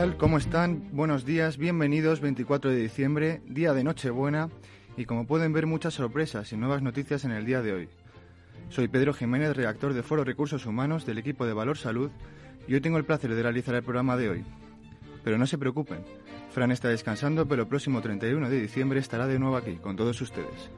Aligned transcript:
Tal? 0.00 0.16
¿Cómo 0.16 0.38
están? 0.38 0.88
Buenos 0.92 1.26
días, 1.26 1.58
bienvenidos 1.58 2.22
24 2.22 2.70
de 2.70 2.76
diciembre, 2.78 3.42
día 3.44 3.74
de 3.74 3.84
Nochebuena 3.84 4.48
y 4.96 5.04
como 5.04 5.26
pueden 5.26 5.52
ver 5.52 5.66
muchas 5.66 5.92
sorpresas 5.92 6.50
y 6.54 6.56
nuevas 6.56 6.80
noticias 6.80 7.26
en 7.26 7.32
el 7.32 7.44
día 7.44 7.60
de 7.60 7.74
hoy. 7.74 7.88
Soy 8.70 8.88
Pedro 8.88 9.12
Jiménez, 9.12 9.54
redactor 9.54 9.92
de 9.92 10.02
Foro 10.02 10.24
Recursos 10.24 10.64
Humanos 10.64 11.04
del 11.04 11.18
equipo 11.18 11.44
de 11.44 11.52
Valor 11.52 11.76
Salud 11.76 12.10
y 12.66 12.72
hoy 12.72 12.80
tengo 12.80 12.96
el 12.96 13.04
placer 13.04 13.34
de 13.34 13.42
realizar 13.42 13.74
el 13.74 13.82
programa 13.82 14.16
de 14.16 14.30
hoy. 14.30 14.44
Pero 15.22 15.36
no 15.36 15.46
se 15.46 15.58
preocupen, 15.58 15.98
Fran 16.50 16.72
está 16.72 16.88
descansando 16.88 17.46
pero 17.46 17.64
el 17.64 17.68
próximo 17.68 18.00
31 18.00 18.48
de 18.48 18.58
diciembre 18.58 19.00
estará 19.00 19.26
de 19.26 19.38
nuevo 19.38 19.58
aquí 19.58 19.74
con 19.74 19.96
todos 19.96 20.18
ustedes. 20.22 20.70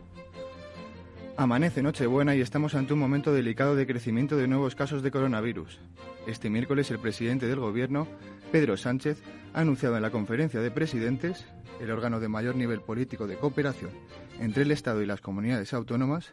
Amanece 1.36 1.80
Nochebuena 1.80 2.34
y 2.34 2.40
estamos 2.40 2.74
ante 2.74 2.92
un 2.92 2.98
momento 2.98 3.32
delicado 3.32 3.76
de 3.76 3.86
crecimiento 3.86 4.36
de 4.36 4.48
nuevos 4.48 4.74
casos 4.74 5.00
de 5.00 5.12
coronavirus. 5.12 5.78
Este 6.26 6.50
miércoles 6.50 6.88
el 6.92 7.00
presidente 7.00 7.46
del 7.46 7.58
Gobierno, 7.58 8.06
Pedro 8.52 8.76
Sánchez, 8.76 9.20
ha 9.54 9.60
anunciado 9.60 9.96
en 9.96 10.02
la 10.02 10.10
conferencia 10.10 10.60
de 10.60 10.70
presidentes, 10.70 11.46
el 11.80 11.90
órgano 11.90 12.20
de 12.20 12.28
mayor 12.28 12.54
nivel 12.54 12.80
político 12.80 13.26
de 13.26 13.36
cooperación 13.36 13.90
entre 14.38 14.62
el 14.62 14.70
Estado 14.70 15.02
y 15.02 15.06
las 15.06 15.20
comunidades 15.20 15.72
autónomas, 15.74 16.32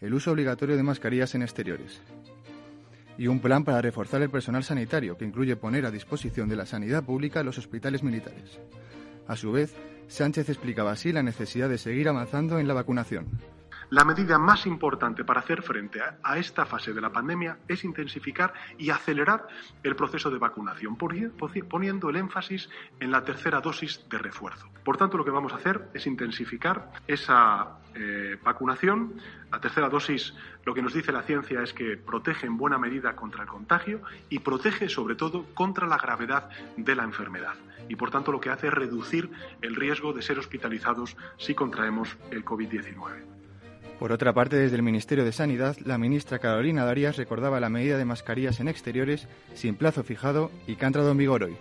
el 0.00 0.14
uso 0.14 0.32
obligatorio 0.32 0.76
de 0.76 0.82
mascarillas 0.82 1.34
en 1.34 1.42
exteriores. 1.42 2.00
Y 3.18 3.26
un 3.26 3.40
plan 3.40 3.64
para 3.64 3.82
reforzar 3.82 4.22
el 4.22 4.30
personal 4.30 4.64
sanitario, 4.64 5.18
que 5.18 5.26
incluye 5.26 5.56
poner 5.56 5.84
a 5.84 5.90
disposición 5.90 6.48
de 6.48 6.56
la 6.56 6.66
sanidad 6.66 7.04
pública 7.04 7.42
los 7.42 7.58
hospitales 7.58 8.02
militares. 8.02 8.58
A 9.26 9.36
su 9.36 9.52
vez, 9.52 9.74
Sánchez 10.08 10.48
explicaba 10.48 10.92
así 10.92 11.12
la 11.12 11.22
necesidad 11.22 11.68
de 11.68 11.78
seguir 11.78 12.08
avanzando 12.08 12.58
en 12.58 12.68
la 12.68 12.74
vacunación. 12.74 13.26
La 13.90 14.04
medida 14.04 14.36
más 14.36 14.66
importante 14.66 15.22
para 15.22 15.40
hacer 15.40 15.62
frente 15.62 16.00
a, 16.00 16.38
esta 16.38 16.66
fase 16.66 16.92
de 16.92 17.00
la 17.00 17.12
pandemia 17.12 17.58
es 17.68 17.84
intensificar 17.84 18.52
y 18.78 18.90
acelerar 18.90 19.46
el 19.84 19.94
proceso 19.94 20.28
de 20.28 20.38
vacunación, 20.38 20.96
poniendo 20.96 22.10
el 22.10 22.16
énfasis 22.16 22.68
en 22.98 23.12
la 23.12 23.22
tercera 23.22 23.60
dosis 23.60 24.04
de 24.08 24.18
refuerzo. 24.18 24.68
Por 24.84 24.96
tanto, 24.96 25.16
lo 25.16 25.24
que 25.24 25.30
vamos 25.30 25.52
a 25.52 25.56
hacer 25.56 25.88
es 25.94 26.04
intensificar 26.08 26.90
esa 27.06 27.78
eh, 27.94 28.36
vacunación. 28.42 29.20
La 29.52 29.60
tercera 29.60 29.88
dosis, 29.88 30.34
lo 30.64 30.74
que 30.74 30.82
nos 30.82 30.92
dice 30.92 31.12
la 31.12 31.22
ciencia 31.22 31.62
es 31.62 31.72
que 31.72 31.96
protege 31.96 32.48
en 32.48 32.56
buena 32.56 32.78
medida 32.78 33.14
contra 33.14 33.44
el 33.44 33.48
contagio 33.48 34.00
y 34.28 34.40
protege 34.40 34.88
sobre 34.88 35.14
todo 35.14 35.46
contra 35.54 35.86
la 35.86 35.96
gravedad 35.96 36.50
de 36.76 36.96
la 36.96 37.04
enfermedad. 37.04 37.54
Y 37.88 37.94
por 37.94 38.10
tanto, 38.10 38.32
lo 38.32 38.40
que 38.40 38.50
hace 38.50 38.66
es 38.66 38.74
reducir 38.74 39.30
el 39.62 39.76
riesgo 39.76 40.12
de 40.12 40.22
ser 40.22 40.40
hospitalizados 40.40 41.16
si 41.38 41.54
contraemos 41.54 42.16
el 42.32 42.44
COVID-19. 42.44 43.35
Por 43.98 44.12
otra 44.12 44.34
parte, 44.34 44.56
desde 44.56 44.76
el 44.76 44.82
Ministerio 44.82 45.24
de 45.24 45.32
Sanidad, 45.32 45.76
la 45.84 45.96
ministra 45.96 46.38
Carolina 46.38 46.84
Darias 46.84 47.16
recordaba 47.16 47.60
la 47.60 47.70
medida 47.70 47.96
de 47.96 48.04
mascarillas 48.04 48.60
en 48.60 48.68
exteriores 48.68 49.26
sin 49.54 49.74
plazo 49.74 50.04
fijado 50.04 50.50
y 50.66 50.76
que 50.76 50.84
ha 50.84 50.88
entrado 50.88 51.10
en 51.10 51.16
vigor 51.16 51.44
hoy. 51.44 51.56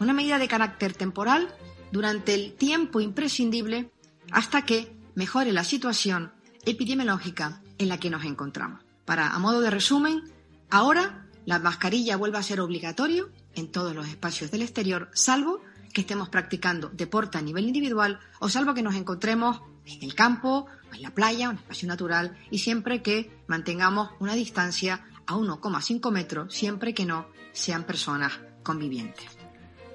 Una 0.00 0.12
medida 0.12 0.38
de 0.38 0.48
carácter 0.48 0.94
temporal 0.94 1.54
durante 1.92 2.34
el 2.34 2.54
tiempo 2.54 3.00
imprescindible 3.00 3.90
hasta 4.32 4.62
que 4.62 4.92
mejore 5.14 5.52
la 5.52 5.64
situación 5.64 6.32
epidemiológica 6.66 7.62
en 7.78 7.88
la 7.88 7.98
que 7.98 8.10
nos 8.10 8.24
encontramos. 8.24 8.84
Para, 9.04 9.30
a 9.30 9.38
modo 9.38 9.60
de 9.60 9.70
resumen, 9.70 10.22
ahora 10.70 11.26
la 11.46 11.60
mascarilla 11.60 12.16
vuelve 12.16 12.38
a 12.38 12.42
ser 12.42 12.60
obligatorio 12.60 13.30
en 13.54 13.70
todos 13.70 13.94
los 13.94 14.06
espacios 14.08 14.50
del 14.50 14.62
exterior, 14.62 15.10
salvo 15.14 15.60
que 15.94 16.02
estemos 16.02 16.28
practicando 16.28 16.90
deporte 16.90 17.38
a 17.38 17.42
nivel 17.42 17.66
individual 17.66 18.20
o 18.40 18.48
salvo 18.48 18.74
que 18.74 18.82
nos 18.82 18.94
encontremos 18.94 19.62
en 19.88 20.02
el 20.02 20.14
campo, 20.14 20.66
en 20.92 21.02
la 21.02 21.10
playa, 21.10 21.50
un 21.50 21.56
espacio 21.56 21.88
natural, 21.88 22.36
y 22.50 22.58
siempre 22.58 23.02
que 23.02 23.30
mantengamos 23.46 24.10
una 24.20 24.34
distancia 24.34 25.04
a 25.26 25.34
1,5 25.34 26.10
metros, 26.10 26.54
siempre 26.54 26.94
que 26.94 27.06
no 27.06 27.26
sean 27.52 27.84
personas 27.84 28.40
convivientes. 28.62 29.26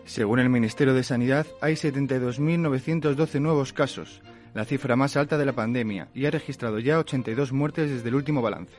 Según 0.05 0.39
el 0.39 0.49
Ministerio 0.49 0.93
de 0.93 1.03
Sanidad, 1.03 1.47
hay 1.61 1.75
72.912 1.75 3.39
nuevos 3.39 3.71
casos, 3.71 4.21
la 4.53 4.65
cifra 4.65 4.95
más 4.95 5.15
alta 5.15 5.37
de 5.37 5.45
la 5.45 5.53
pandemia, 5.53 6.09
y 6.13 6.25
ha 6.25 6.31
registrado 6.31 6.79
ya 6.79 6.99
82 6.99 7.53
muertes 7.53 7.89
desde 7.89 8.09
el 8.09 8.15
último 8.15 8.41
balance. 8.41 8.73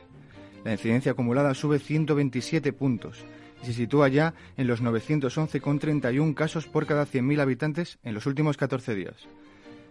La 0.63 0.71
incidencia 0.71 1.13
acumulada 1.13 1.53
sube 1.53 1.79
127 1.79 2.73
puntos 2.73 3.23
y 3.61 3.67
se 3.67 3.73
sitúa 3.73 4.07
ya 4.07 4.33
en 4.57 4.67
los 4.67 4.81
911,31 4.81 6.33
casos 6.33 6.67
por 6.67 6.85
cada 6.85 7.05
100.000 7.05 7.39
habitantes 7.39 7.99
en 8.03 8.13
los 8.13 8.25
últimos 8.25 8.57
14 8.57 8.95
días. 8.95 9.27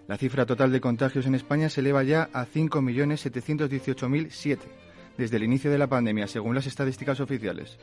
La 0.07 0.19
cifra 0.19 0.45
total 0.45 0.71
de 0.71 0.83
contagios 0.83 1.25
en 1.27 1.35
España 1.35 1.71
se 1.71 1.81
eleva 1.81 2.03
ya 2.03 2.29
a 2.33 2.47
5.718.007 2.47 4.59
desde 5.17 5.37
el 5.37 5.45
inicio 5.45 5.71
de 5.71 5.79
la 5.79 5.87
pandemia, 5.87 6.27
según 6.27 6.55
las 6.55 6.67
estadísticas 6.67 7.21
oficiales. 7.21 7.79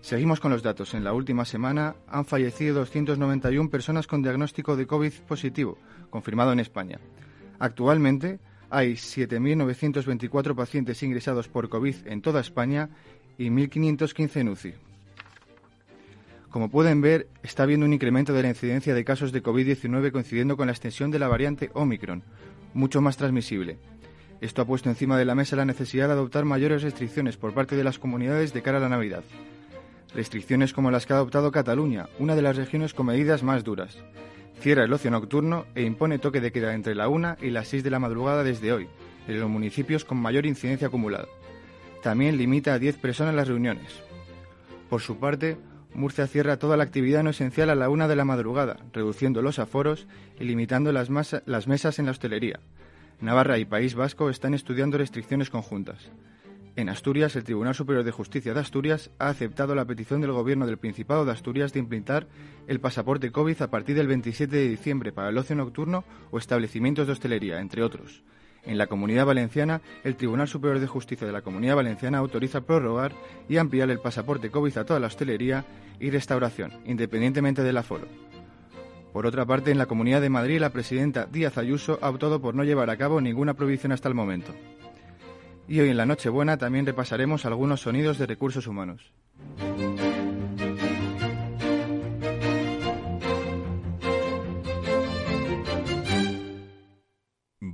Seguimos 0.00 0.40
con 0.40 0.52
los 0.52 0.62
datos. 0.62 0.94
En 0.94 1.04
la 1.04 1.12
última 1.12 1.44
semana 1.44 1.96
han 2.06 2.24
fallecido 2.24 2.76
291 2.76 3.70
personas 3.70 4.06
con 4.06 4.22
diagnóstico 4.22 4.76
de 4.76 4.86
COVID 4.86 5.12
positivo, 5.26 5.76
confirmado 6.10 6.52
en 6.52 6.60
España. 6.60 7.00
Actualmente 7.58 8.38
hay 8.70 8.92
7.924 8.92 10.54
pacientes 10.54 11.02
ingresados 11.02 11.48
por 11.48 11.68
COVID 11.68 11.96
en 12.06 12.22
toda 12.22 12.40
España 12.40 12.90
y 13.38 13.48
1.515 13.48 14.36
en 14.36 14.48
UCI. 14.50 14.87
Como 16.50 16.70
pueden 16.70 17.02
ver, 17.02 17.28
está 17.42 17.64
habiendo 17.64 17.84
un 17.84 17.92
incremento 17.92 18.32
de 18.32 18.42
la 18.42 18.48
incidencia 18.48 18.94
de 18.94 19.04
casos 19.04 19.32
de 19.32 19.42
COVID-19 19.42 20.12
coincidiendo 20.12 20.56
con 20.56 20.66
la 20.66 20.72
extensión 20.72 21.10
de 21.10 21.18
la 21.18 21.28
variante 21.28 21.70
Omicron, 21.74 22.22
mucho 22.72 23.02
más 23.02 23.18
transmisible. 23.18 23.78
Esto 24.40 24.62
ha 24.62 24.66
puesto 24.66 24.88
encima 24.88 25.18
de 25.18 25.24
la 25.24 25.34
mesa 25.34 25.56
la 25.56 25.64
necesidad 25.64 26.06
de 26.06 26.14
adoptar 26.14 26.44
mayores 26.44 26.82
restricciones 26.82 27.36
por 27.36 27.52
parte 27.52 27.76
de 27.76 27.84
las 27.84 27.98
comunidades 27.98 28.54
de 28.54 28.62
cara 28.62 28.78
a 28.78 28.80
la 28.80 28.88
Navidad. 28.88 29.24
Restricciones 30.14 30.72
como 30.72 30.90
las 30.90 31.04
que 31.04 31.12
ha 31.12 31.16
adoptado 31.16 31.52
Cataluña, 31.52 32.08
una 32.18 32.34
de 32.34 32.42
las 32.42 32.56
regiones 32.56 32.94
con 32.94 33.06
medidas 33.06 33.42
más 33.42 33.62
duras. 33.62 33.98
Cierra 34.60 34.84
el 34.84 34.92
ocio 34.92 35.10
nocturno 35.10 35.66
e 35.74 35.82
impone 35.82 36.18
toque 36.18 36.40
de 36.40 36.50
queda 36.50 36.74
entre 36.74 36.94
la 36.94 37.08
1 37.08 37.36
y 37.42 37.50
las 37.50 37.68
6 37.68 37.84
de 37.84 37.90
la 37.90 37.98
madrugada 37.98 38.42
desde 38.42 38.72
hoy, 38.72 38.88
en 39.26 39.38
los 39.38 39.50
municipios 39.50 40.04
con 40.04 40.18
mayor 40.18 40.46
incidencia 40.46 40.86
acumulada. 40.86 41.26
También 42.02 42.38
limita 42.38 42.72
a 42.72 42.78
10 42.78 42.96
personas 42.98 43.34
las 43.34 43.48
reuniones. 43.48 44.02
Por 44.88 45.02
su 45.02 45.18
parte, 45.18 45.58
Murcia 45.94 46.26
cierra 46.26 46.58
toda 46.58 46.76
la 46.76 46.84
actividad 46.84 47.22
no 47.22 47.30
esencial 47.30 47.70
a 47.70 47.74
la 47.74 47.88
una 47.88 48.08
de 48.08 48.16
la 48.16 48.24
madrugada, 48.24 48.76
reduciendo 48.92 49.42
los 49.42 49.58
aforos 49.58 50.06
y 50.38 50.44
limitando 50.44 50.92
las, 50.92 51.10
mesas 51.10 51.98
en 51.98 52.04
la 52.04 52.10
hostelería. 52.10 52.60
Navarra 53.20 53.58
y 53.58 53.64
País 53.64 53.94
Vasco 53.94 54.30
están 54.30 54.54
estudiando 54.54 54.98
restricciones 54.98 55.50
conjuntas. 55.50 56.10
En 56.76 56.88
Asturias, 56.88 57.34
el 57.34 57.42
Tribunal 57.42 57.74
Superior 57.74 58.04
de 58.04 58.12
Justicia 58.12 58.54
de 58.54 58.60
Asturias 58.60 59.10
ha 59.18 59.28
aceptado 59.28 59.74
la 59.74 59.84
petición 59.84 60.20
del 60.20 60.30
Gobierno 60.30 60.66
del 60.66 60.78
Principado 60.78 61.24
de 61.24 61.32
Asturias 61.32 61.72
de 61.72 61.80
implantar 61.80 62.28
el 62.68 62.78
pasaporte 62.78 63.32
COVID 63.32 63.60
a 63.62 63.70
partir 63.70 63.96
del 63.96 64.06
27 64.06 64.54
de 64.54 64.68
diciembre 64.68 65.10
para 65.10 65.30
el 65.30 65.38
ocio 65.38 65.56
nocturno 65.56 66.04
o 66.30 66.38
establecimientos 66.38 67.08
de 67.08 67.14
hostelería, 67.14 67.58
entre 67.58 67.82
otros. 67.82 68.22
En 68.68 68.76
la 68.76 68.86
Comunidad 68.86 69.24
Valenciana, 69.24 69.80
el 70.04 70.14
Tribunal 70.14 70.46
Superior 70.46 70.78
de 70.78 70.86
Justicia 70.86 71.26
de 71.26 71.32
la 71.32 71.40
Comunidad 71.40 71.76
Valenciana 71.76 72.18
autoriza 72.18 72.60
prorrogar 72.60 73.12
y 73.48 73.56
ampliar 73.56 73.88
el 73.88 73.98
pasaporte 73.98 74.50
COVID 74.50 74.76
a 74.76 74.84
toda 74.84 75.00
la 75.00 75.06
hostelería 75.06 75.64
y 75.98 76.10
restauración, 76.10 76.72
independientemente 76.84 77.62
del 77.62 77.78
aforo. 77.78 78.06
Por 79.14 79.24
otra 79.24 79.46
parte, 79.46 79.70
en 79.70 79.78
la 79.78 79.86
Comunidad 79.86 80.20
de 80.20 80.28
Madrid, 80.28 80.60
la 80.60 80.68
presidenta 80.68 81.24
Díaz 81.24 81.56
Ayuso 81.56 81.98
ha 82.02 82.10
optado 82.10 82.42
por 82.42 82.54
no 82.54 82.62
llevar 82.62 82.90
a 82.90 82.98
cabo 82.98 83.22
ninguna 83.22 83.54
prohibición 83.54 83.92
hasta 83.92 84.08
el 84.08 84.14
momento. 84.14 84.54
Y 85.66 85.80
hoy 85.80 85.88
en 85.88 85.96
la 85.96 86.04
Nochebuena 86.04 86.58
también 86.58 86.84
repasaremos 86.84 87.46
algunos 87.46 87.80
sonidos 87.80 88.18
de 88.18 88.26
recursos 88.26 88.66
humanos. 88.66 89.12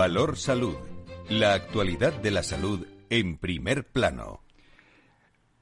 Valor 0.00 0.38
Salud. 0.38 0.76
La 1.28 1.52
actualidad 1.52 2.14
de 2.14 2.30
la 2.30 2.42
salud 2.42 2.86
en 3.10 3.36
primer 3.36 3.84
plano. 3.84 4.40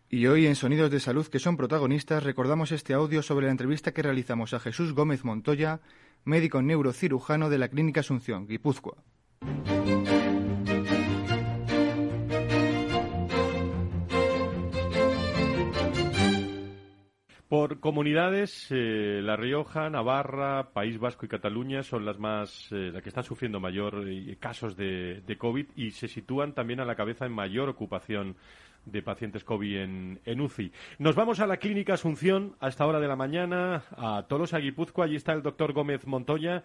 Y 0.09 0.29
hoy 0.29 0.47
en 0.47 0.55
Sonidos 0.55 0.93
de 0.93 1.01
Salud 1.01 1.27
que 1.27 1.41
son 1.41 1.57
protagonistas 1.57 2.23
recordamos 2.23 2.71
este 2.71 2.95
audio 2.95 3.25
sobre 3.25 3.47
la 3.47 3.51
entrevista 3.51 3.91
que 3.91 4.01
realizamos 4.01 4.55
a 4.55 4.61
Jesús 4.61 4.93
Gómez 4.93 5.25
Montoya, 5.25 5.81
médico 6.23 6.63
neurocirujano 6.63 7.51
de 7.51 7.59
la 7.59 7.67
Clínica 7.67 7.99
Asunción, 7.99 8.47
Guipúzcoa. 8.47 9.03
Por 17.49 17.81
comunidades, 17.81 18.67
eh, 18.69 19.23
La 19.23 19.35
Rioja, 19.35 19.89
Navarra, 19.89 20.69
País 20.75 20.99
Vasco 20.99 21.25
y 21.25 21.31
Cataluña 21.31 21.83
son 21.83 22.05
las 22.05 22.19
más, 22.19 22.71
eh, 22.73 22.91
las 22.93 23.03
que 23.03 23.09
están 23.09 23.25
sufriendo 23.25 23.59
mayor 23.59 24.05
eh, 24.07 24.37
casos 24.39 24.77
de, 24.77 25.23
COVID 25.39 25.69
y 25.75 25.93
se 25.93 26.09
sitúan 26.09 26.53
también 26.53 26.81
a 26.81 26.85
la 26.85 26.95
cabeza 26.95 27.25
en 27.25 27.33
mayor 27.33 27.71
ocupación 27.71 28.37
de 28.85 29.01
pacientes 29.01 29.45
COVID 29.45 29.79
en, 29.79 30.21
en, 30.27 30.41
UCI. 30.43 30.73
Nos 30.99 31.15
vamos 31.15 31.41
a 31.41 31.47
la 31.47 31.57
Clínica 31.57 31.95
Asunción 31.95 32.55
a 32.61 32.69
esta 32.69 32.85
hora 32.85 33.01
de 33.01 33.09
la 33.09 33.17
mañana, 33.17 33.83
a 33.97 34.27
Tolosa, 34.29 34.59
Guipúzcoa. 34.59 35.07
Allí 35.07 35.17
está 35.17 35.33
el 35.33 35.43
doctor 35.43 35.73
Gómez 35.73 36.07
Montoya. 36.07 36.65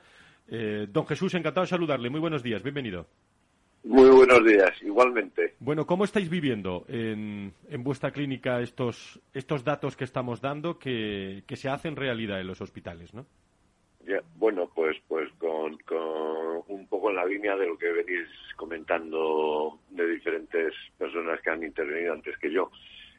don 0.89 1.07
Jesús, 1.07 1.33
encantado 1.33 1.63
de 1.63 1.69
saludarle. 1.69 2.09
Muy 2.09 2.19
buenos 2.19 2.43
días, 2.43 2.61
bienvenido. 2.61 3.07
Muy 3.83 4.09
buenos 4.09 4.45
días, 4.45 4.71
igualmente. 4.81 5.55
Bueno, 5.59 5.85
¿cómo 5.85 6.05
estáis 6.05 6.29
viviendo 6.29 6.85
en, 6.87 7.53
en 7.67 7.83
vuestra 7.83 8.11
clínica 8.11 8.61
estos, 8.61 9.19
estos 9.33 9.65
datos 9.65 9.97
que 9.97 10.05
estamos 10.05 10.39
dando 10.39 10.79
que, 10.79 11.43
que, 11.45 11.57
se 11.57 11.67
hacen 11.67 11.97
realidad 11.97 12.39
en 12.39 12.47
los 12.47 12.61
hospitales, 12.61 13.13
no? 13.13 13.25
Ya, 14.05 14.21
bueno, 14.35 14.69
pues, 14.73 14.97
pues 15.07 15.29
con, 15.37 15.77
con, 15.79 16.63
un 16.67 16.87
poco 16.87 17.09
en 17.09 17.17
la 17.17 17.25
línea 17.25 17.57
de 17.57 17.67
lo 17.67 17.77
que 17.77 17.91
venís 17.91 18.29
comentando 18.55 19.79
de 19.89 20.07
diferentes 20.07 20.73
personas 20.97 21.41
que 21.41 21.49
han 21.49 21.63
intervenido 21.63 22.13
antes 22.13 22.37
que 22.37 22.51
yo, 22.51 22.71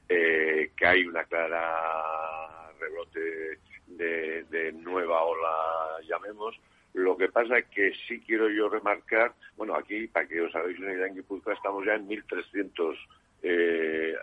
eh, 0.09 0.71
que 0.75 0.87
hay 0.87 1.05
una 1.05 1.25
clara 1.25 2.73
rebrote 2.81 3.59
de, 3.87 4.45
de 4.45 4.73
nueva 4.73 5.23
ola, 5.25 6.01
llamemos, 6.09 6.59
lo 6.94 7.17
que 7.17 7.29
pasa 7.29 7.58
es 7.58 7.67
que 7.67 7.93
sí 8.08 8.20
quiero 8.20 8.49
yo 8.49 8.69
remarcar, 8.69 9.32
bueno, 9.56 9.75
aquí, 9.75 10.06
para 10.06 10.26
que 10.26 10.41
os 10.41 10.55
hagáis 10.55 10.79
una 10.79 10.93
idea, 10.93 11.06
en 11.08 11.17
Guipúzcoa 11.17 11.55
estamos 11.55 11.85
ya 11.85 11.94
en 11.94 12.08
1.300 12.08 12.96
eh, 13.43 14.14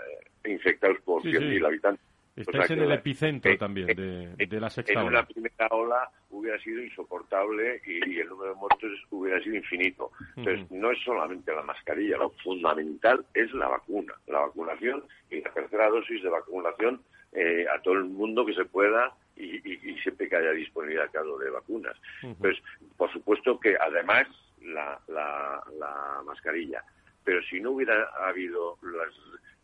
infectados 0.45 0.97
por 1.01 1.21
100.000 1.21 1.59
sí. 1.59 1.65
habitantes. 1.65 2.06
Estáis 2.33 2.63
o 2.63 2.68
sea 2.68 2.77
en 2.77 2.83
el 2.83 2.91
epicentro 2.94 3.51
eh, 3.51 3.57
también 3.57 3.88
de, 3.88 4.35
de, 4.38 4.59
la 4.59 4.69
sexta 4.69 4.94
en 4.94 5.00
ola. 5.00 5.07
En 5.07 5.13
una 5.15 5.25
primera 5.25 5.68
ola 5.69 6.12
hubiera 6.29 6.57
sido 6.59 6.81
insoportable 6.81 7.81
y, 7.85 8.09
y, 8.09 8.19
el 8.19 8.29
número 8.29 8.53
de 8.53 8.56
muertos 8.56 8.91
hubiera 9.09 9.44
sido 9.44 9.57
infinito. 9.57 10.12
Entonces, 10.38 10.65
uh 10.69 10.73
-huh. 10.73 10.79
no 10.79 10.91
es 10.91 11.03
solamente 11.03 11.53
la 11.53 11.63
mascarilla, 11.63 12.18
lo 12.18 12.29
fundamental 12.41 13.25
es 13.33 13.53
la 13.53 13.68
vacuna, 13.68 14.13
la 14.27 14.39
vacunación 14.39 15.03
y 15.29 15.41
la 15.41 15.51
tercera 15.51 15.89
dosis 15.89 16.23
de 16.23 16.29
vacunación 16.29 17.01
eh, 17.33 17.65
a 17.68 17.81
todo 17.81 17.95
el 17.95 18.06
mundo 18.06 18.45
que 18.45 18.53
se 18.53 18.63
pueda 18.65 19.13
y, 19.42 19.62
y, 19.64 19.92
y, 19.92 19.98
siempre 20.00 20.30
que 20.30 20.36
haya 20.36 20.52
disponibilidad, 20.52 21.10
claro, 21.12 21.38
de 21.38 21.50
vacunas. 21.50 21.98
Uh 22.24 22.28
-huh. 22.28 22.36
Pues, 22.38 22.58
por 22.98 23.12
supuesto 23.12 23.60
que 23.60 23.76
además 23.76 24.28
la, 24.62 25.00
la, 25.08 25.64
la, 25.80 26.22
mascarilla. 26.26 26.84
Pero 27.24 27.42
si 27.44 27.60
no 27.60 27.72
hubiera 27.72 28.10
habido 28.28 28.78
las, 28.82 29.14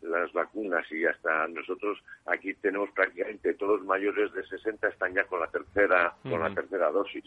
las 0.02 0.32
vacunas 0.32 0.84
y 0.92 1.04
hasta 1.04 1.48
nosotros 1.48 1.98
aquí 2.26 2.54
tenemos 2.54 2.90
prácticamente 2.90 3.54
todos 3.54 3.84
mayores 3.84 4.32
de 4.32 4.46
60 4.46 4.88
están 4.88 5.14
ya 5.14 5.24
con 5.24 5.40
la 5.40 5.48
tercera, 5.48 6.14
uh 6.22 6.28
-huh. 6.28 6.30
con 6.30 6.40
la 6.40 6.54
tercera 6.54 6.90
dosis. 6.90 7.24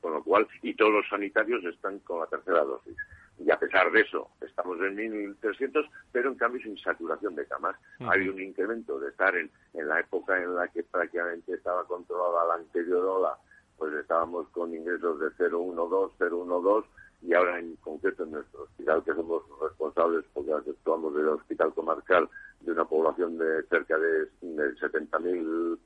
Con 0.00 0.14
lo 0.14 0.22
cual, 0.22 0.48
y 0.62 0.72
todos 0.74 0.92
los 0.92 1.08
sanitarios 1.08 1.62
están 1.64 1.98
con 2.00 2.20
la 2.20 2.26
tercera 2.26 2.64
dosis. 2.64 2.96
Y 3.44 3.50
a 3.50 3.58
pesar 3.58 3.90
de 3.90 4.02
eso, 4.02 4.30
estamos 4.40 4.78
en 4.80 4.96
1.300, 4.96 5.88
pero 6.12 6.28
en 6.30 6.36
cambio 6.36 6.62
sin 6.62 6.76
saturación 6.78 7.34
de 7.34 7.46
camas. 7.46 7.74
Uh 7.98 8.04
-huh. 8.04 8.12
Hay 8.12 8.28
un 8.28 8.40
incremento 8.40 8.98
de 9.00 9.08
estar 9.08 9.34
en, 9.34 9.50
en 9.74 9.88
la 9.88 10.00
época 10.00 10.36
en 10.42 10.54
la 10.54 10.68
que 10.68 10.82
prácticamente 10.82 11.54
estaba 11.54 11.84
controlada 11.84 12.46
la 12.48 12.54
anterior 12.54 13.04
ola, 13.04 13.38
pues 13.78 13.94
estábamos 13.94 14.46
con 14.50 14.74
ingresos 14.74 15.18
de 15.20 15.30
012, 15.48 16.28
012, 16.28 16.88
y 17.22 17.34
ahora 17.34 17.58
en 17.58 17.76
concreto 17.76 18.24
en 18.24 18.32
nuestro 18.32 18.62
hospital, 18.64 19.02
que 19.04 19.14
somos 19.14 19.42
responsables 19.60 20.24
porque 20.34 20.52
actuamos 20.52 21.14
del 21.14 21.28
hospital 21.28 21.72
comarcal 21.74 22.28
de 22.60 22.72
una 22.72 22.84
población 22.84 23.38
de 23.38 23.62
cerca 23.64 23.98
de, 23.98 24.26
de 24.42 24.74
70.000 24.76 25.78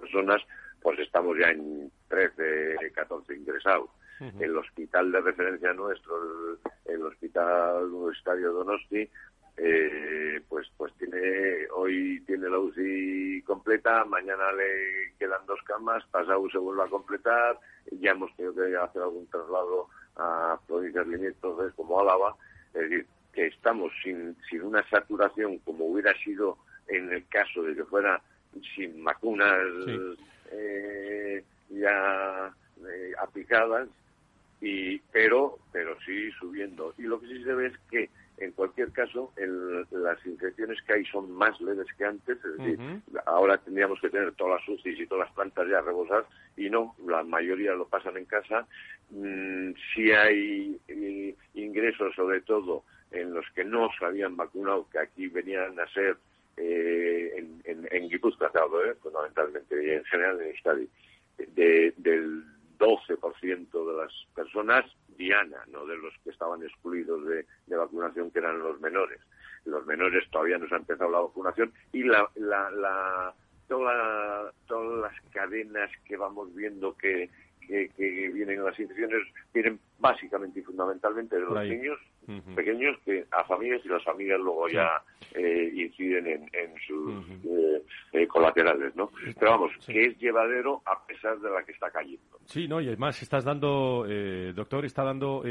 personas, 0.00 0.42
pues 0.82 0.98
estamos 0.98 1.38
ya 1.38 1.50
en 1.50 1.90
13, 2.08 2.92
14 2.94 3.34
ingresados. 3.34 3.88
Uh 4.20 4.24
-huh. 4.24 4.42
El 4.42 4.56
hospital 4.58 5.10
de 5.12 5.20
referencia 5.20 5.72
nuestro, 5.72 6.14
el, 6.92 7.00
el 7.00 7.06
Hospital 7.06 7.84
Universitario 7.84 8.52
Donosti, 8.52 9.08
eh, 9.56 10.40
pues 10.48 10.66
pues 10.76 10.92
tiene 10.94 11.66
hoy 11.74 12.22
tiene 12.26 12.48
la 12.48 12.58
UCI 12.58 13.42
completa, 13.42 14.04
mañana 14.04 14.50
le 14.52 15.12
quedan 15.18 15.44
dos 15.46 15.60
camas, 15.66 16.04
pasado 16.06 16.48
se 16.50 16.58
vuelve 16.58 16.84
a 16.84 16.88
completar, 16.88 17.58
ya 18.00 18.12
hemos 18.12 18.34
tenido 18.36 18.54
que 18.54 18.76
hacer 18.76 19.02
algún 19.02 19.26
traslado 19.26 19.88
a 20.16 20.58
provincias 20.66 21.06
limítrofes 21.06 21.74
como 21.74 22.00
Álava, 22.00 22.34
es 22.74 22.80
decir, 22.82 23.06
que 23.32 23.46
estamos 23.46 23.92
sin, 24.02 24.36
sin 24.48 24.62
una 24.62 24.88
saturación 24.88 25.58
como 25.58 25.86
hubiera 25.86 26.14
sido 26.22 26.58
en 26.88 27.12
el 27.12 27.26
caso 27.28 27.62
de 27.62 27.74
que 27.74 27.84
fuera 27.84 28.20
sin 28.74 29.02
vacunas 29.04 29.58
sí. 29.84 30.16
eh, 30.50 31.44
ya 31.70 32.54
eh, 32.86 33.12
aplicadas, 33.20 33.88
y 34.62 34.98
pero 35.12 35.58
pero 35.72 35.98
sí 36.06 36.30
subiendo. 36.40 36.94
Y 36.96 37.02
lo 37.02 37.20
que 37.20 37.26
sí 37.26 37.42
se 37.42 37.52
ve 37.52 37.66
es 37.66 37.78
que 37.90 38.08
en 38.38 38.52
cualquier 38.52 38.90
caso, 38.92 39.32
el, 39.36 39.86
las 39.90 40.24
infecciones 40.26 40.80
que 40.82 40.94
hay 40.94 41.04
son 41.04 41.30
más 41.32 41.60
leves 41.60 41.86
que 41.96 42.04
antes, 42.04 42.38
es 42.44 42.58
decir, 42.58 42.78
uh 42.80 42.82
-huh. 42.82 43.22
ahora 43.26 43.58
tendríamos 43.58 44.00
que 44.00 44.10
tener 44.10 44.32
todas 44.32 44.60
las 44.60 44.68
UCIs 44.68 44.98
y 44.98 45.06
todas 45.06 45.26
las 45.26 45.34
plantas 45.34 45.68
ya 45.68 45.80
rebosadas, 45.80 46.26
y 46.56 46.68
no, 46.68 46.96
la 47.06 47.22
mayoría 47.22 47.72
lo 47.74 47.86
pasan 47.86 48.16
en 48.16 48.24
casa. 48.24 48.66
Mm, 49.10 49.72
si 49.94 50.10
hay 50.10 50.80
eh, 50.88 51.34
ingresos, 51.54 52.14
sobre 52.14 52.40
todo, 52.40 52.84
en 53.10 53.32
los 53.34 53.44
que 53.54 53.64
no 53.64 53.88
se 53.98 54.04
habían 54.04 54.36
vacunado, 54.36 54.88
que 54.90 54.98
aquí 54.98 55.28
venían 55.28 55.78
a 55.78 55.86
ser 55.88 56.16
eh, 56.56 57.34
en, 57.36 57.60
en, 57.64 57.88
en 57.90 58.08
Guipúzcoa, 58.08 58.48
eh, 58.48 58.94
fundamentalmente, 59.02 59.86
y 59.86 59.90
en 59.90 60.04
general 60.04 60.40
en 60.40 60.48
Euskadi, 60.48 60.88
de, 61.54 61.94
del 61.96 62.42
12% 62.82 63.86
de 63.86 64.02
las 64.02 64.12
personas 64.34 64.84
diana, 65.16 65.64
no 65.70 65.86
de 65.86 65.96
los 65.96 66.12
que 66.24 66.30
estaban 66.30 66.62
excluidos 66.64 67.24
de, 67.26 67.46
de, 67.66 67.76
vacunación, 67.76 68.30
que 68.32 68.40
eran 68.40 68.58
los 68.58 68.80
menores. 68.80 69.20
Los 69.64 69.86
menores 69.86 70.28
todavía 70.30 70.58
no 70.58 70.66
se 70.66 70.74
ha 70.74 70.78
empezado 70.78 71.10
la 71.10 71.20
vacunación 71.20 71.72
y 71.92 72.02
la, 72.02 72.28
la, 72.34 72.70
la 72.72 73.34
toda, 73.68 74.52
todas 74.66 75.12
las 75.12 75.32
cadenas 75.32 75.90
que 76.04 76.16
vamos 76.16 76.52
viendo 76.54 76.96
que, 76.96 77.30
vienen 77.68 78.64
las 78.64 78.78
infecciones 78.78 79.22
vienen 79.54 79.78
básicamente 80.02 80.58
y 80.60 80.62
fundamentalmente 80.64 81.36
de 81.36 81.42
los 81.42 81.64
niños 81.64 81.98
pequeños 82.54 82.96
que 83.04 83.24
a 83.30 83.44
familias 83.44 83.80
y 83.84 83.88
las 83.88 84.04
familias 84.04 84.38
luego 84.40 84.68
ya 84.68 85.02
eh, 85.34 85.72
inciden 85.74 86.26
en, 86.26 86.74
sus 86.86 87.24
eh, 87.44 87.82
eh, 88.12 88.26
colaterales, 88.26 88.94
¿no? 88.94 89.10
Pero 89.38 89.52
vamos, 89.52 89.72
que 89.86 90.06
es 90.06 90.18
llevadero 90.18 90.82
a 90.84 91.04
pesar 91.06 91.38
de 91.40 91.50
la 91.50 91.62
que 91.64 91.72
está 91.72 91.90
cayendo. 91.90 92.38
Sí, 92.44 92.68
no, 92.68 92.80
y 92.80 92.88
además 92.88 93.20
estás 93.22 93.44
dando, 93.44 94.06
doctor, 94.54 94.84
está 94.84 95.04
dando 95.04 95.42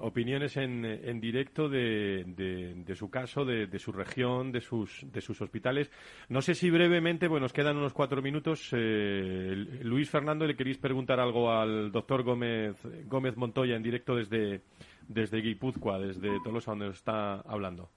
opiniones 0.00 0.56
en, 0.56 0.84
en 0.84 1.20
directo 1.20 1.68
de, 1.68 2.24
de, 2.26 2.94
su 2.94 3.10
caso, 3.10 3.44
de, 3.44 3.66
de, 3.66 3.78
su 3.78 3.92
región, 3.92 4.52
de 4.52 4.60
sus, 4.60 5.10
de 5.10 5.20
sus 5.20 5.40
hospitales. 5.40 5.90
No 6.28 6.40
sé 6.42 6.54
si 6.54 6.70
brevemente, 6.70 7.28
bueno, 7.28 7.44
nos 7.44 7.52
quedan 7.52 7.76
unos 7.76 7.92
cuatro 7.92 8.22
minutos. 8.22 8.70
Luis 8.72 10.10
Fernando, 10.10 10.46
¿le 10.46 10.56
queréis 10.56 10.78
preguntar 10.78 11.20
algo 11.20 11.50
al 11.50 11.90
doctor 11.90 12.22
Gómez, 12.22 12.76
Gómez 13.06 13.36
Montoya 13.44 13.76
en 13.76 13.82
directo 13.82 14.16
desde 14.16 14.62
desde 15.08 15.40
Guipúzcoa, 15.40 15.98
desde 15.98 16.40
Tolosa, 16.42 16.72
donde 16.72 16.86
nos 16.86 16.96
está 16.96 17.40
hablando. 17.40 17.90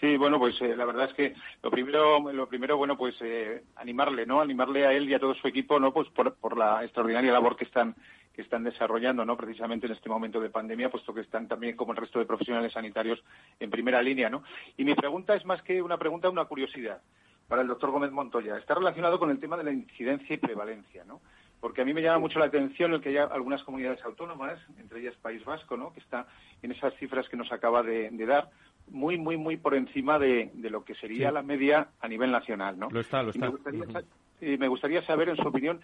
Sí, 0.00 0.16
bueno, 0.16 0.38
pues 0.38 0.60
eh, 0.62 0.74
la 0.74 0.86
verdad 0.86 1.10
es 1.10 1.14
que 1.14 1.34
lo 1.62 1.70
primero, 1.70 2.32
lo 2.32 2.48
primero, 2.48 2.76
bueno, 2.78 2.96
pues 2.96 3.14
eh, 3.20 3.62
animarle, 3.76 4.24
¿no? 4.24 4.40
Animarle 4.40 4.86
a 4.86 4.92
él 4.92 5.08
y 5.08 5.14
a 5.14 5.18
todo 5.18 5.34
su 5.34 5.46
equipo, 5.46 5.78
¿no? 5.78 5.92
Pues 5.92 6.08
por, 6.08 6.34
por 6.36 6.56
la 6.56 6.82
extraordinaria 6.82 7.32
labor 7.32 7.56
que 7.56 7.64
están 7.64 7.94
que 8.34 8.42
están 8.42 8.64
desarrollando, 8.64 9.24
¿no? 9.24 9.36
Precisamente 9.36 9.86
en 9.86 9.92
este 9.92 10.08
momento 10.08 10.40
de 10.40 10.50
pandemia, 10.50 10.90
puesto 10.90 11.12
que 11.12 11.20
están 11.20 11.48
también, 11.48 11.76
como 11.76 11.92
el 11.92 11.98
resto 11.98 12.18
de 12.18 12.26
profesionales 12.26 12.72
sanitarios, 12.72 13.22
en 13.58 13.70
primera 13.70 14.00
línea, 14.00 14.30
¿no? 14.30 14.42
Y 14.76 14.84
mi 14.84 14.94
pregunta 14.94 15.34
es 15.34 15.44
más 15.44 15.62
que 15.62 15.82
una 15.82 15.98
pregunta, 15.98 16.30
una 16.30 16.44
curiosidad 16.44 17.02
para 17.48 17.62
el 17.62 17.68
doctor 17.68 17.90
Gómez 17.90 18.12
Montoya. 18.12 18.56
Está 18.56 18.74
relacionado 18.74 19.18
con 19.18 19.30
el 19.30 19.40
tema 19.40 19.56
de 19.56 19.64
la 19.64 19.72
incidencia 19.72 20.32
y 20.32 20.38
prevalencia, 20.38 21.04
¿no? 21.04 21.20
Porque 21.60 21.82
a 21.82 21.84
mí 21.84 21.92
me 21.92 22.02
llama 22.02 22.18
mucho 22.18 22.38
la 22.38 22.46
atención 22.46 22.92
el 22.92 23.00
que 23.00 23.10
haya 23.10 23.24
algunas 23.24 23.62
comunidades 23.62 24.02
autónomas, 24.04 24.58
entre 24.78 25.00
ellas 25.00 25.14
País 25.20 25.44
Vasco, 25.44 25.76
¿no? 25.76 25.92
que 25.92 26.00
está 26.00 26.26
en 26.62 26.72
esas 26.72 26.94
cifras 26.94 27.28
que 27.28 27.36
nos 27.36 27.52
acaba 27.52 27.82
de, 27.82 28.10
dar, 28.26 28.50
muy, 28.88 29.18
muy, 29.18 29.36
muy 29.36 29.56
por 29.56 29.74
encima 29.74 30.18
de, 30.18 30.50
lo 30.54 30.84
que 30.84 30.94
sería 30.94 31.30
la 31.30 31.42
media 31.42 31.88
a 32.00 32.08
nivel 32.08 32.30
nacional. 32.30 32.78
¿no? 32.78 32.88
Lo 32.90 33.00
está, 33.00 33.22
lo 33.22 33.30
está. 33.30 33.52
Y 34.40 34.56
me, 34.56 34.68
gustaría, 34.68 35.02
saber, 35.02 35.28
en 35.28 35.36
su 35.36 35.46
opinión, 35.46 35.80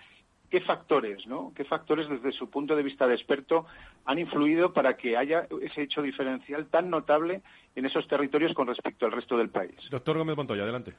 qué 0.50 0.62
factores, 0.62 1.26
¿no? 1.26 1.52
qué 1.54 1.64
factores 1.64 2.08
desde 2.08 2.32
su 2.32 2.48
punto 2.48 2.74
de 2.74 2.82
vista 2.82 3.06
de 3.06 3.14
experto 3.14 3.66
han 4.06 4.18
influido 4.18 4.72
para 4.72 4.96
que 4.96 5.16
haya 5.16 5.46
ese 5.60 5.82
hecho 5.82 6.00
diferencial 6.00 6.66
tan 6.68 6.88
notable 6.88 7.42
en 7.74 7.84
esos 7.84 8.08
territorios 8.08 8.54
con 8.54 8.66
respecto 8.66 9.04
al 9.04 9.12
resto 9.12 9.36
del 9.36 9.50
país. 9.50 9.74
Doctor 9.90 10.16
Gómez 10.16 10.36
Montoya, 10.36 10.62
adelante 10.62 10.94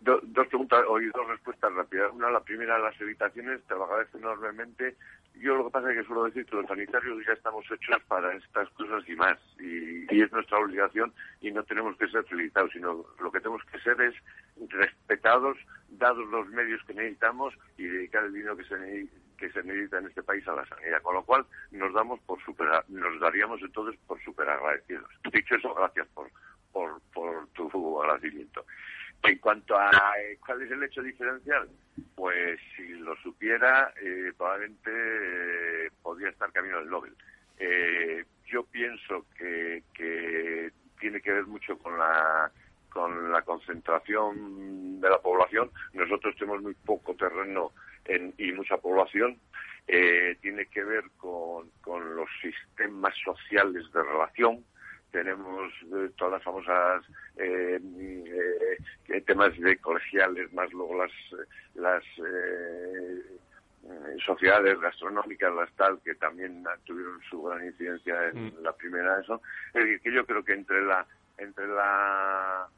dos 0.00 0.46
preguntas 0.48 0.84
o 0.88 0.98
dos 0.98 1.28
respuestas 1.28 1.72
rápidas. 1.72 2.12
Una, 2.12 2.30
la 2.30 2.40
primera, 2.40 2.78
las 2.78 3.00
evitaciones, 3.00 3.62
te 3.64 3.74
lo 3.74 3.84
agradezco 3.84 4.18
enormemente. 4.18 4.96
Yo 5.34 5.56
lo 5.56 5.64
que 5.66 5.70
pasa 5.70 5.90
es 5.90 5.98
que 5.98 6.04
suelo 6.04 6.24
decir 6.24 6.44
que 6.46 6.56
los 6.56 6.66
sanitarios 6.66 7.24
ya 7.26 7.32
estamos 7.32 7.64
hechos 7.70 8.02
para 8.06 8.34
estas 8.34 8.68
cosas 8.70 9.08
y 9.08 9.14
más. 9.14 9.38
Y, 9.60 10.20
es 10.22 10.30
nuestra 10.32 10.58
obligación 10.58 11.12
y 11.40 11.50
no 11.50 11.62
tenemos 11.64 11.96
que 11.96 12.06
ser 12.08 12.24
felicitados, 12.24 12.70
sino 12.72 13.04
lo 13.20 13.32
que 13.32 13.40
tenemos 13.40 13.62
que 13.64 13.80
ser 13.80 14.00
es 14.00 14.14
respetados, 14.68 15.56
dados 15.88 16.28
los 16.28 16.46
medios 16.48 16.82
que 16.84 16.94
necesitamos 16.94 17.54
y 17.76 17.84
dedicar 17.84 18.24
el 18.24 18.34
dinero 18.34 18.56
que 18.56 18.64
se, 18.64 19.08
que 19.38 19.50
se 19.50 19.62
necesita 19.62 19.98
en 19.98 20.06
este 20.06 20.22
país 20.22 20.46
a 20.48 20.54
la 20.54 20.66
sanidad. 20.66 21.02
Con 21.02 21.14
lo 21.14 21.24
cual 21.24 21.46
nos 21.70 21.92
damos 21.94 22.20
por 22.20 22.42
super, 22.44 22.68
nos 22.88 23.20
daríamos 23.20 23.60
entonces 23.62 23.98
por 24.06 24.22
super 24.22 24.48
agradecidos. 24.48 25.08
Dicho 25.32 25.54
eso, 25.54 25.74
gracias 25.74 26.06
por, 26.08 26.30
por, 26.72 27.00
por 27.12 27.46
tu 27.48 28.02
agradecimiento. 28.02 28.64
En 29.24 29.38
cuanto 29.38 29.78
a 29.78 29.90
eh, 30.20 30.38
cuál 30.44 30.62
es 30.62 30.70
el 30.72 30.82
hecho 30.82 31.00
diferencial, 31.00 31.68
pues 32.16 32.58
si 32.76 32.88
lo 32.94 33.14
supiera, 33.16 33.92
eh, 34.02 34.32
probablemente 34.36 34.90
eh, 34.90 35.90
podría 36.02 36.30
estar 36.30 36.50
camino 36.52 36.78
del 36.78 36.90
Nobel. 36.90 37.14
yo 38.46 38.64
pienso 38.64 39.24
que, 39.38 39.82
tiene 40.98 41.20
que 41.20 41.32
ver 41.32 41.46
mucho 41.46 41.78
con 41.78 41.98
la 41.98 42.50
con 42.88 43.32
la 43.32 43.42
concentración 43.42 45.00
de 45.00 45.08
la 45.08 45.18
población. 45.18 45.70
Nosotros 45.94 46.36
tenemos 46.36 46.62
muy 46.62 46.74
poco 46.74 47.14
terreno 47.14 47.72
y 48.36 48.52
mucha 48.52 48.76
población. 48.76 49.38
tiene 49.86 50.66
que 50.66 50.84
ver 50.84 51.04
con, 51.16 51.70
con 51.80 52.14
los 52.14 52.28
sistemas 52.40 53.14
sociales 53.24 53.90
de 53.92 54.02
relación 54.02 54.64
tenemos 55.12 55.70
eh, 55.94 56.10
todas 56.16 56.34
las 56.34 56.42
famosas 56.42 57.04
eh, 57.36 57.78
eh, 59.08 59.20
temas 59.20 59.56
de 59.58 59.76
colegiales, 59.76 60.52
más 60.52 60.72
luego 60.72 60.96
las, 60.96 61.12
las 61.74 62.02
sociedades 64.24 64.80
gastronómicas, 64.80 65.54
las 65.54 65.70
tal, 65.72 66.00
que 66.02 66.14
también 66.14 66.64
tuvieron 66.84 67.20
su 67.28 67.42
gran 67.42 67.64
incidencia 67.64 68.28
en 68.28 68.46
mm. 68.46 68.62
la 68.62 68.72
primera 68.72 69.20
eso. 69.20 69.40
Es 69.74 69.84
decir, 69.84 70.00
que 70.00 70.12
yo 70.12 70.24
creo 70.24 70.44
que 70.44 70.54
entre 70.54 70.82
la 70.82 71.06
entre 71.38 71.66
la, 71.66 72.68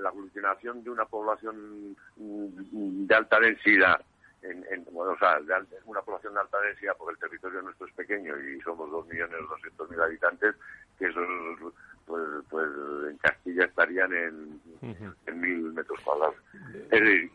la, 0.00 0.08
aglutinación 0.08 0.82
de 0.82 0.90
una 0.90 1.04
población 1.04 1.94
de 2.16 3.14
alta 3.14 3.38
densidad 3.38 4.00
en, 4.42 4.64
en, 4.70 4.84
bueno, 4.92 5.12
o 5.12 5.18
sea, 5.18 5.40
de 5.40 5.54
una 5.84 6.00
población 6.02 6.34
de 6.34 6.40
alta 6.40 6.60
densidad, 6.60 6.94
porque 6.96 7.14
el 7.14 7.18
territorio 7.18 7.62
nuestro 7.62 7.86
es 7.86 7.94
pequeño 7.94 8.38
y 8.38 8.60
somos 8.60 8.90
2.200.000 8.90 10.02
habitantes, 10.02 10.54
que 10.98 11.06
eso 11.06 11.20
pues, 12.06 12.22
pues 12.48 12.68
en 13.10 13.16
Castilla 13.18 13.64
estarían 13.64 14.12
en, 14.12 14.60
en 15.26 15.40
mil 15.40 15.72
metros 15.72 16.00
cuadrados. 16.00 16.36
Es 16.90 16.90
decir, 16.90 17.30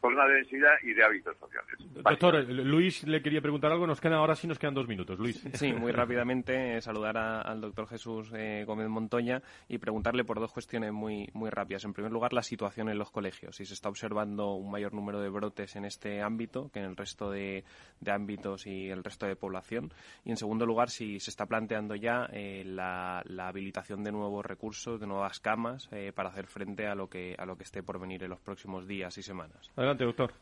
por 0.00 0.14
la 0.14 0.26
densidad 0.26 0.74
y 0.82 0.92
de 0.94 1.04
hábitos 1.04 1.36
sociales. 1.38 1.74
Doctor, 2.02 2.44
Luis 2.48 3.04
le 3.04 3.20
quería 3.20 3.40
preguntar 3.40 3.72
algo. 3.72 3.86
Nos 3.86 4.00
quedan 4.00 4.18
ahora 4.18 4.34
sí 4.34 4.46
nos 4.46 4.58
quedan 4.58 4.74
dos 4.74 4.86
minutos. 4.86 5.18
Luis. 5.18 5.44
Sí, 5.54 5.72
muy 5.72 5.92
rápidamente 5.92 6.76
eh, 6.76 6.80
saludar 6.80 7.16
al 7.16 7.60
doctor 7.60 7.88
Jesús 7.88 8.32
eh, 8.34 8.64
Gómez 8.66 8.88
Montoya 8.88 9.42
y 9.68 9.78
preguntarle 9.78 10.24
por 10.24 10.38
dos 10.38 10.52
cuestiones 10.52 10.92
muy, 10.92 11.28
muy 11.32 11.50
rápidas. 11.50 11.84
En 11.84 11.92
primer 11.92 12.12
lugar, 12.12 12.32
la 12.32 12.42
situación 12.42 12.88
en 12.88 12.98
los 12.98 13.10
colegios. 13.10 13.56
Si 13.56 13.64
se 13.64 13.74
está 13.74 13.88
observando 13.88 14.54
un 14.54 14.70
mayor 14.70 14.94
número 14.94 15.20
de 15.20 15.28
brotes 15.28 15.74
en 15.76 15.84
este 15.84 16.22
ámbito 16.22 16.70
que 16.72 16.78
en 16.78 16.86
el 16.86 16.96
resto 16.96 17.30
de, 17.30 17.64
ámbitos 18.06 18.66
y 18.66 18.88
el 18.88 19.02
resto 19.02 19.26
de 19.26 19.36
población. 19.36 19.92
Y 20.24 20.30
en 20.30 20.36
segundo 20.36 20.64
lugar, 20.64 20.90
si 20.90 21.18
se 21.18 21.30
está 21.30 21.46
planteando 21.46 21.94
ya 21.96 22.28
eh, 22.32 22.62
la, 22.64 23.22
habilitación 23.38 24.04
de 24.04 24.12
nuevos 24.12 24.44
recursos, 24.44 25.00
de 25.00 25.06
nuevas 25.06 25.40
camas 25.40 25.88
para 26.14 26.28
hacer 26.28 26.46
frente 26.46 26.86
a 26.86 26.94
lo 26.94 27.08
que 27.08 27.34
a 27.38 27.46
lo 27.46 27.56
que 27.56 27.64
esté 27.64 27.82
por 27.82 27.98
venir 27.98 28.22
en 28.22 28.30
los 28.30 28.40
próximos 28.40 28.86
días 28.86 29.16
y 29.16 29.22
semanas. 29.22 29.70
Adelante, 29.74 29.87
doctor. 29.96 30.32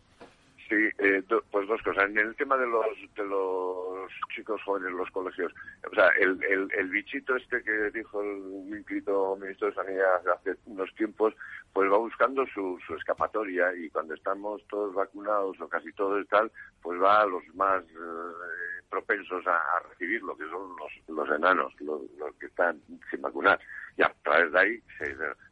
Sí, 0.68 0.88
eh, 0.98 1.22
pues 1.52 1.68
dos 1.68 1.80
cosas. 1.82 2.06
En 2.06 2.18
el 2.18 2.34
tema 2.34 2.56
de 2.56 2.66
los 2.66 2.86
de 3.14 3.24
los 3.24 4.10
chicos 4.34 4.60
jóvenes 4.64 4.90
en 4.90 4.96
los 4.96 5.10
colegios, 5.12 5.52
o 5.88 5.94
sea, 5.94 6.08
el, 6.20 6.40
el, 6.76 6.88
bichito 6.88 7.36
este 7.36 7.62
que 7.62 7.90
dijo 7.92 8.20
el 8.20 8.76
inscrito 8.76 9.36
ministro 9.40 9.68
de 9.68 9.74
Sanidad 9.74 10.28
hace 10.28 10.56
unos 10.66 10.92
tiempos, 10.96 11.34
pues 11.72 11.90
va 11.90 11.98
buscando 11.98 12.44
su, 12.46 12.80
su 12.84 12.94
escapatoria 12.96 13.72
y 13.76 13.88
cuando 13.90 14.14
estamos 14.14 14.60
todos 14.68 14.92
vacunados 14.92 15.60
o 15.60 15.68
casi 15.68 15.92
todos 15.92 16.24
y 16.24 16.26
tal, 16.26 16.50
pues 16.82 17.00
va 17.00 17.20
a 17.20 17.26
los 17.26 17.44
más 17.54 17.84
eh, 17.84 18.82
propensos 18.90 19.46
a, 19.46 19.62
recibirlo, 19.90 20.36
que 20.36 20.48
son 20.48 20.74
los, 20.76 21.16
los 21.16 21.36
enanos, 21.36 21.72
los, 21.80 22.00
que 22.40 22.46
están 22.46 22.80
sin 23.08 23.22
vacunar. 23.22 23.60
Y 23.96 24.02
a 24.02 24.12
través 24.24 24.50
de 24.50 24.58
ahí, 24.58 24.82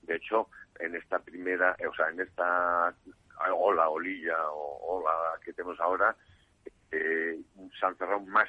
de 0.03 0.17
hecho, 0.17 0.49
en 0.81 0.97
esta 0.97 1.21
primera, 1.21 1.77
o 1.89 1.95
sea, 1.95 2.09
en 2.09 2.21
esta 2.21 2.93
ola, 3.53 3.89
olilla 3.89 4.37
o 4.51 4.99
ola 4.99 5.11
que 5.41 5.53
tenemos 5.53 5.79
ahora, 5.81 6.17
eh, 6.91 7.41
se 7.79 7.87
han 7.87 7.97
cerrado 7.97 8.21
más 8.21 8.49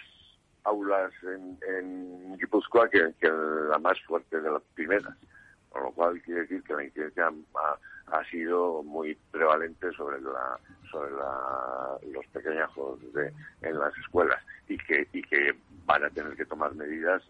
aulas 0.63 1.11
en, 1.23 1.57
en 1.67 2.37
Guipúzcoa 2.37 2.89
que, 2.89 3.13
la 3.69 3.79
más 3.79 3.99
fuerte 4.01 4.41
de 4.41 4.51
las 4.51 4.61
primeras. 4.73 5.15
Con 5.69 5.83
lo 5.83 5.91
cual 5.91 6.21
quiere 6.21 6.41
decir 6.41 6.63
que 6.63 6.73
la 6.73 6.83
incidencia 6.85 7.31
ha, 8.07 8.23
sido 8.31 8.81
muy 8.83 9.15
prevalente 9.31 9.91
sobre 9.91 10.21
la 10.21 10.57
sobre 10.89 11.11
la, 11.11 11.97
los 12.13 12.25
pequeñajos 12.27 12.99
de, 13.13 13.33
en 13.61 13.77
las 13.77 13.95
escuelas 13.97 14.41
y 14.69 14.77
que 14.77 15.07
y 15.11 15.21
que 15.21 15.53
van 15.85 16.05
a 16.05 16.09
tener 16.09 16.35
que 16.37 16.45
tomar 16.45 16.73
medidas 16.75 17.21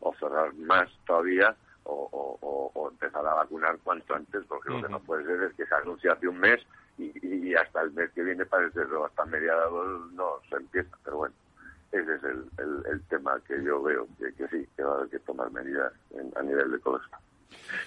o 0.00 0.14
cerrar 0.18 0.52
más 0.54 0.88
todavía 1.06 1.54
o, 1.88 2.90
empezar 2.90 3.26
a 3.26 3.34
vacunar 3.34 3.78
cuanto 3.78 4.14
antes, 4.14 4.44
porque 4.46 4.70
lo 4.70 4.82
que 4.82 4.88
no 4.88 5.00
puede 5.00 5.24
ser 5.24 5.42
es 5.44 5.54
que 5.54 5.66
se 5.66 5.74
anuncie 5.74 6.10
hace 6.10 6.28
un 6.28 6.38
mes 6.38 6.60
y, 6.98 7.54
hasta 7.54 7.82
el 7.82 7.92
mes 7.92 8.10
que 8.12 8.22
viene 8.22 8.44
parece 8.44 8.80
que 8.80 9.04
hasta 9.04 9.24
mediados 9.26 10.12
no 10.12 10.40
se 10.48 10.56
empieza, 10.56 10.96
pero 11.04 11.18
bueno, 11.18 11.34
ese 11.92 12.14
es 12.14 12.24
el, 12.24 12.44
el, 12.90 13.02
tema 13.08 13.40
que 13.46 13.62
yo 13.62 13.82
veo, 13.82 14.06
que, 14.18 14.48
sí, 14.48 14.68
que 14.76 14.82
va 14.82 14.92
a 14.92 14.96
haber 14.96 15.08
que 15.08 15.18
tomar 15.20 15.50
medidas 15.50 15.92
a 16.36 16.42
nivel 16.42 16.72
de 16.72 16.80
colegio. 16.80 17.16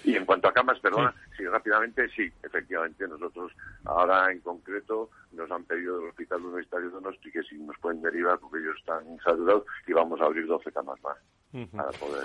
Y 0.04 0.16
en 0.16 0.24
cuanto 0.24 0.48
a 0.48 0.52
camas, 0.52 0.78
perdona, 0.80 1.14
sí. 1.36 1.46
rápidamente, 1.46 2.08
sí, 2.08 2.30
efectivamente, 2.42 3.06
nosotros 3.06 3.52
ahora 3.84 4.30
en 4.32 4.40
concreto 4.40 5.10
nos 5.32 5.50
han 5.50 5.64
pedido 5.64 5.98
del 5.98 6.08
Hospital 6.08 6.44
Universitario 6.44 6.88
de 6.88 6.94
Donosti 6.94 7.30
que 7.30 7.42
si 7.42 7.56
nos 7.58 7.78
pueden 7.78 8.02
derivar 8.02 8.38
porque 8.38 8.58
ellos 8.58 8.76
están 8.78 9.18
saturados 9.24 9.64
y 9.86 9.92
vamos 9.92 10.20
a 10.20 10.24
abrir 10.24 10.46
12 10.46 10.72
camas 10.72 11.00
más. 11.02 11.16
Para 11.70 11.90
poder 11.90 12.24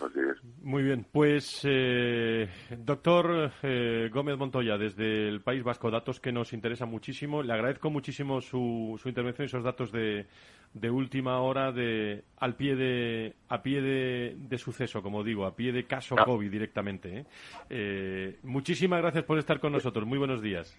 recibir. 0.00 0.36
Muy 0.62 0.82
bien, 0.82 1.04
pues 1.10 1.62
eh, 1.64 2.48
doctor 2.78 3.52
eh, 3.62 4.08
Gómez 4.12 4.36
Montoya, 4.38 4.78
desde 4.78 5.28
el 5.28 5.40
País 5.40 5.64
Vasco, 5.64 5.90
datos 5.90 6.20
que 6.20 6.32
nos 6.32 6.52
interesan 6.52 6.88
muchísimo. 6.88 7.42
Le 7.42 7.52
agradezco 7.52 7.90
muchísimo 7.90 8.40
su, 8.40 8.98
su 9.00 9.08
intervención 9.08 9.44
y 9.44 9.46
esos 9.46 9.64
datos 9.64 9.90
de, 9.90 10.26
de 10.74 10.90
última 10.90 11.40
hora 11.40 11.72
de 11.72 12.24
al 12.38 12.54
pie 12.54 12.76
de 12.76 13.34
a 13.48 13.62
pie 13.62 13.80
de, 13.80 14.58
suceso, 14.58 15.02
como 15.02 15.24
digo, 15.24 15.46
a 15.46 15.54
pie 15.54 15.72
de 15.72 15.84
caso 15.84 16.14
ah. 16.18 16.24
COVID 16.24 16.50
directamente. 16.50 17.18
¿eh? 17.18 17.26
Eh, 17.70 18.38
muchísimas 18.42 19.00
gracias 19.00 19.24
por 19.24 19.38
estar 19.38 19.60
con 19.60 19.72
nosotros. 19.72 20.06
Muy 20.06 20.18
buenos 20.18 20.42
días. 20.42 20.76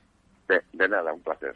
de 0.47 0.89
nada, 0.89 1.13
un 1.13 1.21
placer. 1.21 1.55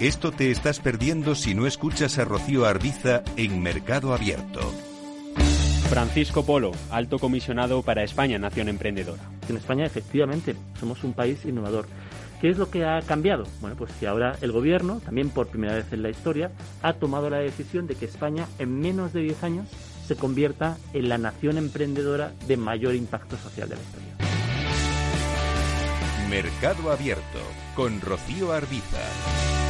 Esto 0.00 0.32
te 0.32 0.50
estás 0.50 0.80
perdiendo 0.80 1.34
si 1.34 1.54
no 1.54 1.66
escuchas 1.66 2.18
a 2.18 2.24
Rocío 2.24 2.64
Arbiza 2.64 3.22
en 3.36 3.60
Mercado 3.60 4.14
Abierto. 4.14 4.60
Francisco 5.90 6.42
Polo, 6.42 6.72
alto 6.90 7.18
comisionado 7.18 7.82
para 7.82 8.02
España, 8.02 8.38
Nación 8.38 8.70
Emprendedora. 8.70 9.22
En 9.46 9.58
España, 9.58 9.84
efectivamente, 9.84 10.56
somos 10.78 11.04
un 11.04 11.12
país 11.12 11.44
innovador. 11.44 11.86
¿Qué 12.40 12.48
es 12.48 12.56
lo 12.56 12.70
que 12.70 12.86
ha 12.86 13.02
cambiado? 13.02 13.44
Bueno, 13.60 13.76
pues 13.76 13.92
que 14.00 14.06
ahora 14.06 14.38
el 14.40 14.52
gobierno, 14.52 15.02
también 15.04 15.28
por 15.28 15.48
primera 15.48 15.74
vez 15.74 15.92
en 15.92 16.00
la 16.02 16.08
historia, 16.08 16.50
ha 16.80 16.94
tomado 16.94 17.28
la 17.28 17.36
decisión 17.36 17.86
de 17.86 17.94
que 17.94 18.06
España 18.06 18.46
en 18.58 18.80
menos 18.80 19.12
de 19.12 19.20
10 19.20 19.44
años 19.44 19.68
se 20.06 20.16
convierta 20.16 20.78
en 20.94 21.10
la 21.10 21.18
nación 21.18 21.58
emprendedora 21.58 22.32
de 22.48 22.56
mayor 22.56 22.94
impacto 22.94 23.36
social 23.36 23.68
de 23.68 23.74
la 23.74 23.82
historia. 23.82 24.16
Mercado 26.30 26.90
Abierto 26.90 27.40
con 27.76 28.00
Rocío 28.00 28.50
Arbiza. 28.54 29.69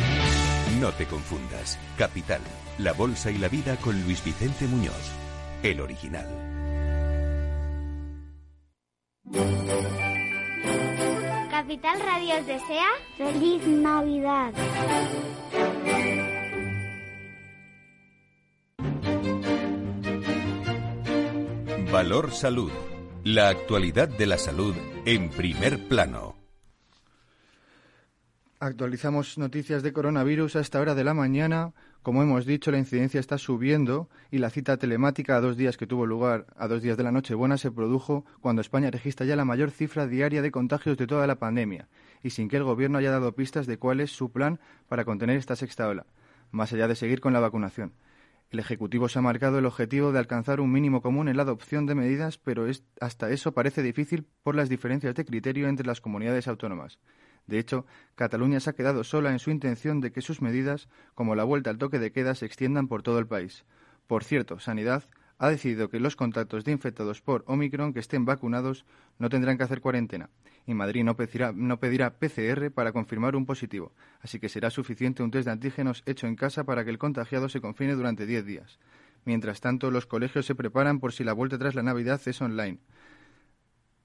No 0.81 0.91
te 0.93 1.05
confundas. 1.05 1.77
Capital, 1.95 2.41
la 2.79 2.93
bolsa 2.93 3.29
y 3.29 3.37
la 3.37 3.49
vida 3.49 3.75
con 3.77 4.01
Luis 4.01 4.23
Vicente 4.23 4.65
Muñoz, 4.65 5.11
el 5.61 5.79
original. 5.79 6.25
Capital 11.51 11.99
Radio 11.99 12.35
os 12.39 12.47
desea 12.47 12.87
feliz 13.15 13.67
Navidad. 13.67 14.53
Valor 21.91 22.31
Salud. 22.31 22.71
La 23.23 23.49
actualidad 23.49 24.09
de 24.09 24.25
la 24.25 24.39
salud 24.39 24.75
en 25.05 25.29
primer 25.29 25.87
plano. 25.87 26.40
Actualizamos 28.63 29.39
noticias 29.39 29.81
de 29.81 29.91
coronavirus 29.91 30.55
a 30.55 30.59
esta 30.59 30.79
hora 30.79 30.93
de 30.93 31.03
la 31.03 31.15
mañana. 31.15 31.73
Como 32.03 32.21
hemos 32.21 32.45
dicho, 32.45 32.69
la 32.69 32.77
incidencia 32.77 33.19
está 33.19 33.39
subiendo 33.39 34.07
y 34.29 34.37
la 34.37 34.51
cita 34.51 34.77
telemática 34.77 35.35
a 35.35 35.41
dos 35.41 35.57
días 35.57 35.77
que 35.77 35.87
tuvo 35.87 36.05
lugar 36.05 36.45
a 36.55 36.67
dos 36.67 36.83
días 36.83 36.95
de 36.95 37.01
la 37.01 37.11
Nochebuena 37.11 37.57
se 37.57 37.71
produjo 37.71 38.23
cuando 38.39 38.61
España 38.61 38.91
registra 38.91 39.25
ya 39.25 39.35
la 39.35 39.45
mayor 39.45 39.71
cifra 39.71 40.05
diaria 40.05 40.43
de 40.43 40.51
contagios 40.51 40.95
de 40.95 41.07
toda 41.07 41.25
la 41.25 41.39
pandemia 41.39 41.87
y 42.21 42.29
sin 42.29 42.49
que 42.49 42.57
el 42.57 42.63
Gobierno 42.63 42.99
haya 42.99 43.09
dado 43.09 43.33
pistas 43.33 43.65
de 43.65 43.79
cuál 43.79 43.99
es 43.99 44.11
su 44.11 44.31
plan 44.31 44.59
para 44.87 45.05
contener 45.05 45.37
esta 45.37 45.55
sexta 45.55 45.87
ola, 45.87 46.05
más 46.51 46.71
allá 46.71 46.87
de 46.87 46.95
seguir 46.95 47.19
con 47.19 47.33
la 47.33 47.39
vacunación. 47.39 47.93
El 48.51 48.59
Ejecutivo 48.59 49.09
se 49.09 49.17
ha 49.17 49.23
marcado 49.23 49.57
el 49.57 49.65
objetivo 49.65 50.11
de 50.11 50.19
alcanzar 50.19 50.61
un 50.61 50.71
mínimo 50.71 51.01
común 51.01 51.29
en 51.29 51.37
la 51.37 51.43
adopción 51.43 51.87
de 51.87 51.95
medidas, 51.95 52.37
pero 52.37 52.67
hasta 52.99 53.31
eso 53.31 53.53
parece 53.53 53.81
difícil 53.81 54.27
por 54.43 54.53
las 54.53 54.69
diferencias 54.69 55.15
de 55.15 55.25
criterio 55.25 55.67
entre 55.67 55.87
las 55.87 55.99
comunidades 55.99 56.47
autónomas. 56.47 56.99
De 57.47 57.59
hecho, 57.59 57.85
Cataluña 58.15 58.59
se 58.59 58.69
ha 58.69 58.73
quedado 58.73 59.03
sola 59.03 59.31
en 59.31 59.39
su 59.39 59.51
intención 59.51 60.01
de 60.01 60.11
que 60.11 60.21
sus 60.21 60.41
medidas, 60.41 60.87
como 61.15 61.35
la 61.35 61.43
vuelta 61.43 61.69
al 61.69 61.77
toque 61.77 61.99
de 61.99 62.11
queda, 62.11 62.35
se 62.35 62.45
extiendan 62.45 62.87
por 62.87 63.03
todo 63.03 63.19
el 63.19 63.27
país. 63.27 63.65
Por 64.07 64.23
cierto, 64.23 64.59
Sanidad 64.59 65.03
ha 65.37 65.49
decidido 65.49 65.89
que 65.89 65.99
los 65.99 66.15
contactos 66.15 66.63
de 66.63 66.71
infectados 66.71 67.21
por 67.21 67.43
Omicron 67.47 67.93
que 67.93 67.99
estén 67.99 68.25
vacunados 68.25 68.85
no 69.17 69.29
tendrán 69.29 69.57
que 69.57 69.63
hacer 69.63 69.81
cuarentena 69.81 70.29
y 70.65 70.73
Madrid 70.73 71.03
no 71.03 71.15
pedirá, 71.15 72.13
PCR 72.13 72.71
para 72.71 72.91
confirmar 72.91 73.35
un 73.35 73.45
positivo, 73.45 73.91
así 74.21 74.39
que 74.39 74.49
será 74.49 74.69
suficiente 74.69 75.23
un 75.23 75.31
test 75.31 75.45
de 75.45 75.51
antígenos 75.51 76.03
hecho 76.05 76.27
en 76.27 76.35
casa 76.35 76.63
para 76.63 76.83
que 76.83 76.91
el 76.91 76.97
contagiado 76.97 77.49
se 77.49 77.61
confine 77.61 77.95
durante 77.95 78.25
10 78.25 78.45
días. 78.45 78.79
Mientras 79.25 79.61
tanto, 79.61 79.91
los 79.91 80.05
colegios 80.05 80.45
se 80.45 80.55
preparan 80.55 80.99
por 80.99 81.13
si 81.13 81.23
la 81.23 81.33
vuelta 81.33 81.57
tras 81.57 81.75
la 81.75 81.83
Navidad 81.83 82.21
es 82.25 82.41
online. 82.41 82.79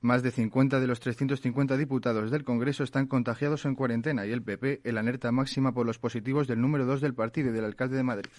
Más 0.07 0.23
de 0.23 0.31
50 0.31 0.79
de 0.79 0.87
los 0.87 1.01
350 1.01 1.77
diputados 1.77 2.31
del 2.31 2.45
Congreso 2.45 2.85
están 2.85 3.09
contagiados 3.09 3.64
en 3.64 3.75
cuarentena 3.75 4.25
y 4.25 4.31
el 4.31 4.40
PP 4.40 4.83
en 4.85 4.99
alerta 4.99 5.33
máxima 5.33 5.73
por 5.73 5.85
los 5.85 5.99
positivos 5.99 6.47
del 6.47 6.61
número 6.61 6.87
2 6.87 7.01
del 7.01 7.12
partido 7.12 7.51
y 7.51 7.53
del 7.53 7.64
alcalde 7.64 7.97
de 7.97 8.05
Madrid. 8.05 8.31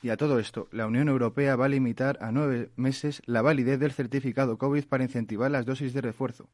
Y 0.00 0.08
a 0.08 0.16
todo 0.16 0.38
esto, 0.38 0.66
la 0.72 0.86
Unión 0.86 1.10
Europea 1.10 1.56
va 1.56 1.66
a 1.66 1.68
limitar 1.68 2.16
a 2.22 2.32
nueve 2.32 2.70
meses 2.76 3.20
la 3.26 3.42
validez 3.42 3.78
del 3.78 3.92
certificado 3.92 4.56
COVID 4.56 4.86
para 4.86 5.04
incentivar 5.04 5.50
las 5.50 5.66
dosis 5.66 5.92
de 5.92 6.00
refuerzo. 6.00 6.48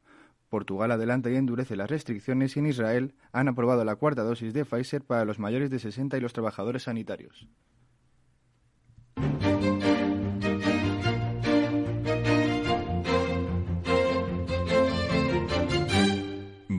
Portugal 0.49 0.91
adelanta 0.91 1.31
y 1.31 1.37
endurece 1.37 1.77
las 1.77 1.89
restricciones 1.89 2.57
y 2.57 2.59
en 2.59 2.65
Israel 2.65 3.13
han 3.31 3.47
aprobado 3.47 3.85
la 3.85 3.95
cuarta 3.95 4.23
dosis 4.23 4.53
de 4.53 4.65
Pfizer 4.65 5.01
para 5.01 5.23
los 5.23 5.39
mayores 5.39 5.69
de 5.69 5.79
60 5.79 6.17
y 6.17 6.19
los 6.19 6.33
trabajadores 6.33 6.83
sanitarios. 6.83 7.47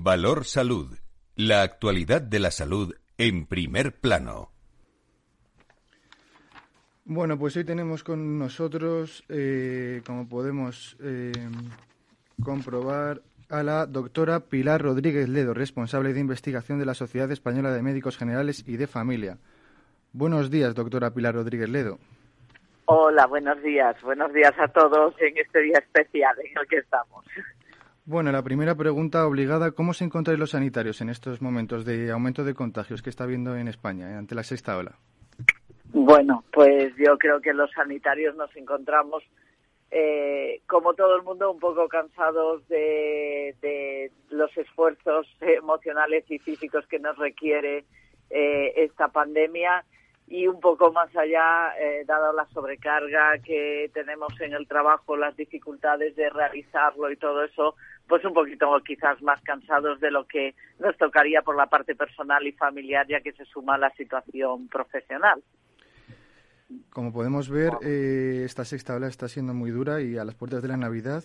Valor 0.08 0.46
Salud. 0.46 0.96
La 1.36 1.60
actualidad 1.60 2.22
de 2.22 2.38
la 2.38 2.50
salud 2.50 2.94
en 3.18 3.44
primer 3.44 3.92
plano. 3.92 4.50
Bueno, 7.04 7.38
pues 7.38 7.58
hoy 7.58 7.64
tenemos 7.64 8.04
con 8.04 8.38
nosotros, 8.38 9.22
eh, 9.28 10.00
como 10.06 10.26
podemos 10.26 10.96
eh, 11.02 11.32
comprobar, 12.42 13.20
a 13.50 13.62
la 13.62 13.84
doctora 13.84 14.40
Pilar 14.40 14.80
Rodríguez 14.80 15.28
Ledo, 15.28 15.52
responsable 15.52 16.14
de 16.14 16.20
investigación 16.20 16.78
de 16.78 16.86
la 16.86 16.94
Sociedad 16.94 17.30
Española 17.30 17.70
de 17.70 17.82
Médicos 17.82 18.16
Generales 18.16 18.64
y 18.66 18.78
de 18.78 18.86
Familia. 18.86 19.36
Buenos 20.14 20.50
días, 20.50 20.74
doctora 20.74 21.10
Pilar 21.10 21.34
Rodríguez 21.34 21.68
Ledo. 21.68 21.98
Hola, 22.86 23.26
buenos 23.26 23.62
días. 23.62 24.00
Buenos 24.00 24.32
días 24.32 24.54
a 24.58 24.68
todos 24.68 25.14
en 25.20 25.36
este 25.36 25.60
día 25.60 25.76
especial 25.76 26.34
en 26.42 26.58
el 26.58 26.66
que 26.66 26.78
estamos. 26.78 27.26
Bueno, 28.10 28.32
la 28.32 28.42
primera 28.42 28.74
pregunta 28.74 29.26
obligada, 29.26 29.72
¿cómo 29.72 29.92
se 29.92 30.02
encuentran 30.02 30.38
los 30.38 30.52
sanitarios 30.52 31.02
en 31.02 31.10
estos 31.10 31.42
momentos 31.42 31.84
de 31.84 32.10
aumento 32.10 32.42
de 32.42 32.54
contagios 32.54 33.02
que 33.02 33.10
está 33.10 33.24
habiendo 33.24 33.54
en 33.54 33.68
España 33.68 34.10
eh, 34.10 34.14
ante 34.14 34.34
la 34.34 34.44
sexta 34.44 34.78
ola? 34.78 34.92
Bueno, 35.92 36.42
pues 36.50 36.94
yo 36.96 37.18
creo 37.18 37.42
que 37.42 37.52
los 37.52 37.70
sanitarios 37.72 38.34
nos 38.34 38.56
encontramos, 38.56 39.22
eh, 39.90 40.62
como 40.66 40.94
todo 40.94 41.16
el 41.16 41.22
mundo, 41.22 41.52
un 41.52 41.60
poco 41.60 41.86
cansados 41.86 42.66
de, 42.68 43.54
de 43.60 44.10
los 44.30 44.56
esfuerzos 44.56 45.26
emocionales 45.42 46.24
y 46.30 46.38
físicos 46.38 46.86
que 46.86 46.98
nos 46.98 47.18
requiere 47.18 47.84
eh, 48.30 48.72
esta 48.76 49.08
pandemia 49.08 49.84
y 50.30 50.46
un 50.46 50.60
poco 50.60 50.92
más 50.92 51.14
allá, 51.16 51.72
eh, 51.80 52.04
dado 52.06 52.32
la 52.32 52.46
sobrecarga 52.48 53.38
que 53.38 53.90
tenemos 53.94 54.38
en 54.40 54.52
el 54.52 54.68
trabajo, 54.68 55.16
las 55.16 55.34
dificultades 55.36 56.14
de 56.16 56.28
realizarlo 56.28 57.10
y 57.10 57.16
todo 57.16 57.44
eso, 57.44 57.76
pues 58.08 58.24
un 58.24 58.32
poquito 58.32 58.74
quizás 58.84 59.20
más 59.22 59.40
cansados 59.42 60.00
de 60.00 60.10
lo 60.10 60.26
que 60.26 60.54
nos 60.78 60.96
tocaría 60.96 61.42
por 61.42 61.56
la 61.56 61.66
parte 61.66 61.94
personal 61.94 62.46
y 62.46 62.52
familiar, 62.52 63.06
ya 63.06 63.20
que 63.20 63.32
se 63.32 63.44
suma 63.44 63.76
la 63.76 63.90
situación 63.90 64.68
profesional. 64.68 65.42
Como 66.90 67.12
podemos 67.12 67.50
ver, 67.50 67.72
eh, 67.82 68.42
esta 68.44 68.64
sexta 68.64 68.96
ola 68.96 69.08
está 69.08 69.28
siendo 69.28 69.54
muy 69.54 69.70
dura 69.70 70.00
y 70.00 70.18
a 70.18 70.24
las 70.24 70.34
puertas 70.34 70.62
de 70.62 70.68
la 70.68 70.76
Navidad. 70.76 71.24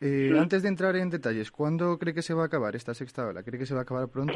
Eh, 0.00 0.36
Antes 0.38 0.62
de 0.62 0.68
entrar 0.68 0.96
en 0.96 1.10
detalles, 1.10 1.50
¿cuándo 1.50 1.98
cree 1.98 2.14
que 2.14 2.22
se 2.22 2.34
va 2.34 2.42
a 2.42 2.46
acabar 2.46 2.76
esta 2.76 2.94
sexta 2.94 3.26
ola? 3.26 3.42
¿Cree 3.42 3.58
que 3.58 3.66
se 3.66 3.74
va 3.74 3.80
a 3.80 3.82
acabar 3.84 4.08
pronto? 4.08 4.34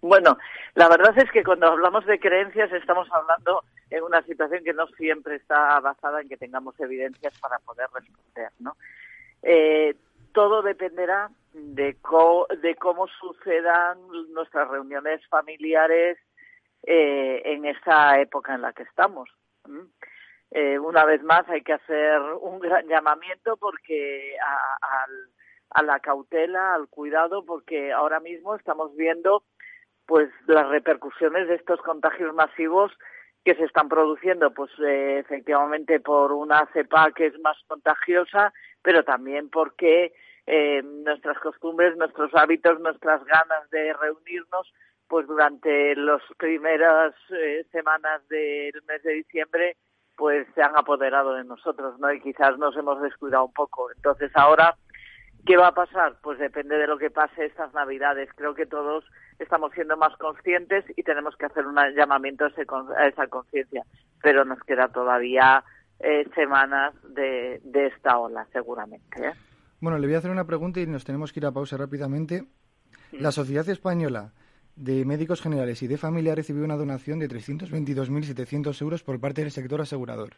Bueno, 0.00 0.38
la 0.74 0.88
verdad 0.88 1.16
es 1.18 1.30
que 1.32 1.42
cuando 1.42 1.66
hablamos 1.66 2.06
de 2.06 2.18
creencias 2.18 2.72
estamos 2.72 3.08
hablando 3.12 3.64
en 3.90 4.02
una 4.02 4.22
situación 4.22 4.62
que 4.64 4.72
no 4.72 4.86
siempre 4.88 5.36
está 5.36 5.80
basada 5.80 6.20
en 6.20 6.28
que 6.28 6.36
tengamos 6.36 6.78
evidencias 6.80 7.38
para 7.38 7.58
poder 7.60 7.88
responder, 7.94 8.50
¿no? 8.58 8.76
Eh, 9.42 9.94
todo 10.36 10.60
dependerá 10.60 11.30
de, 11.54 11.96
de 12.60 12.74
cómo 12.74 13.06
sucedan 13.08 13.98
nuestras 14.34 14.68
reuniones 14.68 15.26
familiares 15.28 16.18
eh, 16.82 17.40
en 17.46 17.64
esta 17.64 18.20
época 18.20 18.54
en 18.54 18.60
la 18.60 18.74
que 18.74 18.82
estamos. 18.82 19.30
Eh, 20.50 20.78
una 20.78 21.06
vez 21.06 21.22
más 21.22 21.48
hay 21.48 21.62
que 21.62 21.72
hacer 21.72 22.20
un 22.42 22.58
gran 22.58 22.86
llamamiento 22.86 23.56
porque 23.56 24.36
a, 24.44 25.06
a 25.70 25.82
la 25.82 26.00
cautela, 26.00 26.74
al 26.74 26.88
cuidado, 26.88 27.42
porque 27.46 27.90
ahora 27.90 28.20
mismo 28.20 28.56
estamos 28.56 28.94
viendo 28.94 29.42
pues 30.04 30.28
las 30.46 30.68
repercusiones 30.68 31.48
de 31.48 31.54
estos 31.54 31.80
contagios 31.80 32.34
masivos 32.34 32.92
que 33.42 33.54
se 33.54 33.64
están 33.64 33.88
produciendo, 33.88 34.52
pues 34.52 34.70
eh, 34.84 35.18
efectivamente 35.20 35.98
por 35.98 36.32
una 36.32 36.68
cepa 36.74 37.10
que 37.12 37.26
es 37.26 37.40
más 37.40 37.56
contagiosa, 37.66 38.52
pero 38.82 39.02
también 39.02 39.48
porque 39.48 40.12
eh, 40.46 40.82
nuestras 40.82 41.38
costumbres, 41.38 41.96
nuestros 41.96 42.34
hábitos, 42.34 42.80
nuestras 42.80 43.24
ganas 43.24 43.70
de 43.70 43.92
reunirnos, 43.92 44.72
pues 45.08 45.26
durante 45.26 45.94
las 45.96 46.22
primeras 46.38 47.14
eh, 47.30 47.64
semanas 47.72 48.26
del 48.28 48.82
mes 48.88 49.02
de 49.02 49.12
diciembre, 49.12 49.76
pues 50.16 50.46
se 50.54 50.62
han 50.62 50.76
apoderado 50.76 51.34
de 51.34 51.44
nosotros, 51.44 51.98
¿no? 51.98 52.12
Y 52.12 52.20
quizás 52.20 52.58
nos 52.58 52.76
hemos 52.76 53.00
descuidado 53.02 53.44
un 53.44 53.52
poco. 53.52 53.90
Entonces 53.92 54.30
ahora 54.34 54.74
¿Qué 55.46 55.56
va 55.56 55.68
a 55.68 55.74
pasar? 55.74 56.16
Pues 56.22 56.40
depende 56.40 56.76
de 56.76 56.88
lo 56.88 56.98
que 56.98 57.08
pase 57.08 57.44
estas 57.44 57.72
Navidades. 57.72 58.28
Creo 58.34 58.54
que 58.56 58.66
todos 58.66 59.04
estamos 59.38 59.70
siendo 59.74 59.96
más 59.96 60.16
conscientes 60.16 60.84
y 60.96 61.04
tenemos 61.04 61.36
que 61.36 61.46
hacer 61.46 61.64
un 61.64 61.76
llamamiento 61.94 62.46
a, 62.46 63.06
esa 63.06 63.28
conciencia. 63.28 63.84
Pero 64.20 64.44
nos 64.44 64.58
queda 64.64 64.88
todavía 64.88 65.62
eh, 66.00 66.28
semanas 66.34 66.94
de, 67.14 67.60
esta 67.74 68.18
ola, 68.18 68.44
seguramente. 68.52 69.28
¿eh? 69.28 69.34
Bueno, 69.80 69.98
le 69.98 70.06
voy 70.06 70.14
a 70.14 70.18
hacer 70.18 70.30
una 70.30 70.46
pregunta 70.46 70.80
y 70.80 70.86
nos 70.86 71.04
tenemos 71.04 71.32
que 71.32 71.40
ir 71.40 71.46
a 71.46 71.52
pausa 71.52 71.76
rápidamente. 71.76 72.44
La 73.12 73.32
Sociedad 73.32 73.68
Española 73.68 74.32
de 74.74 75.04
Médicos 75.04 75.40
Generales 75.40 75.82
y 75.82 75.86
de 75.86 75.96
Familia 75.96 76.34
recibió 76.34 76.64
una 76.64 76.76
donación 76.76 77.18
de 77.18 77.28
322.700 77.28 78.82
euros 78.82 79.02
por 79.02 79.20
parte 79.20 79.42
del 79.42 79.50
sector 79.50 79.80
asegurador. 79.80 80.34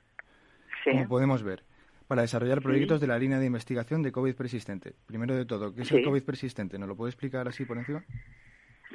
Sí. 0.85 0.90
Como 0.90 1.09
podemos 1.09 1.42
ver 1.42 1.62
para 2.09 2.22
desarrollar 2.22 2.62
proyectos 2.62 3.01
de 3.01 3.07
la 3.07 3.18
línea 3.18 3.38
de 3.38 3.46
investigación 3.46 4.03
de 4.03 4.11
COVID 4.11 4.35
persistente. 4.35 4.94
Primero 5.07 5.37
de 5.37 5.44
todo, 5.44 5.74
¿qué 5.74 5.83
es 5.83 5.92
el 5.92 6.03
COVID 6.03 6.24
persistente? 6.24 6.79
¿Nos 6.79 6.88
lo 6.88 6.96
puede 6.96 7.11
explicar 7.11 7.46
así 7.46 7.66
por 7.66 7.77
encima? 7.77 8.03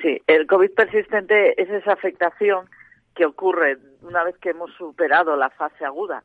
Sí, 0.01 0.19
el 0.25 0.47
COVID 0.47 0.71
persistente 0.71 1.61
es 1.61 1.69
esa 1.69 1.93
afectación 1.93 2.67
que 3.15 3.25
ocurre 3.25 3.77
una 4.01 4.23
vez 4.23 4.35
que 4.39 4.49
hemos 4.49 4.73
superado 4.73 5.35
la 5.35 5.51
fase 5.51 5.85
aguda 5.85 6.23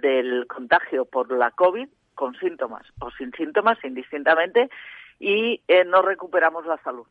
del 0.00 0.46
contagio 0.46 1.04
por 1.04 1.32
la 1.32 1.50
COVID 1.50 1.88
con 2.20 2.34
síntomas 2.34 2.86
o 3.00 3.10
sin 3.12 3.32
síntomas 3.32 3.82
indistintamente 3.82 4.68
y 5.18 5.62
eh, 5.66 5.86
no 5.86 6.02
recuperamos 6.02 6.66
la 6.66 6.76
salud. 6.82 7.06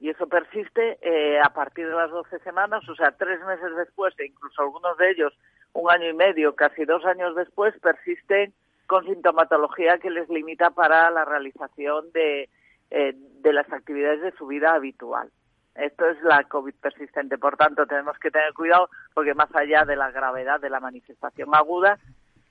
Y 0.00 0.08
eso 0.08 0.26
persiste 0.26 0.96
eh, 1.02 1.38
a 1.38 1.50
partir 1.50 1.86
de 1.86 1.92
las 1.92 2.10
12 2.10 2.38
semanas, 2.38 2.88
o 2.88 2.96
sea, 2.96 3.12
tres 3.12 3.44
meses 3.44 3.76
después, 3.76 4.14
e 4.18 4.24
incluso 4.24 4.62
algunos 4.62 4.96
de 4.96 5.10
ellos 5.10 5.34
un 5.74 5.90
año 5.90 6.08
y 6.08 6.14
medio, 6.14 6.56
casi 6.56 6.86
dos 6.86 7.04
años 7.04 7.36
después, 7.36 7.74
persisten 7.78 8.54
con 8.86 9.04
sintomatología 9.04 9.98
que 9.98 10.08
les 10.08 10.30
limita 10.30 10.70
para 10.70 11.10
la 11.10 11.26
realización 11.26 12.10
de, 12.12 12.48
eh, 12.90 13.12
de 13.14 13.52
las 13.52 13.70
actividades 13.70 14.22
de 14.22 14.32
su 14.32 14.46
vida 14.46 14.72
habitual. 14.74 15.28
Esto 15.74 16.08
es 16.08 16.22
la 16.22 16.44
COVID 16.44 16.74
persistente. 16.80 17.36
Por 17.36 17.58
tanto, 17.58 17.86
tenemos 17.86 18.18
que 18.18 18.30
tener 18.30 18.54
cuidado 18.54 18.88
porque 19.12 19.34
más 19.34 19.54
allá 19.54 19.84
de 19.84 19.96
la 19.96 20.10
gravedad 20.10 20.58
de 20.58 20.70
la 20.70 20.80
manifestación 20.80 21.54
aguda, 21.54 21.98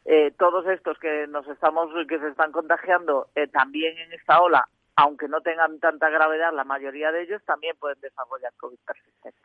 eh, 0.06 0.32
todos 0.38 0.66
estos 0.68 0.98
que 1.00 1.28
nos 1.28 1.48
estamos 1.48 1.89
que 2.08 2.20
se 2.20 2.30
están 2.30 2.52
contagiando 2.52 3.28
eh, 3.36 3.48
también 3.48 3.98
en 3.98 4.12
esta 4.13 4.42
ola, 4.42 4.68
aunque 4.96 5.28
no 5.28 5.42
tengan 5.42 5.80
tanta 5.80 6.10
gravedad, 6.10 6.54
la 6.54 6.63
mayoría 6.63 7.12
de 7.12 7.24
ellos 7.24 7.42
también 7.46 7.76
pueden 7.80 8.00
desarrollar 8.02 8.52
COVID 8.58 8.78
persistente. 8.86 9.39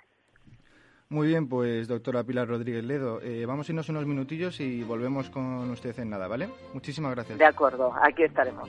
Muy 1.10 1.28
bien, 1.28 1.48
pues 1.48 1.88
doctora 1.88 2.22
Pilar 2.22 2.48
Rodríguez 2.48 2.84
Ledo, 2.84 3.22
eh, 3.22 3.46
vamos 3.46 3.66
a 3.68 3.72
irnos 3.72 3.88
unos 3.88 4.04
minutillos 4.04 4.60
y 4.60 4.82
volvemos 4.82 5.30
con 5.30 5.70
usted 5.70 5.98
en 5.98 6.10
nada, 6.10 6.28
¿vale? 6.28 6.50
Muchísimas 6.74 7.14
gracias. 7.14 7.38
De 7.38 7.46
acuerdo, 7.46 7.94
aquí 8.02 8.24
estaremos. 8.24 8.68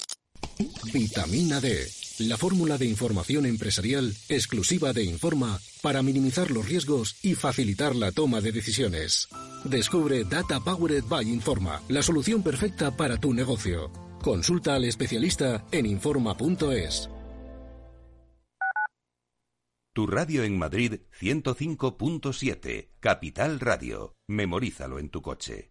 vitamina 0.93 1.59
D 1.59 1.87
la 2.27 2.37
fórmula 2.37 2.77
de 2.77 2.85
información 2.85 3.45
empresarial 3.45 4.13
exclusiva 4.29 4.93
de 4.93 5.03
Informa 5.03 5.59
para 5.81 6.01
minimizar 6.01 6.51
los 6.51 6.67
riesgos 6.67 7.15
y 7.23 7.35
facilitar 7.35 7.95
la 7.95 8.11
toma 8.11 8.41
de 8.41 8.51
decisiones. 8.51 9.27
Descubre 9.63 10.23
Data 10.23 10.59
Powered 10.59 11.05
by 11.05 11.27
Informa, 11.27 11.81
la 11.89 12.03
solución 12.03 12.43
perfecta 12.43 12.95
para 12.95 13.17
tu 13.17 13.33
negocio. 13.33 13.91
Consulta 14.21 14.75
al 14.75 14.85
especialista 14.85 15.65
en 15.71 15.85
Informa.es. 15.85 17.09
Tu 19.93 20.07
radio 20.07 20.43
en 20.43 20.57
Madrid 20.57 21.01
105.7, 21.19 22.91
Capital 22.99 23.59
Radio. 23.59 24.13
Memorízalo 24.27 24.99
en 24.99 25.09
tu 25.09 25.21
coche. 25.21 25.70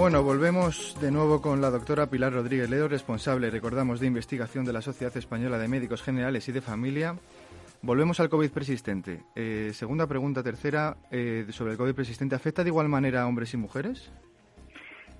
Bueno, 0.00 0.22
volvemos 0.22 0.98
de 0.98 1.10
nuevo 1.10 1.42
con 1.42 1.60
la 1.60 1.68
doctora 1.68 2.06
Pilar 2.06 2.32
Rodríguez 2.32 2.70
Ledo, 2.70 2.88
responsable, 2.88 3.50
recordamos, 3.50 4.00
de 4.00 4.06
investigación 4.06 4.64
de 4.64 4.72
la 4.72 4.80
Sociedad 4.80 5.14
Española 5.14 5.58
de 5.58 5.68
Médicos 5.68 6.02
Generales 6.02 6.48
y 6.48 6.52
de 6.52 6.62
Familia. 6.62 7.16
Volvemos 7.82 8.18
al 8.18 8.30
COVID 8.30 8.50
persistente. 8.50 9.20
Eh, 9.36 9.72
segunda 9.74 10.06
pregunta, 10.06 10.42
tercera, 10.42 10.96
eh, 11.10 11.44
sobre 11.50 11.72
el 11.72 11.76
COVID 11.76 11.94
persistente. 11.94 12.34
¿Afecta 12.34 12.64
de 12.64 12.70
igual 12.70 12.88
manera 12.88 13.20
a 13.20 13.26
hombres 13.26 13.52
y 13.52 13.58
mujeres? 13.58 14.10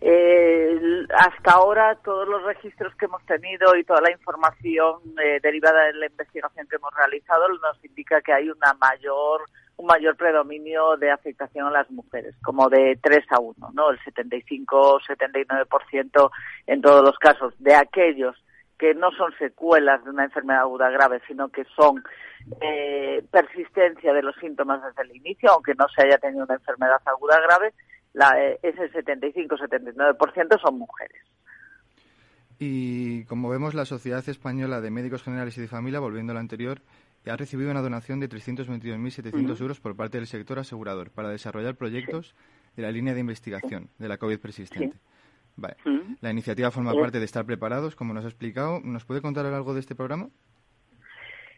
Eh, 0.00 0.80
hasta 1.14 1.52
ahora 1.52 1.94
todos 2.02 2.26
los 2.26 2.42
registros 2.44 2.94
que 2.96 3.04
hemos 3.04 3.22
tenido 3.26 3.76
y 3.76 3.84
toda 3.84 4.00
la 4.00 4.10
información 4.10 5.00
eh, 5.22 5.40
derivada 5.42 5.84
de 5.88 5.92
la 5.92 6.06
investigación 6.06 6.66
que 6.68 6.76
hemos 6.76 6.94
realizado 6.94 7.48
nos 7.48 7.84
indica 7.84 8.22
que 8.22 8.32
hay 8.32 8.48
una 8.48 8.72
mayor 8.80 9.42
un 9.80 9.86
mayor 9.86 10.16
predominio 10.16 10.96
de 10.98 11.10
afectación 11.10 11.66
a 11.66 11.70
las 11.70 11.90
mujeres, 11.90 12.36
como 12.42 12.68
de 12.68 12.98
3 13.02 13.24
a 13.30 13.40
1, 13.40 13.70
¿no? 13.72 13.90
El 13.90 13.98
75-79% 14.00 16.30
en 16.66 16.82
todos 16.82 17.02
los 17.02 17.18
casos 17.18 17.54
de 17.58 17.74
aquellos 17.74 18.36
que 18.78 18.92
no 18.94 19.10
son 19.12 19.32
secuelas 19.38 20.04
de 20.04 20.10
una 20.10 20.24
enfermedad 20.24 20.60
aguda 20.60 20.90
grave, 20.90 21.22
sino 21.26 21.48
que 21.48 21.64
son 21.76 22.04
eh, 22.60 23.24
persistencia 23.30 24.12
de 24.12 24.22
los 24.22 24.36
síntomas 24.36 24.82
desde 24.82 25.00
el 25.02 25.16
inicio, 25.16 25.50
aunque 25.50 25.74
no 25.74 25.88
se 25.88 26.02
haya 26.02 26.18
tenido 26.18 26.44
una 26.44 26.56
enfermedad 26.56 27.00
aguda 27.06 27.40
grave, 27.40 27.72
la, 28.12 28.38
eh, 28.38 28.58
ese 28.62 28.92
75-79% 28.92 30.60
son 30.60 30.78
mujeres. 30.78 31.22
Y 32.58 33.24
como 33.24 33.48
vemos, 33.48 33.72
la 33.72 33.86
Sociedad 33.86 34.28
Española 34.28 34.82
de 34.82 34.90
Médicos 34.90 35.22
Generales 35.22 35.56
y 35.56 35.62
de 35.62 35.68
Familia, 35.68 36.00
volviendo 36.00 36.32
a 36.32 36.34
lo 36.34 36.40
anterior, 36.40 36.82
ha 37.26 37.36
recibido 37.36 37.70
una 37.70 37.82
donación 37.82 38.20
de 38.20 38.28
322.700 38.28 39.60
euros 39.60 39.80
por 39.80 39.96
parte 39.96 40.18
del 40.18 40.26
sector 40.26 40.58
asegurador 40.58 41.10
para 41.10 41.28
desarrollar 41.28 41.76
proyectos 41.76 42.34
de 42.76 42.82
la 42.82 42.90
línea 42.90 43.14
de 43.14 43.20
investigación 43.20 43.90
de 43.98 44.08
la 44.08 44.16
COVID 44.16 44.38
persistente. 44.38 44.96
La 46.20 46.30
iniciativa 46.30 46.70
forma 46.70 46.94
parte 46.94 47.18
de 47.18 47.24
estar 47.24 47.44
preparados, 47.44 47.94
como 47.94 48.14
nos 48.14 48.24
ha 48.24 48.28
explicado. 48.28 48.80
¿Nos 48.82 49.04
puede 49.04 49.20
contar 49.20 49.44
algo 49.44 49.74
de 49.74 49.80
este 49.80 49.94
programa? 49.94 50.28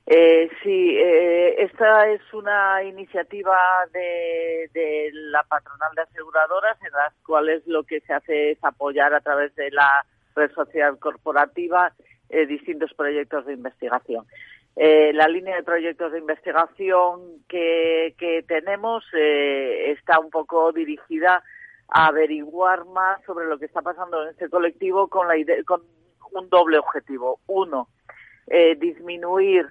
Eh, 0.07 0.51
sí, 0.65 0.97
eh, 0.99 1.63
esta 1.63 2.09
es 2.09 2.21
una 2.35 2.83
iniciativa 2.83 3.57
de, 3.93 4.69
de, 4.75 5.11
la 5.13 5.45
patronal 5.45 5.95
de 5.95 6.03
aseguradoras 6.03 6.77
en 6.83 6.91
las 6.91 7.15
cuales 7.25 7.63
lo 7.67 7.85
que 7.85 8.01
se 8.01 8.13
hace 8.13 8.51
es 8.51 8.59
apoyar 8.65 9.15
a 9.15 9.21
través 9.21 9.55
de 9.55 9.71
la 9.71 10.05
red 10.35 10.51
social 10.53 10.99
corporativa 10.99 11.93
eh, 12.29 12.47
distintos 12.47 12.93
proyectos 12.95 13.47
de 13.47 13.53
investigación. 13.53 14.27
Eh, 14.75 15.13
la 15.13 15.29
línea 15.29 15.57
de 15.57 15.63
proyectos 15.63 16.13
de 16.13 16.19
investigación 16.19 17.45
que, 17.49 18.15
que 18.19 18.43
tenemos 18.43 19.05
eh, 19.13 19.93
está 19.93 20.19
un 20.19 20.31
poco 20.31 20.73
dirigida 20.73 21.43
a 21.89 22.07
averiguar 22.07 22.87
más 22.87 23.23
sobre 23.25 23.47
lo 23.47 23.59
que 23.59 23.67
está 23.67 23.83
pasando 23.83 24.23
en 24.23 24.31
este 24.31 24.49
colectivo 24.49 25.09
con, 25.09 25.29
la 25.29 25.35
con 25.67 25.83
un 26.33 26.49
doble 26.49 26.79
objetivo. 26.79 27.41
Uno, 27.47 27.89
eh, 28.47 28.77
disminuir 28.77 29.67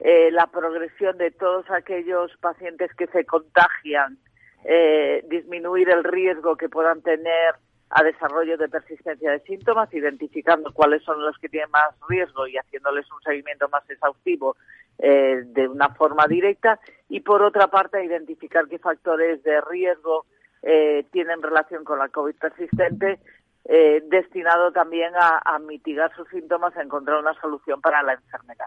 eh, 0.00 0.30
la 0.30 0.46
progresión 0.48 1.18
de 1.18 1.30
todos 1.30 1.70
aquellos 1.70 2.36
pacientes 2.40 2.90
que 2.94 3.06
se 3.08 3.24
contagian, 3.24 4.18
eh, 4.64 5.22
disminuir 5.28 5.90
el 5.90 6.04
riesgo 6.04 6.56
que 6.56 6.68
puedan 6.68 7.02
tener 7.02 7.54
a 7.90 8.04
desarrollo 8.04 8.56
de 8.56 8.68
persistencia 8.68 9.32
de 9.32 9.40
síntomas, 9.40 9.92
identificando 9.92 10.72
cuáles 10.72 11.02
son 11.02 11.20
los 11.22 11.36
que 11.38 11.48
tienen 11.48 11.70
más 11.70 11.94
riesgo 12.08 12.46
y 12.46 12.56
haciéndoles 12.56 13.10
un 13.10 13.20
seguimiento 13.22 13.68
más 13.68 13.88
exhaustivo 13.90 14.56
eh, 14.98 15.42
de 15.44 15.68
una 15.68 15.88
forma 15.90 16.26
directa. 16.28 16.78
Y 17.08 17.20
por 17.20 17.42
otra 17.42 17.66
parte, 17.66 18.04
identificar 18.04 18.68
qué 18.68 18.78
factores 18.78 19.42
de 19.42 19.60
riesgo 19.62 20.26
eh, 20.62 21.04
tienen 21.10 21.42
relación 21.42 21.84
con 21.84 21.98
la 21.98 22.08
COVID 22.08 22.36
persistente, 22.36 23.18
eh, 23.64 24.02
destinado 24.08 24.72
también 24.72 25.12
a, 25.14 25.58
mitigar 25.58 26.14
sus 26.16 26.28
síntomas, 26.28 26.76
a 26.76 26.82
encontrar 26.82 27.20
una 27.20 27.34
solución 27.40 27.80
para 27.80 28.02
la 28.02 28.14
enfermedad. 28.14 28.66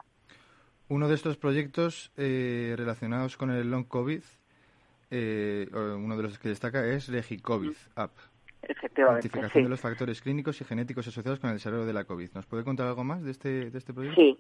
Uno 0.90 1.08
de 1.08 1.16
estos 1.16 1.38
proyectos 1.38 2.12
eh, 2.18 2.76
relacionados 2.78 3.38
con 3.38 3.50
el 3.52 3.72
long 3.72 3.88
COVID, 3.88 4.22
eh, 5.12 5.68
uno 5.74 6.18
de 6.18 6.24
los 6.24 6.40
que 6.40 6.50
destaca 6.50 6.86
es 6.86 7.08
RegiCovid 7.08 7.74
App. 7.96 8.12
Efectivamente. 8.68 9.28
Identificación 9.28 9.64
de 9.66 9.70
los 9.70 9.82
factores 9.82 10.22
clínicos 10.22 10.60
y 10.62 10.66
genéticos 10.66 11.08
asociados 11.08 11.40
con 11.40 11.50
el 11.50 11.58
desarrollo 11.58 11.86
de 11.86 11.94
la 11.94 12.06
COVID. 12.06 12.30
¿Nos 12.34 12.46
puede 12.46 12.64
contar 12.64 12.88
algo 12.88 13.04
más 13.04 13.24
de 13.24 13.32
este, 13.32 13.70
de 13.70 13.78
este 13.78 13.94
proyecto? 13.94 14.22
Sí, 14.22 14.38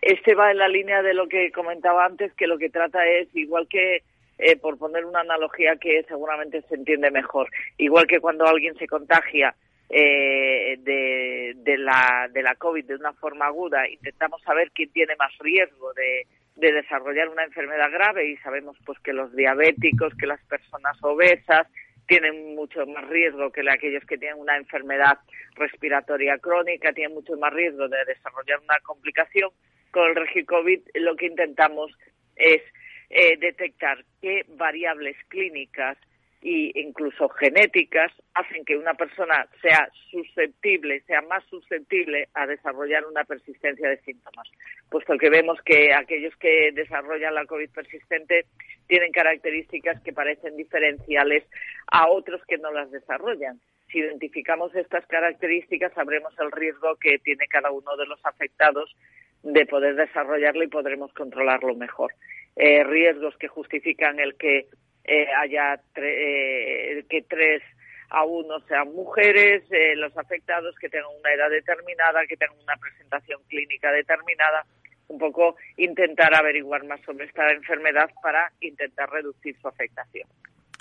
este 0.00 0.34
va 0.34 0.50
en 0.50 0.58
la 0.58 0.68
línea 0.68 1.02
de 1.02 1.14
lo 1.14 1.28
que 1.28 1.52
comentaba 1.52 2.04
antes, 2.04 2.32
que 2.34 2.46
lo 2.46 2.58
que 2.58 2.70
trata 2.70 3.04
es, 3.04 3.28
igual 3.34 3.68
que, 3.68 4.02
eh, 4.38 4.56
por 4.56 4.78
poner 4.78 5.04
una 5.04 5.20
analogía 5.20 5.76
que 5.76 6.02
seguramente 6.08 6.62
se 6.62 6.74
entiende 6.74 7.10
mejor, 7.10 7.48
igual 7.76 8.06
que 8.06 8.20
cuando 8.20 8.46
alguien 8.46 8.74
se 8.76 8.86
contagia 8.86 9.54
eh, 9.88 10.78
de, 10.78 11.54
de, 11.56 11.78
la, 11.78 12.28
de 12.32 12.42
la 12.42 12.54
COVID 12.54 12.84
de 12.84 12.94
una 12.94 13.12
forma 13.12 13.46
aguda, 13.46 13.88
intentamos 13.88 14.40
saber 14.42 14.70
quién 14.72 14.90
tiene 14.92 15.14
más 15.16 15.36
riesgo 15.38 15.92
de, 15.94 16.26
de 16.56 16.72
desarrollar 16.72 17.28
una 17.28 17.44
enfermedad 17.44 17.90
grave 17.90 18.30
y 18.30 18.36
sabemos 18.38 18.76
pues 18.84 18.98
que 19.00 19.12
los 19.12 19.34
diabéticos, 19.34 20.14
que 20.14 20.26
las 20.26 20.42
personas 20.44 20.96
obesas, 21.02 21.66
tienen 22.10 22.56
mucho 22.56 22.84
más 22.86 23.08
riesgo 23.08 23.52
que 23.52 23.62
aquellos 23.70 24.04
que 24.04 24.18
tienen 24.18 24.40
una 24.40 24.56
enfermedad 24.56 25.20
respiratoria 25.54 26.38
crónica, 26.38 26.92
tienen 26.92 27.14
mucho 27.14 27.36
más 27.36 27.52
riesgo 27.52 27.86
de 27.86 28.04
desarrollar 28.04 28.58
una 28.58 28.80
complicación. 28.80 29.50
Con 29.92 30.08
el 30.08 30.16
Regicovid 30.16 30.80
lo 30.94 31.14
que 31.14 31.26
intentamos 31.26 31.92
es 32.34 32.62
eh, 33.10 33.36
detectar 33.38 34.04
qué 34.20 34.44
variables 34.48 35.16
clínicas 35.28 35.96
e 36.42 36.72
incluso 36.74 37.28
genéticas 37.28 38.12
hacen 38.34 38.64
que 38.64 38.76
una 38.76 38.94
persona 38.94 39.46
sea 39.60 39.90
susceptible, 40.10 41.00
sea 41.02 41.20
más 41.22 41.44
susceptible 41.44 42.28
a 42.34 42.46
desarrollar 42.46 43.04
una 43.06 43.24
persistencia 43.24 43.88
de 43.88 43.98
síntomas, 43.98 44.48
puesto 44.88 45.18
que 45.18 45.28
vemos 45.28 45.60
que 45.62 45.92
aquellos 45.92 46.34
que 46.36 46.72
desarrollan 46.72 47.34
la 47.34 47.44
COVID 47.44 47.70
persistente 47.70 48.46
tienen 48.86 49.12
características 49.12 50.00
que 50.02 50.12
parecen 50.12 50.56
diferenciales 50.56 51.44
a 51.88 52.08
otros 52.08 52.40
que 52.48 52.58
no 52.58 52.72
las 52.72 52.90
desarrollan. 52.90 53.60
Si 53.92 53.98
identificamos 53.98 54.74
estas 54.74 55.04
características, 55.06 55.92
sabremos 55.92 56.32
el 56.38 56.52
riesgo 56.52 56.96
que 56.96 57.18
tiene 57.18 57.46
cada 57.48 57.70
uno 57.70 57.96
de 57.96 58.06
los 58.06 58.24
afectados 58.24 58.94
de 59.42 59.66
poder 59.66 59.96
desarrollarlo 59.96 60.62
y 60.62 60.68
podremos 60.68 61.12
controlarlo 61.12 61.74
mejor. 61.74 62.12
Eh, 62.56 62.84
riesgos 62.84 63.36
que 63.38 63.48
justifican 63.48 64.20
el 64.20 64.36
que 64.36 64.66
eh, 65.04 65.26
haya 65.38 65.80
eh, 65.96 67.04
que 67.08 67.22
tres 67.22 67.62
a 68.10 68.24
uno 68.24 68.60
sean 68.68 68.92
mujeres, 68.92 69.62
eh, 69.70 69.94
los 69.96 70.16
afectados 70.18 70.74
que 70.80 70.88
tengan 70.88 71.10
una 71.18 71.32
edad 71.32 71.48
determinada, 71.48 72.26
que 72.26 72.36
tengan 72.36 72.58
una 72.62 72.76
presentación 72.76 73.40
clínica 73.48 73.92
determinada, 73.92 74.66
un 75.08 75.18
poco 75.18 75.56
intentar 75.76 76.34
averiguar 76.34 76.84
más 76.84 77.00
sobre 77.02 77.26
esta 77.26 77.50
enfermedad 77.52 78.10
para 78.22 78.52
intentar 78.60 79.10
reducir 79.10 79.56
su 79.60 79.68
afectación. 79.68 80.28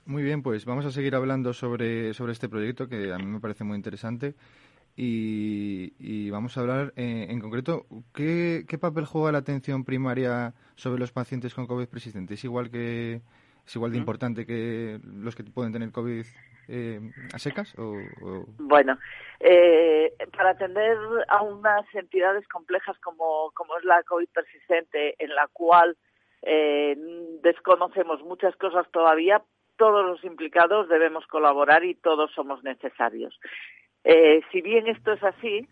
Muy 0.06 0.24
bien, 0.24 0.42
pues 0.42 0.66
vamos 0.66 0.86
a 0.86 0.92
seguir 0.92 1.16
hablando 1.16 1.54
sobre, 1.54 2.14
sobre 2.14 2.34
este 2.34 2.50
proyecto 2.50 2.90
que 2.90 3.14
a 3.14 3.18
mí 3.18 3.26
me 3.26 3.40
parece 3.40 3.64
muy 3.64 3.76
interesante 3.76 4.34
y, 4.96 5.94
y 6.00 6.32
vamos 6.32 6.58
a 6.58 6.62
hablar 6.62 6.94
en 6.96 7.40
concreto, 7.40 7.86
¿qué, 8.14 8.66
¿qué, 8.68 8.78
papel 8.80 9.06
juega 9.06 9.32
la 9.32 9.38
atención 9.38 9.86
primaria 9.86 10.56
sobre 10.76 11.00
los 11.00 11.12
pacientes 11.12 11.54
con 11.54 11.68
COVID 11.68 11.88
persistente? 11.88 12.34
¿Es 12.34 12.44
igual, 12.44 12.72
que, 12.72 13.22
es 13.70 13.76
igual 13.76 13.92
de 13.92 14.00
importante 14.00 14.48
que 14.48 15.00
los 15.04 15.36
que 15.36 15.44
pueden 15.44 15.72
tener 15.72 15.92
COVID 15.92 16.26
eh, 16.70 17.00
a 17.32 17.38
secas? 17.38 17.78
O, 17.78 17.94
Bueno, 18.58 18.98
eh, 19.40 20.12
para 20.36 20.52
atender 20.52 20.98
a 21.28 21.44
unas 21.44 21.86
entidades 21.94 22.48
complejas 22.48 22.98
como, 22.98 23.52
como 23.54 23.78
es 23.78 23.84
la 23.84 24.02
COVID 24.02 24.28
persistente, 24.30 25.16
en 25.24 25.36
la 25.36 25.48
cual 25.54 25.96
eh, 26.42 26.98
desconocemos 27.44 28.24
muchas 28.24 28.56
cosas 28.56 28.90
todavía, 28.92 29.44
todos 29.78 30.04
los 30.04 30.24
implicados 30.24 30.90
debemos 30.90 31.28
colaborar 31.28 31.84
y 31.84 31.94
todos 31.94 32.32
somos 32.34 32.64
necesarios. 32.64 33.40
Eh, 34.04 34.42
si 34.52 34.62
bien 34.62 34.88
esto 34.88 35.14
es 35.14 35.24
así, 35.24 35.68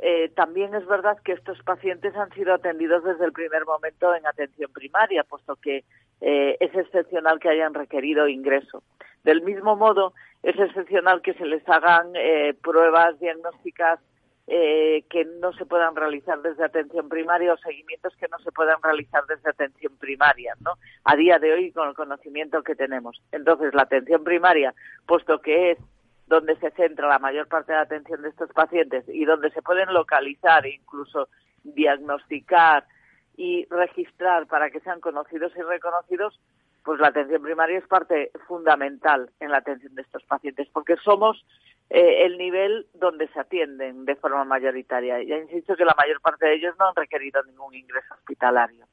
eh, 0.00 0.30
también 0.34 0.74
es 0.74 0.86
verdad 0.86 1.18
que 1.24 1.32
estos 1.32 1.60
pacientes 1.62 2.14
han 2.16 2.30
sido 2.30 2.54
atendidos 2.54 3.02
desde 3.04 3.24
el 3.24 3.32
primer 3.32 3.64
momento 3.64 4.14
en 4.14 4.26
atención 4.26 4.72
primaria, 4.72 5.24
puesto 5.24 5.56
que 5.56 5.84
eh, 6.20 6.56
es 6.60 6.74
excepcional 6.74 7.40
que 7.40 7.48
hayan 7.48 7.74
requerido 7.74 8.28
ingreso. 8.28 8.82
Del 9.24 9.42
mismo 9.42 9.76
modo, 9.76 10.14
es 10.42 10.58
excepcional 10.58 11.20
que 11.22 11.34
se 11.34 11.44
les 11.46 11.68
hagan 11.68 12.12
eh, 12.14 12.54
pruebas 12.62 13.18
diagnósticas 13.18 14.00
eh, 14.46 15.04
que 15.10 15.26
no 15.26 15.52
se 15.52 15.66
puedan 15.66 15.94
realizar 15.94 16.40
desde 16.40 16.64
atención 16.64 17.08
primaria 17.08 17.52
o 17.52 17.58
seguimientos 17.58 18.16
que 18.16 18.28
no 18.28 18.38
se 18.38 18.50
puedan 18.52 18.82
realizar 18.82 19.24
desde 19.26 19.50
atención 19.50 19.94
primaria, 19.98 20.54
¿no? 20.60 20.74
A 21.04 21.16
día 21.16 21.38
de 21.38 21.52
hoy, 21.52 21.72
con 21.72 21.88
el 21.88 21.94
conocimiento 21.94 22.62
que 22.62 22.74
tenemos. 22.74 23.20
Entonces, 23.30 23.74
la 23.74 23.82
atención 23.82 24.24
primaria, 24.24 24.72
puesto 25.06 25.40
que 25.40 25.72
es 25.72 25.78
donde 26.28 26.56
se 26.56 26.70
centra 26.72 27.08
la 27.08 27.18
mayor 27.18 27.48
parte 27.48 27.72
de 27.72 27.78
la 27.78 27.84
atención 27.84 28.22
de 28.22 28.28
estos 28.28 28.52
pacientes 28.52 29.04
y 29.08 29.24
donde 29.24 29.50
se 29.50 29.62
pueden 29.62 29.92
localizar 29.92 30.66
e 30.66 30.74
incluso 30.74 31.28
diagnosticar 31.64 32.84
y 33.36 33.66
registrar 33.70 34.46
para 34.46 34.70
que 34.70 34.80
sean 34.80 35.00
conocidos 35.00 35.52
y 35.56 35.62
reconocidos, 35.62 36.38
pues 36.84 37.00
la 37.00 37.08
atención 37.08 37.42
primaria 37.42 37.78
es 37.78 37.86
parte 37.86 38.30
fundamental 38.46 39.30
en 39.40 39.50
la 39.50 39.58
atención 39.58 39.94
de 39.94 40.02
estos 40.02 40.22
pacientes, 40.24 40.68
porque 40.72 40.96
somos 40.96 41.44
eh, 41.90 42.26
el 42.26 42.36
nivel 42.36 42.86
donde 42.94 43.28
se 43.28 43.40
atienden 43.40 44.04
de 44.04 44.16
forma 44.16 44.44
mayoritaria. 44.44 45.22
Ya 45.22 45.36
insisto 45.38 45.76
que 45.76 45.84
la 45.84 45.94
mayor 45.96 46.20
parte 46.20 46.46
de 46.46 46.54
ellos 46.54 46.74
no 46.78 46.88
han 46.88 46.96
requerido 46.96 47.42
ningún 47.44 47.74
ingreso 47.74 48.14
hospitalario. 48.14 48.86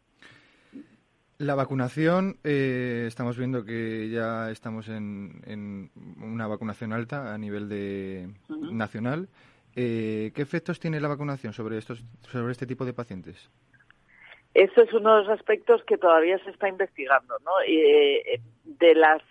La 1.37 1.55
vacunación, 1.55 2.37
eh, 2.45 3.03
estamos 3.07 3.37
viendo 3.37 3.65
que 3.65 4.09
ya 4.09 4.49
estamos 4.51 4.87
en, 4.87 5.91
una 6.21 6.47
vacunación 6.47 6.93
alta 6.93 7.33
a 7.33 7.37
nivel 7.37 7.67
de 7.67 8.29
nacional. 8.47 9.27
Eh, 9.75 10.31
¿Qué 10.33 10.41
efectos 10.41 10.79
tiene 10.79 11.01
la 11.01 11.09
vacunación 11.09 11.51
sobre 11.51 11.77
estos, 11.77 12.01
sobre 12.31 12.53
este 12.53 12.65
tipo 12.65 12.85
de 12.85 12.93
pacientes? 12.93 13.51
Eso 14.53 14.81
es 14.81 14.93
uno 14.93 15.17
de 15.17 15.23
los 15.23 15.29
aspectos 15.37 15.83
que 15.83 15.97
todavía 15.97 16.39
se 16.45 16.51
está 16.51 16.69
investigando, 16.69 17.35
¿no? 17.43 17.51
Eh, 17.67 18.39
de 18.63 18.95
las 18.95 19.21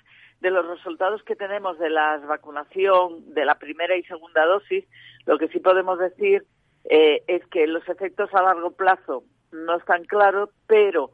de 0.43 0.51
los 0.51 0.67
resultados 0.67 1.23
que 1.23 1.37
tenemos 1.37 1.79
de 1.79 1.89
la 1.89 2.19
vacunación 2.19 3.33
de 3.33 3.47
la 3.47 3.55
primera 3.55 3.97
y 3.97 4.03
segunda 4.03 4.45
dosis, 4.45 4.85
lo 5.25 5.39
que 5.39 5.49
sí 5.49 5.59
podemos 5.59 5.99
decir 5.99 6.45
es 6.85 7.47
que 7.47 7.67
los 7.67 7.89
efectos 7.89 8.29
a 8.35 8.43
largo 8.43 8.73
plazo 8.73 9.25
no 9.53 9.77
están 9.77 10.05
claros, 10.05 10.51
pero 10.67 11.11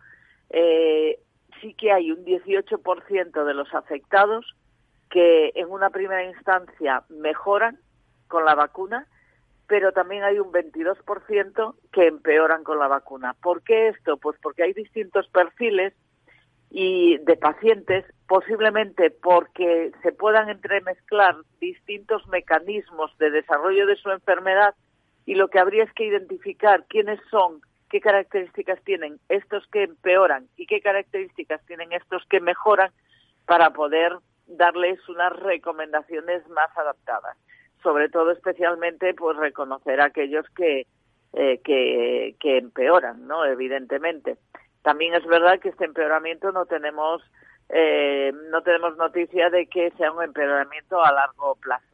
eh, 0.51 1.19
sí 1.61 1.75
que 1.75 1.93
hay 1.93 2.11
un 2.11 2.25
18% 2.25 3.45
de 3.45 3.55
los 3.55 3.73
afectados 3.75 4.47
que 5.11 5.53
en 5.55 5.71
una 5.71 5.91
primera 5.91 6.25
instancia 6.25 7.05
mejoran 7.09 7.79
con 8.29 8.45
la 8.45 8.55
vacuna, 8.55 9.07
pero 9.67 9.93
también 9.93 10.25
hay 10.25 10.39
un 10.39 10.53
22% 10.53 11.75
que 11.93 12.07
empeoran 12.07 12.65
con 12.65 12.79
la 12.79 12.89
vacuna. 12.89 13.35
¿Por 13.35 13.63
qué 13.63 13.89
esto? 13.89 14.17
Pues 14.17 14.39
porque 14.43 14.63
hay 14.63 14.73
distintos 14.73 15.29
perfiles 15.29 15.95
y 16.71 17.19
de 17.19 17.37
pacientes, 17.37 18.05
posiblemente 18.29 19.11
porque 19.11 19.93
se 20.03 20.13
puedan 20.13 20.49
entremezclar 20.49 21.37
distintos 21.61 22.27
mecanismos 22.29 23.17
de 23.19 23.31
desarrollo 23.31 23.87
de 23.87 23.97
su 23.97 24.11
enfermedad 24.11 24.75
y 25.27 25.35
lo 25.35 25.49
que 25.49 25.59
habría 25.59 25.85
es 25.85 25.93
que 25.93 26.07
identificar 26.07 26.85
quiénes 26.89 27.21
son 27.31 27.61
qué 27.91 28.01
características 28.01 28.83
tienen 28.85 29.19
estos 29.29 29.67
que 29.67 29.83
empeoran 29.83 30.49
y 30.57 30.67
qué 30.67 30.81
características 30.81 31.65
tienen 31.67 31.93
estos 31.93 32.25
que 32.27 32.41
mejoran 32.41 32.91
para 33.47 33.71
poder 33.71 34.17
darles 34.47 35.07
unas 35.09 35.33
recomendaciones 35.35 36.49
más 36.49 36.77
adaptadas. 36.77 37.37
Sobre 37.83 38.09
todo, 38.09 38.31
especialmente, 38.31 39.13
pues 39.15 39.37
reconocer 39.37 40.01
a 40.01 40.07
aquellos 40.07 40.47
que, 40.51 40.87
eh, 41.33 41.61
que, 41.65 42.37
que 42.39 42.59
empeoran, 42.59 43.27
¿no? 43.27 43.45
Evidentemente. 43.45 44.37
También 44.83 45.15
es 45.15 45.27
verdad 45.27 45.59
que 45.59 45.71
este 45.71 45.85
empeoramiento 45.85 46.53
no 46.53 46.67
tenemos 46.67 47.23
eh, 47.73 48.33
no 48.51 48.63
tenemos 48.63 48.97
noticia 48.97 49.49
de 49.49 49.67
que 49.67 49.93
sea 49.93 50.11
un 50.11 50.25
empeoramiento 50.25 51.05
a 51.05 51.13
largo 51.13 51.55
plazo 51.55 51.87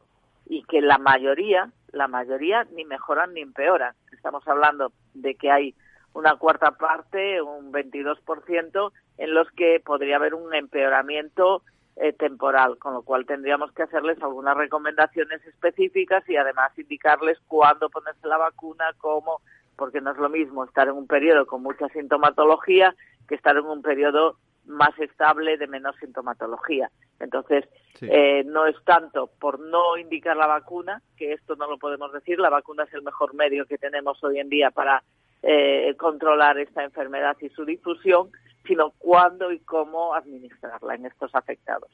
y 0.47 0.63
que 0.63 0.81
la 0.81 0.97
mayoría, 0.97 1.69
la 1.91 2.07
mayoría 2.07 2.65
ni 2.73 2.83
mejoran 2.83 3.33
ni 3.33 3.41
empeoran. 3.41 3.93
Estamos 4.11 4.47
hablando 4.47 4.91
de 5.13 5.35
que 5.35 5.51
hay 5.51 5.75
una 6.13 6.35
cuarta 6.35 6.71
parte, 6.71 7.41
un 7.41 7.71
22%, 7.71 8.91
en 9.17 9.33
los 9.33 9.49
que 9.51 9.79
podría 9.83 10.17
haber 10.17 10.33
un 10.33 10.53
empeoramiento 10.53 11.63
eh, 11.95 12.13
temporal, 12.13 12.77
con 12.77 12.93
lo 12.93 13.01
cual 13.01 13.25
tendríamos 13.25 13.71
que 13.71 13.83
hacerles 13.83 14.21
algunas 14.21 14.55
recomendaciones 14.55 15.43
específicas 15.45 16.27
y 16.29 16.35
además 16.35 16.77
indicarles 16.77 17.39
cuándo 17.47 17.89
ponerse 17.89 18.27
la 18.27 18.37
vacuna, 18.37 18.85
cómo, 18.97 19.41
porque 19.75 20.01
no 20.01 20.11
es 20.11 20.17
lo 20.17 20.29
mismo 20.29 20.63
estar 20.63 20.87
en 20.87 20.93
un 20.93 21.07
periodo 21.07 21.47
con 21.47 21.63
mucha 21.63 21.87
sintomatología 21.89 22.95
que 23.27 23.35
estar 23.35 23.57
en 23.57 23.65
un 23.65 23.81
periodo 23.81 24.37
más 24.67 24.97
estable 24.99 25.57
de 25.57 25.67
menos 25.67 25.95
sintomatología. 25.99 26.91
Entonces, 27.19 27.65
eh, 28.01 28.43
no 28.45 28.67
es 28.67 28.75
tanto 28.85 29.31
por 29.39 29.59
no 29.59 29.97
indicar 29.97 30.37
la 30.37 30.45
vacuna, 30.45 31.01
que 31.15 31.33
esto 31.33 31.55
no 31.55 31.67
lo 31.67 31.79
podemos 31.79 32.11
decir, 32.13 32.39
la 32.39 32.49
vacuna 32.49 32.83
es 32.83 32.93
el 32.93 33.01
mejor 33.01 33.33
medio 33.33 33.65
que 33.65 33.77
tenemos 33.77 34.23
hoy 34.23 34.39
en 34.39 34.49
día 34.49 34.69
para 34.69 35.03
eh, 35.43 35.95
controlar 35.97 36.57
esta 36.59 36.83
enfermedad 36.83 37.37
y 37.41 37.49
su 37.49 37.65
difusión, 37.65 38.29
sino 38.65 38.91
cuándo 38.97 39.51
y 39.51 39.59
cómo 39.59 40.13
administrarla 40.13 40.95
en 40.95 41.05
estos 41.05 41.33
afectados. 41.33 41.89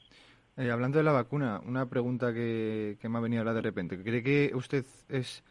Eh, 0.56 0.70
hablando 0.70 0.98
de 0.98 1.04
la 1.04 1.12
vacuna, 1.12 1.60
una 1.66 1.86
pregunta 1.86 2.32
que, 2.32 2.96
me 3.02 3.18
ha 3.18 3.20
venido 3.20 3.42
ahora 3.42 3.54
de 3.54 3.60
repente. 3.60 4.02
¿Cree 4.02 4.22
que 4.22 4.52
usted 4.54 4.84
es 5.08 5.42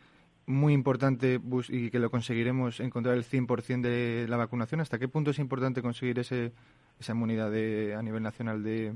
muy 0.46 0.74
importante 0.74 1.40
y 1.70 1.90
que 1.90 2.00
lo 2.00 2.10
conseguiremos 2.10 2.80
encontrar 2.80 3.16
el 3.16 3.24
100% 3.24 3.82
de 3.82 4.28
la 4.30 4.38
vacunación? 4.38 4.82
¿Hasta 4.82 5.00
qué 5.00 5.08
punto 5.08 5.32
es 5.32 5.40
importante 5.40 5.82
conseguir 5.82 6.20
ese, 6.20 6.52
esa 7.00 7.12
inmunidad 7.12 7.52
de, 7.52 7.96
a 7.96 8.02
nivel 8.02 8.24
nacional 8.24 8.64
de, 8.64 8.96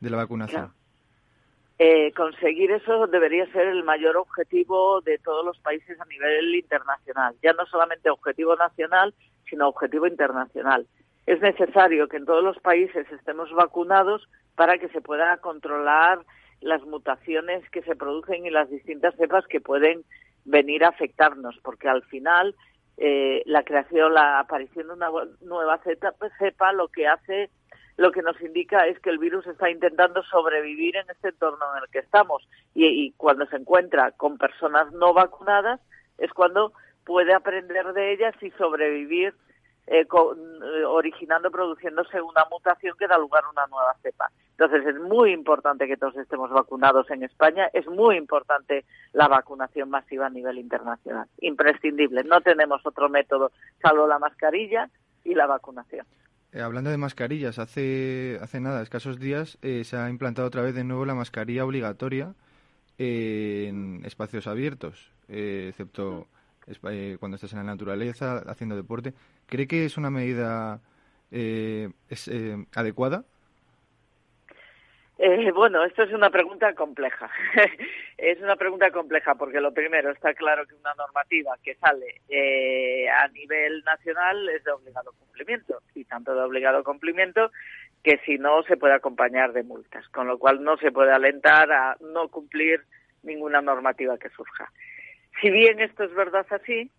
de 0.00 0.10
la 0.10 0.16
vacunación? 0.16 0.72
Eh, 1.84 2.12
conseguir 2.12 2.70
eso 2.70 3.08
debería 3.08 3.44
ser 3.50 3.66
el 3.66 3.82
mayor 3.82 4.16
objetivo 4.16 5.00
de 5.00 5.18
todos 5.18 5.44
los 5.44 5.58
países 5.58 6.00
a 6.00 6.04
nivel 6.04 6.54
internacional, 6.54 7.34
ya 7.42 7.54
no 7.54 7.66
solamente 7.66 8.08
objetivo 8.08 8.54
nacional, 8.54 9.12
sino 9.50 9.66
objetivo 9.66 10.06
internacional. 10.06 10.86
Es 11.26 11.40
necesario 11.40 12.06
que 12.06 12.18
en 12.18 12.24
todos 12.24 12.44
los 12.44 12.56
países 12.60 13.10
estemos 13.10 13.52
vacunados 13.52 14.28
para 14.54 14.78
que 14.78 14.90
se 14.90 15.00
pueda 15.00 15.38
controlar 15.38 16.20
las 16.60 16.82
mutaciones 16.82 17.68
que 17.70 17.82
se 17.82 17.96
producen 17.96 18.46
y 18.46 18.50
las 18.50 18.70
distintas 18.70 19.16
cepas 19.16 19.44
que 19.48 19.60
pueden 19.60 20.04
venir 20.44 20.84
a 20.84 20.90
afectarnos, 20.90 21.58
porque 21.64 21.88
al 21.88 22.04
final 22.04 22.54
eh, 22.96 23.42
la 23.44 23.64
creación, 23.64 24.14
la 24.14 24.38
aparición 24.38 24.86
de 24.86 24.92
una 24.92 25.10
nueva 25.40 25.80
cepa 25.82 26.72
lo 26.74 26.86
que 26.86 27.08
hace 27.08 27.50
lo 27.96 28.10
que 28.10 28.22
nos 28.22 28.40
indica 28.40 28.86
es 28.86 28.98
que 29.00 29.10
el 29.10 29.18
virus 29.18 29.46
está 29.46 29.70
intentando 29.70 30.22
sobrevivir 30.24 30.96
en 30.96 31.08
este 31.10 31.28
entorno 31.28 31.64
en 31.76 31.82
el 31.82 31.90
que 31.90 31.98
estamos 32.00 32.48
y, 32.74 33.12
cuando 33.12 33.46
se 33.46 33.56
encuentra 33.56 34.12
con 34.12 34.38
personas 34.38 34.92
no 34.92 35.12
vacunadas 35.12 35.80
es 36.18 36.32
cuando 36.32 36.72
puede 37.04 37.34
aprender 37.34 37.92
de 37.92 38.12
ellas 38.12 38.34
y 38.40 38.50
sobrevivir 38.52 39.34
eh, 39.88 40.06
eh, 40.06 40.84
originando, 40.84 41.50
produciéndose 41.50 42.22
una 42.22 42.46
mutación 42.50 42.96
que 42.96 43.08
da 43.08 43.18
lugar 43.18 43.44
a 43.44 43.50
una 43.50 43.66
nueva 43.66 43.94
cepa. 44.00 44.30
Entonces 44.52 44.86
es 44.86 45.00
muy 45.00 45.32
importante 45.32 45.88
que 45.88 45.96
todos 45.96 46.16
estemos 46.16 46.50
vacunados 46.50 47.10
en 47.10 47.24
España, 47.24 47.68
es 47.72 47.86
muy 47.88 48.16
importante 48.16 48.84
la 49.12 49.26
vacunación 49.26 49.90
masiva 49.90 50.26
a 50.26 50.30
nivel 50.30 50.58
internacional, 50.58 51.26
imprescindible. 51.40 52.22
No 52.22 52.40
tenemos 52.40 52.86
otro 52.86 53.08
método 53.08 53.50
salvo 53.82 54.06
la 54.06 54.20
mascarilla 54.20 54.88
y 55.24 55.34
la 55.34 55.46
vacunación. 55.46 56.06
Eh, 56.52 56.60
hablando 56.60 56.90
de 56.90 56.98
mascarillas, 56.98 57.58
hace, 57.58 58.38
hace 58.42 58.60
nada, 58.60 58.82
escasos 58.82 59.18
días, 59.18 59.56
eh, 59.62 59.84
se 59.84 59.96
ha 59.96 60.10
implantado 60.10 60.46
otra 60.46 60.60
vez 60.60 60.74
de 60.74 60.84
nuevo 60.84 61.06
la 61.06 61.14
mascarilla 61.14 61.64
obligatoria 61.64 62.34
en 62.98 64.02
espacios 64.04 64.46
abiertos, 64.46 65.10
eh, 65.28 65.68
excepto 65.70 66.28
cuando 67.18 67.36
estás 67.36 67.52
en 67.52 67.58
la 67.58 67.64
naturaleza, 67.64 68.38
haciendo 68.46 68.76
deporte. 68.76 69.14
¿Cree 69.46 69.66
que 69.66 69.84
es 69.86 69.96
una 69.96 70.10
medida 70.10 70.80
es, 71.30 72.30
adecuada? 72.74 73.24
Eh, 75.24 75.52
bueno, 75.52 75.84
esto 75.84 76.02
es 76.02 76.12
una 76.12 76.30
pregunta 76.30 76.74
compleja. 76.74 77.30
es 78.18 78.40
una 78.40 78.56
pregunta 78.56 78.90
compleja 78.90 79.36
porque 79.36 79.60
lo 79.60 79.72
primero 79.72 80.10
está 80.10 80.34
claro 80.34 80.66
que 80.66 80.74
una 80.74 80.92
normativa 80.94 81.56
que 81.62 81.76
sale 81.76 82.22
eh, 82.28 83.08
a 83.08 83.28
nivel 83.28 83.84
nacional 83.84 84.48
es 84.48 84.64
de 84.64 84.72
obligado 84.72 85.12
cumplimiento 85.12 85.78
y 85.94 86.04
tanto 86.06 86.34
de 86.34 86.40
obligado 86.40 86.82
cumplimiento 86.82 87.52
que 88.02 88.18
si 88.26 88.36
no 88.36 88.64
se 88.64 88.76
puede 88.76 88.94
acompañar 88.94 89.52
de 89.52 89.62
multas, 89.62 90.08
con 90.08 90.26
lo 90.26 90.40
cual 90.40 90.64
no 90.64 90.76
se 90.78 90.90
puede 90.90 91.12
alentar 91.12 91.70
a 91.70 91.96
no 92.00 92.26
cumplir 92.26 92.80
ninguna 93.22 93.62
normativa 93.62 94.18
que 94.18 94.30
surja. 94.30 94.72
Si 95.40 95.50
bien 95.50 95.78
esto 95.78 96.02
es 96.02 96.12
verdad 96.14 96.46
así, 96.50 96.90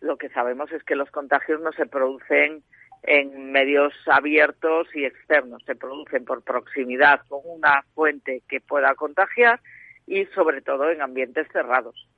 lo 0.00 0.18
que 0.18 0.28
sabemos 0.28 0.70
es 0.70 0.84
que 0.84 0.94
los 0.94 1.10
contagios 1.10 1.60
no 1.60 1.72
se 1.72 1.86
producen 1.86 2.62
en 3.02 3.50
medios 3.52 3.92
abiertos 4.06 4.88
y 4.94 5.04
externos. 5.04 5.62
Se 5.66 5.74
producen 5.74 6.24
por 6.24 6.42
proximidad 6.42 7.20
con 7.28 7.40
una 7.44 7.84
fuente 7.94 8.42
que 8.48 8.60
pueda 8.60 8.94
contagiar 8.94 9.60
y 10.06 10.26
sobre 10.26 10.62
todo 10.62 10.90
en 10.90 11.02
ambientes 11.02 11.46
cerrados. 11.52 12.08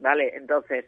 ¿Vale? 0.00 0.32
Entonces, 0.36 0.86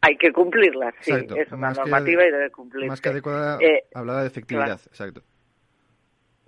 hay 0.00 0.16
que 0.16 0.32
cumplirlas, 0.32 0.94
sí, 1.00 1.12
es 1.36 1.52
una 1.52 1.72
normativa 1.72 2.24
y 2.24 2.30
debe 2.30 2.50
cumplirse. 2.50 2.88
Más 2.88 3.00
que 3.00 3.10
adecuada, 3.10 3.58
eh, 3.60 3.84
hablaba 3.94 4.22
de 4.22 4.28
efectividad, 4.28 4.80
exacto. 4.86 5.22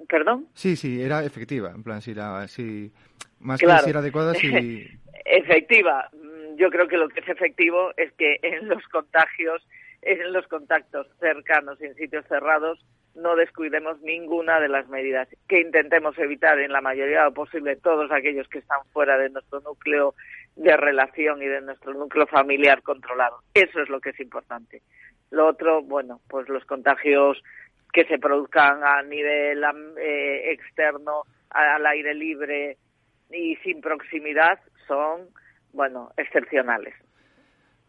¿Perdón? 0.09 0.49
Sí, 0.55 0.75
sí, 0.75 1.03
era 1.03 1.25
efectiva, 1.25 1.71
en 1.71 1.83
plan, 1.83 2.01
si 2.01 2.13
era, 2.13 2.49
si, 2.49 2.91
más 3.41 3.61
que 3.61 3.67
si 3.67 3.91
era 3.91 4.01
adecuada, 4.01 4.35
sí. 4.35 4.87
efectiva, 5.25 6.11
yo 6.57 6.71
creo 6.71 6.89
que 6.89 6.97
lo 6.97 7.09
que 7.09 7.21
es 7.21 7.29
efectivo 7.29 7.93
es 7.97 8.13
que 8.13 8.39
en 8.43 8.69
los 8.69 8.83
contagios 8.89 9.63
en 10.03 10.33
los 10.33 10.47
contactos 10.49 11.07
cercanos 11.19 11.81
y 11.81 11.87
en 11.87 11.95
sitios 11.95 12.27
cerrados 12.27 12.85
no 13.15 13.37
descuidemos 13.37 14.01
ninguna 14.01 14.59
de 14.61 14.69
las 14.69 14.89
medidas, 14.89 15.29
que 15.49 15.61
intentemos 15.61 16.19
evitar 16.19 16.59
en 16.59 16.73
la 16.73 16.81
mayoría 16.81 17.31
posible 17.31 17.77
todos 17.77 18.11
aquellos 18.11 18.49
que 18.49 18.59
están 18.59 18.81
fuera 18.93 19.19
de 19.19 19.31
nuestro 19.31 19.61
núcleo 19.61 20.15
de 20.57 20.77
relación 20.77 21.43
y 21.43 21.47
de 21.47 21.61
nuestro 21.61 21.93
núcleo 21.93 22.27
familiar 22.27 22.83
controlado. 22.83 23.41
Eso 23.55 23.81
es 23.81 23.89
lo 23.89 24.01
que 24.01 24.11
es 24.11 24.21
importante. 24.21 24.83
Lo 25.31 25.47
otro, 25.47 25.83
bueno, 25.83 26.21
pues 26.29 26.49
los 26.49 26.65
contagios 26.65 27.43
que 27.93 28.05
se 28.05 28.19
produzcan 28.19 28.83
a 28.83 29.03
nivel 29.03 29.63
eh, 29.99 30.53
externo, 30.53 31.23
al 31.51 31.85
aire 31.87 32.15
libre 32.15 32.79
y 33.31 33.57
sin 33.57 33.81
proximidad 33.83 34.59
son, 34.87 35.29
bueno, 35.73 36.11
excepcionales. 36.17 36.95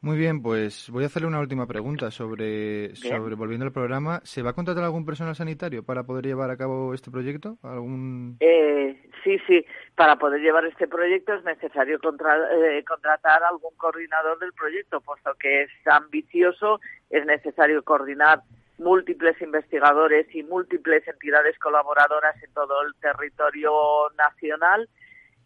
Muy 0.03 0.17
bien, 0.17 0.41
pues 0.41 0.89
voy 0.89 1.03
a 1.03 1.07
hacerle 1.07 1.29
una 1.29 1.39
última 1.39 1.65
pregunta 1.65 2.11
sobre, 2.11 2.93
sobre 2.93 3.35
volviendo 3.35 3.65
al 3.65 3.71
programa. 3.71 4.19
¿Se 4.25 4.41
va 4.41 4.49
a 4.49 4.53
contratar 4.53 4.83
algún 4.83 5.05
personal 5.05 5.33
sanitario 5.33 5.81
para 5.81 6.03
poder 6.03 6.25
llevar 6.25 6.51
a 6.51 6.57
cabo 6.57 6.93
este 6.93 7.09
proyecto? 7.09 7.57
¿Algún... 7.63 8.35
Eh, 8.41 9.01
sí, 9.23 9.39
sí. 9.47 9.65
Para 9.95 10.17
poder 10.17 10.41
llevar 10.41 10.65
este 10.65 10.89
proyecto 10.89 11.35
es 11.35 11.45
necesario 11.45 11.95
eh, 11.95 12.83
contratar 12.85 13.43
algún 13.43 13.73
coordinador 13.77 14.37
del 14.39 14.51
proyecto, 14.51 14.99
puesto 14.99 15.33
que 15.39 15.61
es 15.61 15.69
ambicioso, 15.85 16.81
es 17.09 17.25
necesario 17.25 17.81
coordinar 17.81 18.41
múltiples 18.79 19.41
investigadores 19.41 20.27
y 20.35 20.43
múltiples 20.43 21.07
entidades 21.07 21.57
colaboradoras 21.59 22.35
en 22.43 22.53
todo 22.53 22.81
el 22.81 22.93
territorio 22.95 23.71
nacional 24.17 24.89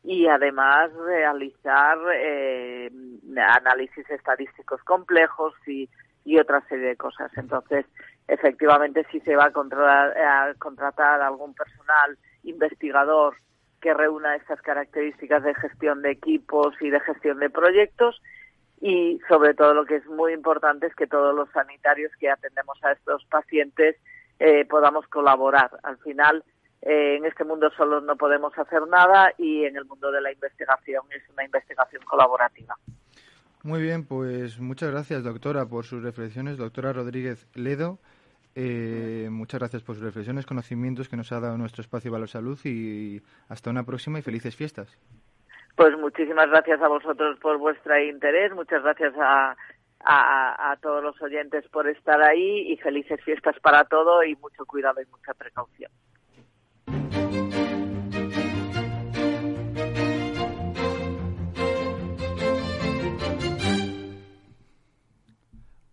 y 0.07 0.25
además 0.25 0.89
realizar 0.93 1.97
eh, 2.15 2.89
análisis 3.35 4.09
estadísticos 4.09 4.81
complejos 4.83 5.53
y, 5.67 5.89
y 6.23 6.39
otra 6.39 6.61
serie 6.69 6.87
de 6.87 6.95
cosas. 6.95 7.29
Entonces, 7.35 7.85
efectivamente, 8.25 9.05
si 9.11 9.19
se 9.19 9.35
va 9.35 9.51
a, 9.51 10.45
a 10.49 10.53
contratar 10.53 11.21
algún 11.21 11.53
personal 11.53 12.17
investigador 12.43 13.35
que 13.81 13.93
reúna 13.93 14.37
estas 14.37 14.61
características 14.61 15.43
de 15.43 15.53
gestión 15.55 16.01
de 16.01 16.11
equipos 16.11 16.73
y 16.79 16.89
de 16.89 17.01
gestión 17.01 17.39
de 17.39 17.49
proyectos 17.49 18.21
y 18.79 19.19
sobre 19.27 19.55
todo 19.55 19.73
lo 19.73 19.85
que 19.85 19.97
es 19.97 20.05
muy 20.05 20.31
importante 20.31 20.87
es 20.87 20.95
que 20.95 21.07
todos 21.07 21.35
los 21.35 21.49
sanitarios 21.51 22.13
que 22.17 22.29
atendemos 22.29 22.81
a 22.81 22.93
estos 22.93 23.25
pacientes 23.25 23.97
eh, 24.39 24.63
podamos 24.63 25.05
colaborar. 25.07 25.69
Al 25.83 25.97
final, 25.97 26.45
en 26.89 27.25
este 27.25 27.43
mundo 27.43 27.69
solo 27.75 27.99
no 27.99 28.15
podemos 28.15 28.57
hacer 28.57 28.87
nada 28.87 29.33
y 29.37 29.65
en 29.65 29.75
el 29.75 29.85
mundo 29.85 30.11
de 30.11 30.21
la 30.21 30.31
investigación 30.31 31.03
es 31.11 31.21
una 31.29 31.43
investigación 31.43 32.01
colaborativa. 32.03 32.75
Muy 33.63 33.81
bien, 33.81 34.05
pues 34.05 34.59
muchas 34.59 34.91
gracias, 34.91 35.23
doctora, 35.23 35.65
por 35.65 35.83
sus 35.83 36.01
reflexiones. 36.01 36.57
Doctora 36.57 36.93
Rodríguez 36.93 37.47
Ledo, 37.53 37.99
eh, 38.55 39.27
muchas 39.29 39.59
gracias 39.59 39.83
por 39.83 39.95
sus 39.95 40.03
reflexiones, 40.05 40.45
conocimientos 40.45 41.09
que 41.09 41.17
nos 41.17 41.31
ha 41.31 41.39
dado 41.39 41.57
nuestro 41.57 41.81
espacio 41.81 42.11
Valor 42.11 42.29
Salud 42.29 42.57
y 42.63 43.21
hasta 43.49 43.69
una 43.69 43.83
próxima 43.83 44.19
y 44.19 44.21
felices 44.21 44.55
fiestas. 44.55 44.97
Pues 45.75 45.97
muchísimas 45.97 46.49
gracias 46.49 46.81
a 46.81 46.87
vosotros 46.87 47.37
por 47.39 47.57
vuestro 47.57 47.99
interés, 48.01 48.53
muchas 48.53 48.81
gracias 48.81 49.13
a, 49.19 49.55
a, 49.99 50.77
todos 50.81 51.03
los 51.03 51.21
oyentes 51.21 51.67
por 51.69 51.87
estar 51.87 52.21
ahí 52.21 52.71
y 52.71 52.77
felices 52.77 53.21
fiestas 53.23 53.59
para 53.59 53.83
todo 53.83 54.23
y 54.23 54.35
mucho 54.37 54.65
cuidado 54.65 55.01
y 55.01 55.05
mucha 55.05 55.33
precaución. 55.33 55.91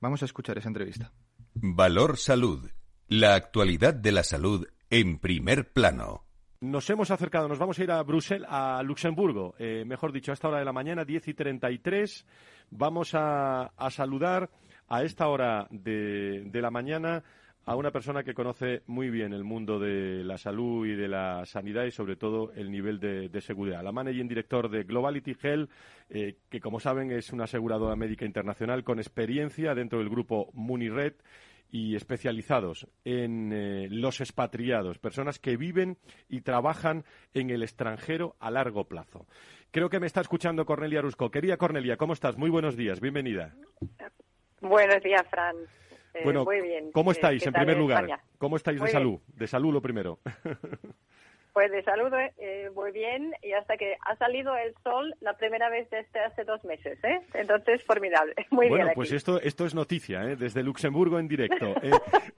Vamos 0.00 0.22
a 0.22 0.24
escuchar 0.24 0.58
esa 0.58 0.70
entrevista. 0.70 1.12
Valor 1.54 2.16
Salud, 2.16 2.68
la 3.06 3.36
actualidad 3.36 3.94
de 3.94 4.10
la 4.10 4.24
salud 4.24 4.66
en 4.90 5.20
primer 5.20 5.72
plano. 5.72 6.24
Nos 6.60 6.90
hemos 6.90 7.12
acercado, 7.12 7.46
nos 7.46 7.60
vamos 7.60 7.78
a 7.78 7.84
ir 7.84 7.92
a 7.92 8.02
Bruselas, 8.02 8.48
a 8.50 8.82
Luxemburgo, 8.82 9.54
eh, 9.60 9.84
mejor 9.86 10.10
dicho, 10.10 10.32
a 10.32 10.34
esta 10.34 10.48
hora 10.48 10.58
de 10.58 10.64
la 10.64 10.72
mañana, 10.72 11.04
10 11.04 11.28
y 11.28 11.34
33. 11.34 12.26
Vamos 12.70 13.14
a, 13.14 13.66
a 13.66 13.90
saludar 13.92 14.50
a 14.88 15.04
esta 15.04 15.28
hora 15.28 15.68
de, 15.70 16.42
de 16.46 16.60
la 16.60 16.72
mañana 16.72 17.22
a 17.64 17.76
una 17.76 17.90
persona 17.90 18.24
que 18.24 18.34
conoce 18.34 18.82
muy 18.86 19.10
bien 19.10 19.32
el 19.32 19.44
mundo 19.44 19.78
de 19.78 20.24
la 20.24 20.36
salud 20.36 20.86
y 20.86 20.94
de 20.94 21.08
la 21.08 21.46
sanidad 21.46 21.84
y 21.84 21.90
sobre 21.90 22.16
todo 22.16 22.52
el 22.54 22.70
nivel 22.70 22.98
de, 22.98 23.40
seguridad. 23.40 23.82
La 23.82 23.92
managing 23.92 24.28
director 24.28 24.68
de 24.68 24.84
Globality 24.84 25.36
Health, 25.40 25.70
eh, 26.10 26.36
que 26.48 26.60
como 26.60 26.80
saben 26.80 27.12
es 27.12 27.32
una 27.32 27.44
aseguradora 27.44 27.96
médica 27.96 28.24
internacional 28.24 28.84
con 28.84 28.98
experiencia 28.98 29.74
dentro 29.74 29.98
del 30.00 30.08
grupo 30.08 30.50
Munired 30.54 31.14
y 31.70 31.96
especializados 31.96 32.86
en 33.04 33.52
eh, 33.52 33.88
los 33.90 34.20
expatriados, 34.20 34.98
personas 34.98 35.38
que 35.38 35.56
viven 35.56 35.96
y 36.28 36.42
trabajan 36.42 37.04
en 37.32 37.50
el 37.50 37.62
extranjero 37.62 38.36
a 38.40 38.50
largo 38.50 38.84
plazo. 38.84 39.26
Creo 39.70 39.88
que 39.88 39.98
me 39.98 40.06
está 40.06 40.20
escuchando 40.20 40.66
Cornelia 40.66 41.00
Rusco. 41.00 41.30
Quería 41.30 41.56
Cornelia, 41.56 41.96
¿cómo 41.96 42.12
estás? 42.12 42.36
Muy 42.36 42.50
buenos 42.50 42.76
días, 42.76 43.00
bienvenida. 43.00 43.54
Buenos 44.60 45.02
días, 45.02 45.26
Fran. 45.30 45.56
Eh, 46.14 46.20
bueno, 46.24 46.44
muy 46.44 46.60
bien. 46.60 46.90
¿cómo 46.92 47.12
estáis 47.12 47.42
¿qué 47.42 47.48
en 47.48 47.54
primer 47.54 47.78
lugar? 47.78 48.04
España? 48.04 48.22
¿Cómo 48.38 48.56
estáis 48.56 48.78
de 48.78 48.84
bien. 48.84 48.92
salud? 48.92 49.20
De 49.28 49.46
salud 49.46 49.72
lo 49.72 49.80
primero. 49.80 50.18
Pues 51.52 51.70
de 51.70 51.82
salud, 51.82 52.10
eh, 52.38 52.70
muy 52.74 52.92
bien. 52.92 53.34
Y 53.42 53.52
hasta 53.52 53.76
que 53.76 53.96
ha 54.06 54.16
salido 54.16 54.56
el 54.56 54.74
sol 54.82 55.14
la 55.20 55.36
primera 55.36 55.68
vez 55.68 55.88
desde 55.90 56.20
hace 56.20 56.44
dos 56.44 56.64
meses, 56.64 56.98
¿eh? 57.04 57.20
Entonces, 57.34 57.84
formidable. 57.84 58.34
Muy 58.50 58.68
bueno, 58.68 58.76
bien 58.76 58.88
aquí. 58.88 58.94
pues 58.96 59.12
esto, 59.12 59.38
esto 59.38 59.66
es 59.66 59.74
noticia, 59.74 60.22
¿eh? 60.24 60.36
desde 60.36 60.62
Luxemburgo 60.62 61.18
en 61.18 61.28
directo. 61.28 61.74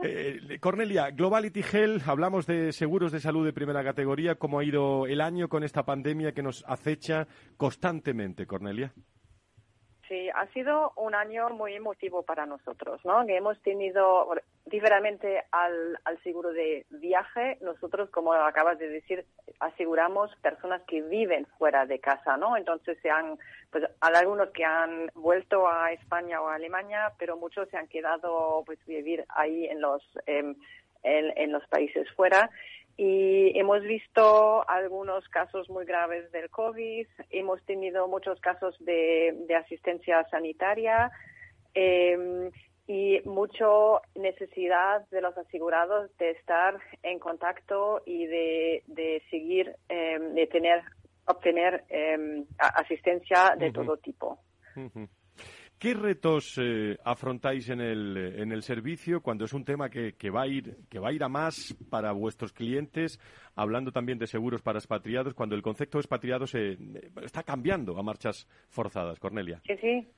Eh, 0.07 0.39
eh, 0.51 0.59
Cornelia, 0.59 1.11
Globality 1.11 1.63
Health, 1.63 2.07
hablamos 2.07 2.47
de 2.47 2.73
seguros 2.73 3.11
de 3.11 3.21
salud 3.21 3.47
de 3.47 3.55
primera 3.55 3.83
categoría. 3.83 4.35
¿Cómo 4.35 4.59
ha 4.59 4.65
ido 4.65 5.07
el 5.07 5.23
año 5.23 5.49
con 5.49 5.65
esta 5.65 5.85
pandemia 5.85 6.33
que 6.33 6.43
nos 6.43 6.63
acecha 6.67 7.27
constantemente, 7.57 8.47
Cornelia? 8.47 8.93
Sí, 10.09 10.29
ha 10.35 10.47
sido 10.49 10.93
un 10.97 11.15
año 11.15 11.49
muy 11.51 11.75
emotivo 11.75 12.23
para 12.23 12.45
nosotros, 12.45 13.03
¿no? 13.05 13.25
Que 13.27 13.37
hemos 13.37 13.61
tenido, 13.63 14.29
diferente 14.67 15.43
al, 15.51 15.99
al 16.05 16.23
seguro 16.23 16.53
de 16.53 16.85
viaje, 16.91 17.57
nosotros, 17.63 18.11
como 18.11 18.35
acabas 18.35 18.79
de 18.79 18.89
decir, 18.89 19.25
aseguramos 19.61 20.35
personas 20.43 20.83
que 20.83 21.01
viven 21.01 21.47
fuera 21.59 21.87
de 21.87 22.01
casa, 22.01 22.37
¿no? 22.37 22.57
Entonces 22.57 22.99
se 23.01 23.09
han, 23.09 23.39
pues 23.71 23.85
algunos 24.01 24.51
que 24.51 24.65
han 24.65 25.11
vuelto 25.15 25.67
a 25.67 25.93
España 25.93 26.43
o 26.43 26.49
a 26.49 26.57
Alemania, 26.57 27.13
pero 27.19 27.39
muchos 27.39 27.69
se 27.71 27.79
han 27.79 27.89
quedado, 27.89 28.63
pues, 28.67 28.79
vivir 28.87 29.25
ahí 29.31 29.67
en 29.67 29.81
los, 29.81 30.03
en, 30.27 30.57
en 31.03 31.51
los 31.51 31.67
países 31.69 32.11
fuera. 32.13 32.51
Y 32.97 33.59
hemos 33.59 33.83
visto 33.83 34.69
algunos 34.69 35.29
casos 35.29 35.69
muy 35.69 35.85
graves 35.85 36.31
del 36.31 36.49
COVID, 36.51 37.07
hemos 37.31 37.63
tenido 37.65 38.07
muchos 38.07 38.41
casos 38.41 38.77
de, 38.79 39.35
de 39.49 39.57
asistencia 39.57 40.25
sanitaria 40.31 41.11
eh, 41.75 42.51
y 42.87 43.21
mucha 43.25 43.67
necesidad 44.15 45.09
de 45.09 45.23
los 45.23 45.37
asegurados 45.37 46.17
de 46.19 46.33
estar 46.33 46.79
en 47.03 47.19
contacto 47.19 48.03
y 48.05 48.27
de, 48.27 48.83
de 48.87 49.23
seguir, 49.31 49.75
eh, 49.89 50.19
de 50.21 50.47
tener, 50.47 50.83
obtener 51.27 51.85
eh, 51.89 52.45
asistencia 52.59 53.57
de 53.59 53.73
todo 53.73 53.97
tipo. 53.97 54.39
¿Qué 55.79 55.93
retos 55.93 56.59
eh, 56.59 56.97
afrontáis 57.05 57.69
en 57.69 57.81
el, 57.81 58.17
eh, 58.17 58.43
en 58.43 58.53
el 58.53 58.63
servicio 58.63 59.21
cuando 59.21 59.45
es 59.45 59.53
un 59.53 59.65
tema 59.65 59.91
que, 59.91 60.15
que 60.15 60.31
va 60.31 60.43
a 60.43 60.47
ir, 60.47 60.77
que 60.89 60.99
va 60.99 61.09
a 61.09 61.13
ir 61.13 61.23
a 61.23 61.29
más 61.29 61.77
para 61.91 62.13
vuestros 62.13 62.53
clientes, 62.53 63.21
hablando 63.55 63.93
también 63.93 64.19
de 64.19 64.27
seguros 64.27 64.63
para 64.63 64.79
expatriados, 64.79 65.35
cuando 65.35 65.55
el 65.55 65.63
concepto 65.63 65.99
de 65.99 66.03
expatriados 66.03 66.51
se, 66.51 66.73
eh, 66.73 67.11
está 67.23 67.43
cambiando 67.43 67.99
a 67.99 68.03
marchas 68.03 68.47
forzadas, 68.69 69.19
Cornelia? 69.19 69.61
Sí, 69.67 69.77
sí. 69.81 70.09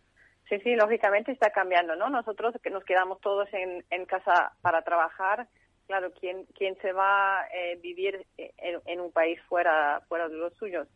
Sí, 0.49 0.61
sí, 0.61 0.77
lógicamente 0.77 1.33
está 1.33 1.51
cambiando, 1.51 1.97
¿no? 1.97 2.09
Nosotros 2.09 2.55
que 2.63 2.71
nos 2.71 2.85
quedamos 2.85 3.21
todos 3.21 3.53
en, 3.53 3.85
en 3.91 4.05
casa 4.07 4.53
para 4.63 4.83
trabajar, 4.83 5.49
claro, 5.89 6.13
¿quién, 6.21 6.45
quién 6.57 6.77
se 6.81 6.93
va 6.93 7.41
a 7.41 7.49
eh, 7.49 7.81
vivir 7.83 8.25
en, 8.37 8.81
en 8.87 9.01
un 9.01 9.11
país 9.11 9.41
fuera, 9.49 10.03
fuera 10.09 10.29
de 10.29 10.37
los 10.37 10.55
suyos? 10.55 10.87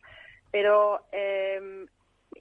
Pero 0.51 1.01
eh, 1.11 1.85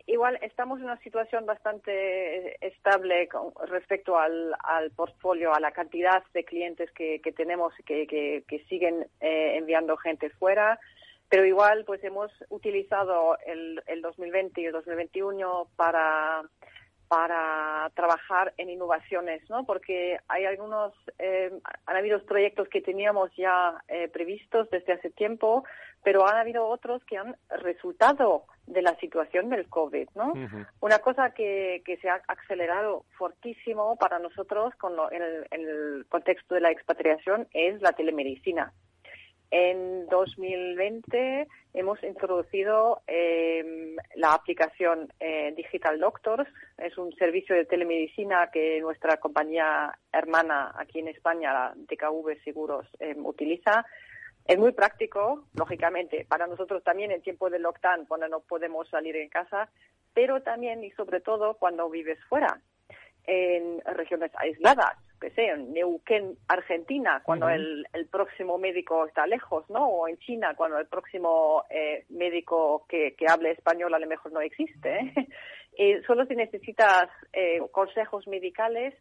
igual 0.07 0.39
estamos 0.43 0.79
en 0.79 0.87
una 0.87 0.99
situación 0.99 1.47
bastante 1.47 2.65
estable 2.67 3.29
con 3.29 3.53
respecto 3.69 4.19
al, 4.19 4.55
al 4.63 4.91
portfolio, 4.91 5.55
a 5.55 5.61
la 5.61 5.73
cantidad 5.73 6.23
de 6.33 6.45
clientes 6.45 6.91
que, 6.93 7.21
que 7.21 7.33
tenemos 7.33 7.73
que, 7.85 8.07
que, 8.07 8.65
siguen 8.69 9.07
eh, 9.21 9.57
enviando 9.57 9.97
gente 9.97 10.31
fuera 10.31 10.79
pero 11.29 11.47
igual 11.47 11.85
pues 11.85 12.03
hemos 12.03 12.33
utilizado 12.49 13.39
el, 13.47 13.81
el 13.87 14.03
2020 14.03 14.61
y 14.61 14.67
el 14.67 14.73
2021 14.73 15.69
para 15.77 16.43
para 17.11 17.91
trabajar 17.97 18.55
en 18.57 18.71
innovaciones, 18.71 19.43
¿no? 19.51 19.67
Porque 19.67 20.19
hay 20.29 20.45
algunos, 20.45 20.93
eh, 21.19 21.51
han 21.85 21.97
habido 21.97 22.25
proyectos 22.25 22.69
que 22.69 22.81
teníamos 22.81 23.33
ya 23.37 23.83
eh, 23.89 24.07
previstos 24.07 24.71
desde 24.71 24.93
hace 24.93 25.11
tiempo, 25.11 25.65
pero 26.05 26.25
han 26.29 26.37
habido 26.37 26.69
otros 26.69 27.05
que 27.07 27.19
han 27.19 27.35
resultado 27.49 28.45
de 28.71 28.83
la 28.83 28.95
situación 28.97 29.51
del 29.51 29.69
COVID, 29.69 30.09
¿no? 30.15 30.33
Una 30.81 30.99
cosa 31.01 31.31
que, 31.35 31.83
que 31.85 31.97
se 31.99 32.09
ha 32.09 32.23
acelerado 32.29 33.05
fortísimo 33.19 33.97
para 33.97 34.19
nosotros 34.19 34.75
con 34.77 34.97
lo- 34.97 35.11
en, 35.13 35.23
el, 35.23 35.47
en 35.51 35.61
el 35.69 36.07
contexto 36.09 36.55
de 36.55 36.61
la 36.61 36.71
expatriación 36.71 37.49
es 37.53 37.81
la 37.83 37.93
telemedicina. 37.93 38.73
En 39.53 40.07
2020 40.07 41.49
hemos 41.75 42.01
introducido 42.05 43.03
eh, 43.09 43.97
la 44.15 44.35
aplicación 44.35 45.13
eh, 45.19 45.53
Digital 45.57 45.99
Doctors. 45.99 46.49
Es 46.79 46.97
un 46.97 47.13
servicio 47.17 47.57
de 47.57 47.65
telemedicina 47.65 48.49
que 48.53 48.81
nuestra 48.81 49.17
compañía 49.17 49.93
hermana 50.13 50.73
aquí 50.77 51.01
en 51.01 51.09
España, 51.09 51.53
la 51.53 51.73
DKV 51.75 52.43
Seguros, 52.45 52.87
eh, 53.01 53.17
utiliza. 53.19 53.85
Es 54.45 54.59
muy 54.59 54.73
práctico, 54.73 55.45
lógicamente, 55.55 56.27
para 56.29 56.47
nosotros 56.47 56.83
también 56.83 57.13
en 57.13 57.23
tiempo 57.23 57.51
de 57.51 57.59
lockdown, 57.59 58.07
cuando 58.07 58.29
no 58.29 58.41
podemos 58.41 58.89
salir 58.89 59.17
en 59.17 59.29
casa, 59.29 59.69
pero 60.13 60.43
también 60.43 60.83
y 60.83 60.91
sobre 60.93 61.21
todo 61.21 61.55
cuando 61.55 61.89
vives 61.89 62.19
fuera, 62.29 62.61
en 63.25 63.81
regiones 63.85 64.33
aisladas, 64.35 64.97
que 65.21 65.31
sé, 65.31 65.47
en 65.47 65.73
Neuquén, 65.73 66.37
Argentina, 66.49 67.21
cuando 67.23 67.49
el, 67.49 67.87
el 67.93 68.07
próximo 68.07 68.59
médico 68.59 69.07
está 69.07 69.27
lejos, 69.27 69.69
¿no? 69.69 69.87
O 69.87 70.09
en 70.09 70.17
China, 70.19 70.55
cuando 70.57 70.79
el 70.79 70.87
próximo 70.87 71.65
eh, 71.69 72.07
médico 72.09 72.87
que, 72.89 73.15
que 73.17 73.27
hable 73.29 73.51
español 73.51 73.95
a 73.95 73.99
lo 73.99 74.07
mejor 74.07 74.33
no 74.33 74.41
existe. 74.41 74.99
¿eh? 74.99 75.29
Y 75.77 76.03
solo 76.07 76.25
si 76.25 76.35
necesitas 76.35 77.09
eh, 77.33 77.61
consejos 77.71 78.27
medicales 78.27 78.95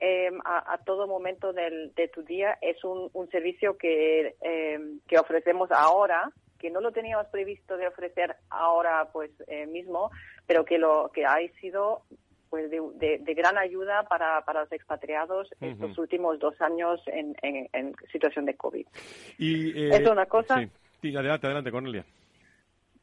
eh, 0.00 0.30
a, 0.44 0.74
a 0.74 0.78
todo 0.78 1.06
momento 1.06 1.52
del, 1.52 1.94
de 1.94 2.08
tu 2.08 2.22
día, 2.22 2.58
es 2.60 2.82
un, 2.84 3.08
un 3.12 3.28
servicio 3.30 3.76
que, 3.76 4.34
eh, 4.42 4.78
que 5.08 5.18
ofrecemos 5.18 5.70
ahora 5.72 6.30
que 6.58 6.70
no 6.70 6.80
lo 6.80 6.90
teníamos 6.90 7.26
previsto 7.26 7.76
de 7.76 7.86
ofrecer 7.86 8.34
ahora 8.48 9.08
pues 9.12 9.30
eh, 9.46 9.66
mismo, 9.66 10.10
pero 10.46 10.64
que 10.64 10.78
lo 10.78 11.10
que 11.12 11.24
ha 11.26 11.36
sido 11.60 12.02
pues 12.48 12.70
de, 12.70 12.80
de- 12.94 13.18
de 13.18 13.34
gran 13.34 13.58
ayuda 13.58 14.04
para, 14.04 14.40
para 14.44 14.60
los 14.60 14.72
expatriados 14.72 15.50
Ujú. 15.60 15.66
estos 15.72 15.98
últimos 15.98 16.38
dos 16.38 16.58
años 16.62 17.02
en, 17.08 17.36
en- 17.42 17.68
en 17.72 17.94
situación 18.10 18.46
de 18.46 18.54
COVID. 18.54 18.86
Y, 19.36 19.70
eh, 19.86 19.96
Es 19.96 20.08
una 20.08 20.26
cosa- 20.26 20.60
Sí. 20.60 20.68
Sí, 21.02 21.14
adelante, 21.14 21.46
adelante, 21.46 21.70
Cornelia. 21.70 22.04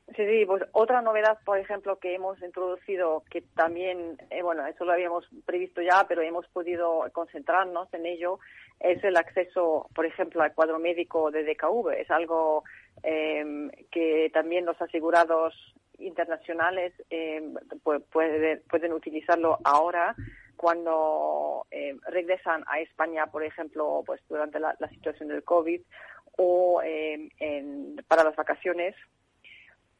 Sí, 0.10 0.26
sí, 0.28 0.46
pues 0.46 0.62
otra 0.74 1.02
novedad, 1.02 1.40
por 1.46 1.58
ejemplo, 1.58 1.98
que 1.98 2.14
hemos 2.14 2.40
introducido, 2.44 3.24
que 3.32 3.42
también, 3.56 4.18
eh, 4.30 4.42
bueno, 4.44 4.66
eso 4.68 4.84
lo 4.86 4.92
habíamos 4.92 5.28
previsto 5.46 5.82
ya, 5.82 6.06
pero 6.08 6.22
hemos 6.22 6.46
podido 6.50 7.06
concentrarnos 7.14 7.92
en 7.94 8.06
ello, 8.06 8.40
es 8.82 9.02
el 9.04 9.16
acceso, 9.16 9.88
por 9.96 10.06
ejemplo, 10.06 10.42
al 10.44 10.54
cuadro 10.54 10.78
médico 10.78 11.32
de 11.32 11.44
DKV. 11.46 11.90
Es 11.94 12.12
algo 12.12 12.64
eh, 13.02 13.70
que 13.92 14.30
también 14.34 14.66
los 14.66 14.80
asegurados 14.82 15.56
internacionales 16.00 16.94
eh, 17.10 17.42
pu- 17.84 18.04
pueden, 18.12 18.62
pueden 18.70 18.92
utilizarlo 18.94 19.58
ahora 19.64 20.16
cuando 20.58 21.66
eh, 21.72 21.96
regresan 22.08 22.64
a 22.68 22.80
España, 22.82 23.28
por 23.28 23.44
ejemplo, 23.44 24.04
pues 24.06 24.22
durante 24.28 24.60
la, 24.60 24.76
situación 24.90 25.30
del 25.30 25.44
COVID 25.44 25.82
o 26.38 26.82
eh, 26.84 27.30
para 28.08 28.24
las 28.26 28.36
vacaciones 28.36 28.96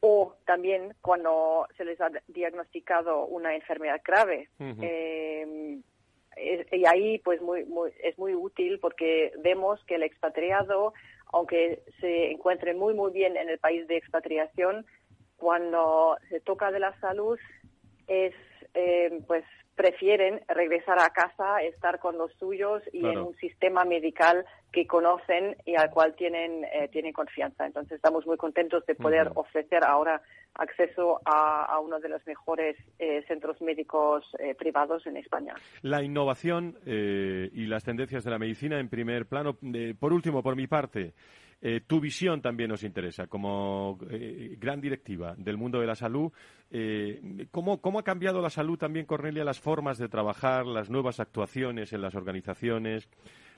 o 0.06 0.34
también 0.44 0.92
cuando 1.00 1.66
se 1.78 1.84
les 1.86 1.98
ha 1.98 2.10
diagnosticado 2.28 3.24
una 3.24 3.54
enfermedad 3.54 4.02
grave. 4.04 4.50
Eh, 4.60 5.78
y 6.72 6.84
ahí 6.84 7.18
pues 7.20 7.40
muy, 7.40 7.64
muy, 7.64 7.90
es 8.02 8.18
muy 8.18 8.34
útil 8.34 8.80
porque 8.80 9.32
vemos 9.42 9.82
que 9.86 9.94
el 9.94 10.02
expatriado, 10.02 10.92
aunque 11.32 11.80
se 12.00 12.32
encuentre 12.32 12.74
muy 12.74 12.92
muy 12.92 13.12
bien 13.12 13.38
en 13.38 13.48
el 13.48 13.58
país 13.58 13.88
de 13.88 13.96
expatriación, 13.96 14.84
cuando 15.38 16.18
se 16.28 16.38
toca 16.40 16.70
de 16.70 16.80
la 16.80 16.92
salud 17.00 17.38
es 18.06 18.34
eh, 18.74 19.22
pues 19.26 19.44
prefieren 19.74 20.40
regresar 20.48 20.98
a 20.98 21.10
casa, 21.10 21.58
estar 21.62 21.98
con 21.98 22.16
los 22.16 22.32
suyos 22.34 22.82
y 22.92 23.06
en 23.06 23.18
un 23.18 23.34
sistema 23.36 23.84
medical 23.84 24.44
que 24.72 24.86
conocen 24.86 25.56
y 25.64 25.76
al 25.76 25.90
cual 25.90 26.14
tienen, 26.14 26.64
eh, 26.64 26.88
tienen 26.90 27.12
confianza. 27.12 27.66
Entonces 27.66 27.92
estamos 27.92 28.26
muy 28.26 28.36
contentos 28.36 28.84
de 28.86 28.94
poder 28.94 29.30
ofrecer 29.34 29.84
ahora 29.84 30.20
acceso 30.54 31.20
a, 31.24 31.64
a 31.64 31.80
uno 31.80 31.98
de 32.00 32.08
los 32.08 32.24
mejores 32.26 32.76
eh, 32.98 33.24
centros 33.26 33.60
médicos 33.60 34.24
eh, 34.38 34.54
privados 34.54 35.06
en 35.06 35.16
España. 35.16 35.54
La 35.82 36.02
innovación 36.02 36.76
eh, 36.86 37.50
y 37.52 37.66
las 37.66 37.84
tendencias 37.84 38.24
de 38.24 38.30
la 38.30 38.38
medicina 38.38 38.78
en 38.78 38.88
primer 38.88 39.26
plano. 39.26 39.56
Por 39.98 40.12
último, 40.12 40.42
por 40.42 40.56
mi 40.56 40.66
parte, 40.66 41.12
eh, 41.66 41.80
tu 41.80 41.98
visión 41.98 42.42
también 42.42 42.68
nos 42.68 42.84
interesa 42.84 43.26
como 43.26 43.98
eh, 44.10 44.54
gran 44.58 44.82
directiva 44.82 45.34
del 45.34 45.56
mundo 45.56 45.80
de 45.80 45.86
la 45.86 45.94
salud. 45.94 46.30
Eh, 46.70 47.46
¿cómo, 47.50 47.80
¿Cómo 47.80 48.00
ha 48.00 48.04
cambiado 48.04 48.42
la 48.42 48.50
salud 48.50 48.76
también, 48.76 49.06
Cornelia, 49.06 49.44
las 49.44 49.60
formas 49.60 49.96
de 49.96 50.10
trabajar, 50.10 50.66
las 50.66 50.90
nuevas 50.90 51.20
actuaciones 51.20 51.94
en 51.94 52.02
las 52.02 52.14
organizaciones, 52.16 53.08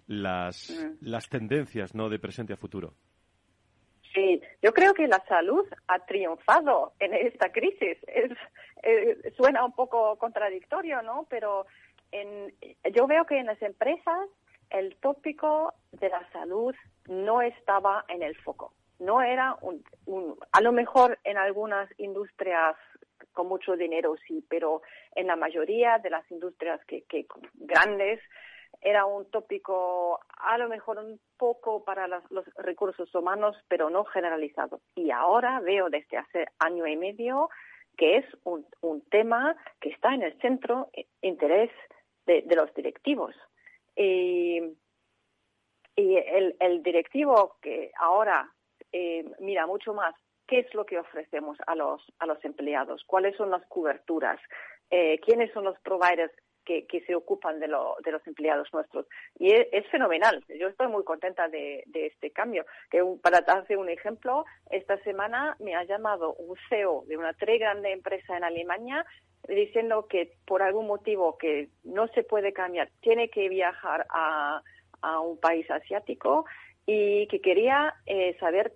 las, 0.06 0.70
Mm. 0.70 0.98
las 1.00 1.28
tendencias 1.28 1.96
¿no? 1.96 2.08
de 2.08 2.20
presente 2.20 2.52
a 2.52 2.56
futuro? 2.56 2.94
Sí, 4.14 4.40
yo 4.62 4.72
creo 4.72 4.94
que 4.94 5.08
la 5.08 5.18
salud 5.26 5.66
ha 5.88 5.98
triunfado 6.06 6.92
en 7.00 7.12
esta 7.12 7.50
crisis. 7.50 7.98
Es, 8.06 8.30
eh, 8.84 9.32
suena 9.36 9.64
un 9.64 9.72
poco 9.72 10.16
contradictorio, 10.16 11.02
¿no? 11.02 11.26
Pero 11.28 11.66
en, 12.12 12.54
yo 12.94 13.08
veo 13.08 13.26
que 13.26 13.40
en 13.40 13.46
las 13.46 13.60
empresas 13.62 14.28
el 14.70 14.96
tópico 14.96 15.74
de 15.92 16.08
la 16.08 16.28
salud 16.32 16.74
no 17.08 17.42
estaba 17.42 18.04
en 18.08 18.22
el 18.22 18.36
foco. 18.36 18.72
No 18.98 19.20
era 19.20 19.56
un, 19.60 19.84
a 20.52 20.60
lo 20.60 20.72
mejor 20.72 21.18
en 21.24 21.36
algunas 21.36 21.88
industrias 21.98 22.76
con 23.32 23.48
mucho 23.48 23.76
dinero 23.76 24.14
sí, 24.26 24.44
pero 24.48 24.82
en 25.14 25.26
la 25.26 25.36
mayoría 25.36 25.98
de 25.98 26.10
las 26.10 26.30
industrias 26.30 26.80
que, 26.86 27.04
grandes 27.54 28.20
era 28.80 29.04
un 29.06 29.30
tópico 29.30 30.20
a 30.38 30.58
lo 30.58 30.68
mejor 30.68 30.98
un 30.98 31.18
poco 31.36 31.84
para 31.84 32.06
los 32.08 32.44
recursos 32.56 33.14
humanos, 33.14 33.56
pero 33.68 33.90
no 33.90 34.04
generalizado. 34.04 34.80
Y 34.94 35.10
ahora 35.10 35.60
veo 35.60 35.88
desde 35.88 36.18
hace 36.18 36.46
año 36.58 36.86
y 36.86 36.96
medio 36.96 37.48
que 37.96 38.18
es 38.18 38.26
un, 38.44 38.66
un 38.82 39.00
tema 39.08 39.56
que 39.80 39.88
está 39.88 40.14
en 40.14 40.22
el 40.22 40.38
centro 40.40 40.90
de 40.94 41.06
interés 41.22 41.70
de, 42.26 42.44
los 42.54 42.72
directivos. 42.74 43.34
Y, 43.96 44.60
y 45.96 46.16
el, 46.16 46.56
el, 46.60 46.82
directivo 46.82 47.56
que 47.62 47.90
ahora 47.98 48.52
eh, 48.92 49.24
mira 49.40 49.66
mucho 49.66 49.94
más 49.94 50.14
qué 50.46 50.60
es 50.60 50.74
lo 50.74 50.84
que 50.84 50.98
ofrecemos 50.98 51.56
a 51.66 51.74
los, 51.74 52.02
a 52.18 52.26
los 52.26 52.44
empleados, 52.44 53.02
cuáles 53.06 53.36
son 53.36 53.50
las 53.50 53.64
coberturas, 53.66 54.38
eh, 54.90 55.18
quiénes 55.20 55.52
son 55.52 55.64
los 55.64 55.78
providers 55.80 56.32
que, 56.66 57.04
se 57.06 57.14
ocupan 57.14 57.60
de, 57.60 57.68
de, 57.68 58.12
los 58.12 58.26
empleados 58.26 58.68
nuestros. 58.72 59.06
Y 59.38 59.52
es, 59.52 59.86
fenomenal. 59.90 60.44
Yo 60.60 60.68
estoy 60.68 60.88
muy 60.88 61.04
contenta 61.04 61.48
de, 61.48 61.84
este 61.94 62.30
cambio. 62.30 62.66
Que 62.90 63.02
para 63.22 63.40
darte 63.40 63.76
un 63.76 63.88
ejemplo, 63.88 64.44
esta 64.70 64.98
semana 64.98 65.56
me 65.60 65.74
ha 65.74 65.84
llamado 65.84 66.34
un 66.34 66.56
CEO 66.68 67.04
de 67.06 67.16
una 67.16 67.32
tres 67.34 67.60
grande 67.60 67.92
empresa 67.92 68.36
en 68.36 68.44
Alemania 68.44 69.06
diciendo 69.48 70.06
que 70.08 70.32
por 70.44 70.62
algún 70.62 70.88
motivo 70.88 71.38
que 71.38 71.68
no 71.84 72.08
se 72.08 72.24
puede 72.24 72.52
cambiar, 72.52 72.90
tiene 73.00 73.28
que 73.30 73.48
viajar 73.48 74.06
a, 74.10 74.62
un 75.22 75.38
país 75.38 75.70
asiático 75.70 76.46
y 76.84 77.28
que 77.28 77.40
quería 77.40 77.94
eh, 78.06 78.36
saber 78.40 78.72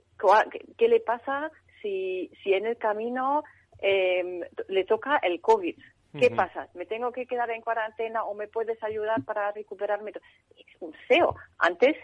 qué 0.78 0.86
le 0.86 1.01
pasa 1.01 1.51
si, 1.82 2.30
si 2.45 2.53
en 2.53 2.66
el 2.66 2.76
camino 2.76 3.43
eh, 3.82 4.49
le 4.68 4.84
toca 4.84 5.16
el 5.16 5.41
COVID. 5.41 5.76
¿Qué 6.19 6.31
pasa? 6.31 6.69
¿Me 6.75 6.87
tengo 6.87 7.13
que 7.13 7.27
quedar 7.27 7.51
en 7.51 7.63
cuarentena 7.63 8.25
o 8.25 8.35
me 8.35 8.49
puedes 8.49 8.83
ayudar 8.83 9.23
para 9.25 9.53
recuperarme? 9.53 10.11
Es 10.11 10.67
un 10.81 10.93
CEO. 11.09 11.37
Antes 11.59 11.97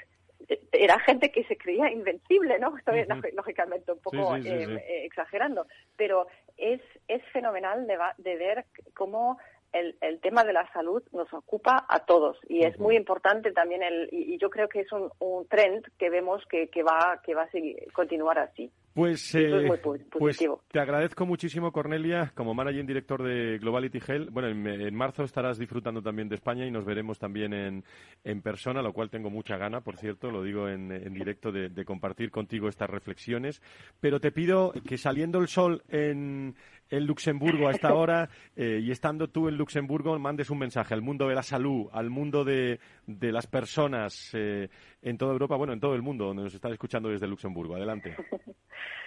eh, 0.49 0.61
era 0.73 0.99
gente 1.01 1.31
que 1.31 1.45
se 1.45 1.57
creía 1.57 1.91
invencible, 1.91 2.59
¿no? 2.59 2.77
Estoy 2.79 3.05
lógicamente 3.35 3.93
un 3.93 4.01
poco 4.01 4.37
eh, 4.37 4.43
eh, 4.45 5.05
exagerando, 5.05 5.67
pero 5.97 6.27
es, 6.57 6.81
es 7.09 7.23
fenomenal 7.33 7.87
de, 7.87 7.99
de 8.19 8.37
ver 8.37 8.65
cómo 8.95 9.39
el, 9.73 9.97
el, 10.01 10.21
tema 10.21 10.45
de 10.45 10.53
la 10.53 10.71
salud 10.73 11.03
nos 11.13 11.33
ocupa 11.35 11.85
a 11.89 12.01
todos 12.07 12.39
y 12.49 12.65
es 12.65 12.79
muy 12.79 12.97
importante 12.97 13.53
también 13.53 13.83
el 13.83 14.09
y, 14.11 14.39
yo 14.39 14.49
creo 14.49 14.69
que 14.69 14.81
es 14.81 14.93
un, 14.93 15.11
un 15.19 15.47
trend 15.49 15.85
que 15.99 16.09
vemos 16.09 16.43
que, 16.49 16.69
que 16.69 16.83
va 16.83 17.21
que 17.23 17.35
va 17.35 17.43
a 17.43 17.51
seguir 17.51 17.93
continuar 17.93 18.39
así. 18.39 18.71
Pues, 18.97 19.35
eh, 19.35 19.69
pues 20.11 20.39
te 20.73 20.81
agradezco 20.81 21.27
muchísimo, 21.27 21.71
Cornelia, 21.71 22.33
como 22.35 22.55
managing 22.55 22.87
director 22.87 23.23
de 23.23 23.59
Globality 23.59 23.99
Health. 23.99 24.31
Bueno, 24.31 24.49
en, 24.49 24.95
marzo 24.95 25.23
estarás 25.23 25.59
disfrutando 25.59 26.01
también 26.01 26.31
de 26.31 26.37
España 26.37 26.65
y 26.65 26.71
nos 26.71 26.87
veremos 26.87 27.19
también 27.19 27.53
en, 27.53 27.85
en 28.25 28.41
persona, 28.41 28.81
lo 28.81 28.95
cual 28.95 29.11
tengo 29.11 29.29
mucha 29.29 29.59
gana, 29.59 29.83
por 29.83 29.99
cierto, 29.99 30.31
lo 30.31 30.43
digo 30.43 30.71
en, 30.71 30.91
en 30.91 31.13
directo, 31.13 31.53
de, 31.53 31.69
de, 31.69 31.85
compartir 31.85 32.31
contigo 32.31 32.71
estas 32.71 32.89
reflexiones. 32.89 33.61
Pero 34.01 34.19
te 34.19 34.33
pido 34.33 34.73
que 34.89 34.97
saliendo 34.97 35.41
el 35.41 35.49
sol 35.49 35.83
en, 35.91 36.57
en 36.91 37.07
Luxemburgo 37.07 37.69
a 37.69 37.73
esta 37.73 37.95
hora 37.95 38.29
eh, 38.57 38.81
y 38.83 38.91
estando 38.91 39.29
tú 39.29 39.49
en 39.49 39.57
Luxemburgo 39.57 40.19
mandes 40.19 40.51
un 40.51 40.59
mensaje 40.59 40.95
al 40.95 41.03
mundo 41.03 41.29
de 41.29 41.35
la 41.35 41.43
salud, 41.43 41.89
al 41.93 42.11
mundo 42.11 42.45
de, 42.45 42.79
de 43.07 43.33
las 43.33 43.47
personas 43.47 44.31
eh, 44.35 44.69
en 45.03 45.19
toda 45.19 45.33
Europa, 45.33 45.57
bueno, 45.57 45.73
en 45.73 45.81
todo 45.81 45.95
el 45.95 46.03
mundo, 46.03 46.27
donde 46.27 46.45
nos 46.45 46.55
están 46.55 46.73
escuchando 46.73 47.09
desde 47.09 47.27
Luxemburgo. 47.27 47.77
Adelante. 47.77 48.17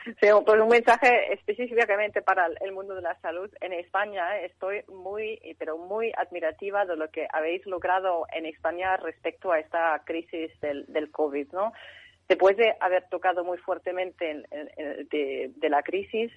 Sí, 0.06 0.28
pues 0.46 0.62
un 0.62 0.70
mensaje 0.70 1.34
específicamente 1.34 2.22
para 2.22 2.48
el 2.62 2.72
mundo 2.72 2.96
de 2.96 3.02
la 3.02 3.20
salud. 3.20 3.50
En 3.62 3.74
España 3.74 4.38
eh, 4.38 4.46
estoy 4.46 4.82
muy, 4.88 5.40
pero 5.60 5.78
muy 5.78 6.12
admirativa 6.18 6.86
de 6.86 6.96
lo 6.96 7.10
que 7.10 7.28
habéis 7.32 7.66
logrado 7.68 8.26
en 8.34 8.46
España 8.46 8.98
respecto 8.98 9.52
a 9.52 9.60
esta 9.60 10.02
crisis 10.06 10.52
del, 10.62 10.86
del 10.88 11.12
COVID, 11.12 11.52
¿no? 11.52 11.74
Después 12.28 12.58
de 12.58 12.76
haber 12.80 13.08
tocado 13.10 13.44
muy 13.44 13.58
fuertemente 13.58 14.44
de, 15.12 15.52
de 15.56 15.70
la 15.70 15.84
crisis, 15.84 16.32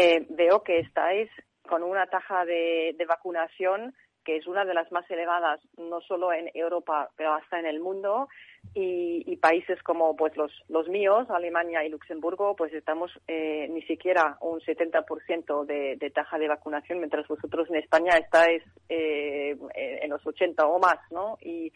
eh, 0.00 0.26
veo 0.30 0.62
que 0.62 0.78
estáis 0.78 1.28
con 1.68 1.82
una 1.82 2.06
taja 2.06 2.46
de, 2.46 2.96
vacunación 3.06 3.94
que 4.24 4.36
es 4.36 4.46
una 4.46 4.64
de 4.64 4.74
las 4.74 4.90
más 4.92 5.10
elevadas 5.10 5.60
no 5.76 6.00
solo 6.00 6.32
en 6.32 6.50
Europa 6.54 7.10
pero 7.16 7.34
hasta 7.34 7.58
en 7.58 7.66
el 7.66 7.80
mundo. 7.80 8.28
Y, 8.74 9.36
países 9.36 9.82
como 9.82 10.16
pues 10.16 10.36
los, 10.36 10.52
los 10.68 10.86
míos 10.88 11.28
Alemania 11.30 11.82
y 11.82 11.88
Luxemburgo 11.88 12.54
pues 12.56 12.74
estamos 12.74 13.10
eh, 13.26 13.66
ni 13.70 13.80
siquiera 13.82 14.36
un 14.42 14.60
70% 14.60 15.64
de, 15.64 15.96
de 15.96 16.12
de 16.38 16.48
vacunación 16.48 16.98
mientras 16.98 17.26
vosotros 17.26 17.70
en 17.70 17.76
España 17.76 18.18
estáis 18.18 18.62
eh, 18.90 19.56
en 19.74 20.10
los 20.10 20.26
80 20.26 20.66
o 20.66 20.78
más 20.78 20.98
no 21.10 21.38
y, 21.40 21.72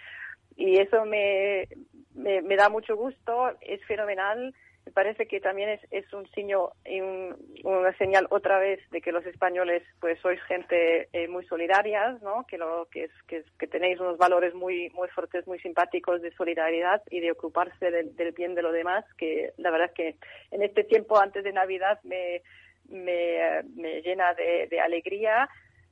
y 0.57 0.79
eso 0.79 1.07
me, 1.07 1.67
me, 2.15 2.43
me 2.43 2.57
da 2.57 2.69
mucho 2.69 2.97
gusto 2.97 3.51
es 3.63 3.83
fenomenal 3.87 4.55
me 4.87 4.93
parece 4.93 5.27
que 5.27 5.41
también 5.41 5.71
es, 5.71 5.81
es 5.91 6.13
un 6.13 6.29
signo 6.33 6.73
y 6.85 7.01
una 7.01 7.97
señal 7.97 8.27
otra 8.31 8.59
vez 8.59 8.81
de 8.91 9.01
que 9.01 9.13
los 9.13 9.25
españoles 9.25 9.83
pues 9.99 10.19
sois 10.21 10.41
gente 10.43 11.09
eh, 11.13 11.27
muy 11.27 11.47
solidarias, 11.47 12.21
¿no? 12.21 12.45
Que 12.47 12.59
lo 12.59 12.87
que 12.91 13.05
es, 13.05 13.13
que 13.27 13.67
tenéis 13.67 13.99
unos 13.99 14.19
valores 14.19 14.55
muy 14.55 14.91
muy 14.91 15.09
fuertes, 15.09 15.47
muy 15.47 15.59
simpáticos 15.61 16.21
de 16.21 16.33
solidaridad 16.33 17.03
y 17.11 17.21
de 17.21 17.31
ocuparse 17.33 17.91
del, 17.91 18.33
bien 18.33 18.55
de 18.55 18.63
lo 18.63 18.73
demás, 18.73 19.05
que 19.17 19.53
la 19.57 19.71
verdad 19.71 19.89
es 19.89 19.95
que 19.95 20.17
en 20.51 20.63
este 20.63 20.85
tiempo 20.85 21.19
antes 21.19 21.45
de 21.45 21.53
Navidad 21.53 21.99
me 22.03 22.43
me, 22.91 23.63
me 23.75 24.03
llena 24.03 24.35
de, 24.35 24.67
de 24.69 24.81
alegría. 24.81 25.49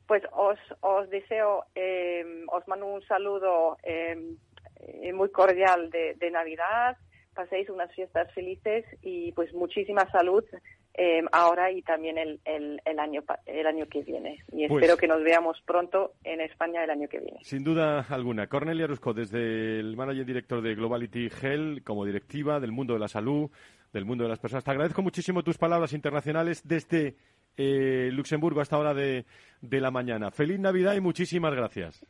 Pues 0.06 0.22
os 0.32 0.58
os 0.80 1.08
deseo 1.08 1.64
eh, 1.74 2.44
os 2.48 2.68
mando 2.68 2.86
un 2.86 3.02
saludo 3.06 3.78
eh, 3.84 4.16
muy 5.14 5.30
cordial 5.30 5.88
de, 5.90 6.14
de 6.14 6.30
Navidad 6.30 6.98
paséis 7.34 7.68
unas 7.70 7.92
fiestas 7.94 8.32
felices 8.34 8.84
y 9.02 9.32
pues 9.32 9.52
muchísima 9.54 10.10
salud 10.10 10.44
eh, 10.94 11.22
ahora 11.32 11.72
y 11.72 11.80
también 11.82 12.18
el, 12.18 12.40
el, 12.44 12.98
año 12.98 13.22
el 13.46 13.66
año 13.66 13.86
que 13.86 14.02
viene. 14.02 14.38
Y 14.52 14.68
pues 14.68 14.82
espero 14.82 14.98
que 14.98 15.08
nos 15.08 15.22
veamos 15.22 15.56
pronto 15.64 16.12
en 16.22 16.40
España 16.40 16.84
el 16.84 16.90
año 16.90 17.08
que 17.08 17.18
viene. 17.18 17.38
Sin 17.42 17.64
duda 17.64 18.04
alguna. 18.10 18.46
Cornelia 18.46 18.86
Rusco, 18.86 19.14
desde 19.14 19.80
el 19.80 19.96
manager 19.96 20.26
director 20.26 20.60
de 20.60 20.74
Globality 20.74 21.30
Health, 21.40 21.82
como 21.84 22.04
directiva 22.04 22.60
del 22.60 22.72
mundo 22.72 22.92
de 22.92 23.00
la 23.00 23.08
salud, 23.08 23.50
del 23.92 24.04
mundo 24.04 24.24
de 24.24 24.30
las 24.30 24.38
personas. 24.38 24.64
Te 24.64 24.70
agradezco 24.70 25.02
muchísimo 25.02 25.42
tus 25.42 25.56
palabras 25.56 25.92
internacionales 25.94 26.62
desde 26.66 27.16
eh, 27.56 28.10
Luxemburgo 28.12 28.60
hasta 28.60 28.78
hora 28.78 28.92
de, 28.92 29.24
de 29.60 29.80
la 29.80 29.90
mañana. 29.90 30.30
Feliz 30.30 30.58
Navidad 30.58 30.94
y 30.94 31.00
muchísimas 31.00 31.54
gracias. 31.54 32.04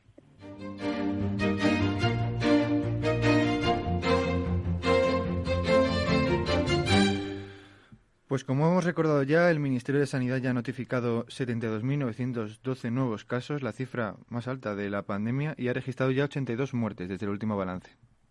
Pues 8.32 8.44
como 8.44 8.66
hemos 8.66 8.86
recordado 8.86 9.22
ya, 9.24 9.50
el 9.50 9.60
Ministerio 9.60 10.00
de 10.00 10.06
Sanidad 10.06 10.38
ya 10.38 10.48
ha 10.48 10.54
notificado 10.54 11.26
72.912 11.26 12.90
nuevos 12.90 13.26
casos, 13.26 13.62
la 13.62 13.72
cifra 13.72 14.16
más 14.30 14.48
alta 14.48 14.74
de 14.74 14.88
la 14.88 15.02
pandemia, 15.02 15.54
y 15.58 15.68
ha 15.68 15.74
registrado 15.74 16.12
ya 16.12 16.24
82 16.24 16.72
muertes 16.72 17.10
desde 17.10 17.26
el 17.26 17.32
último 17.32 17.58
balance. 17.58 17.90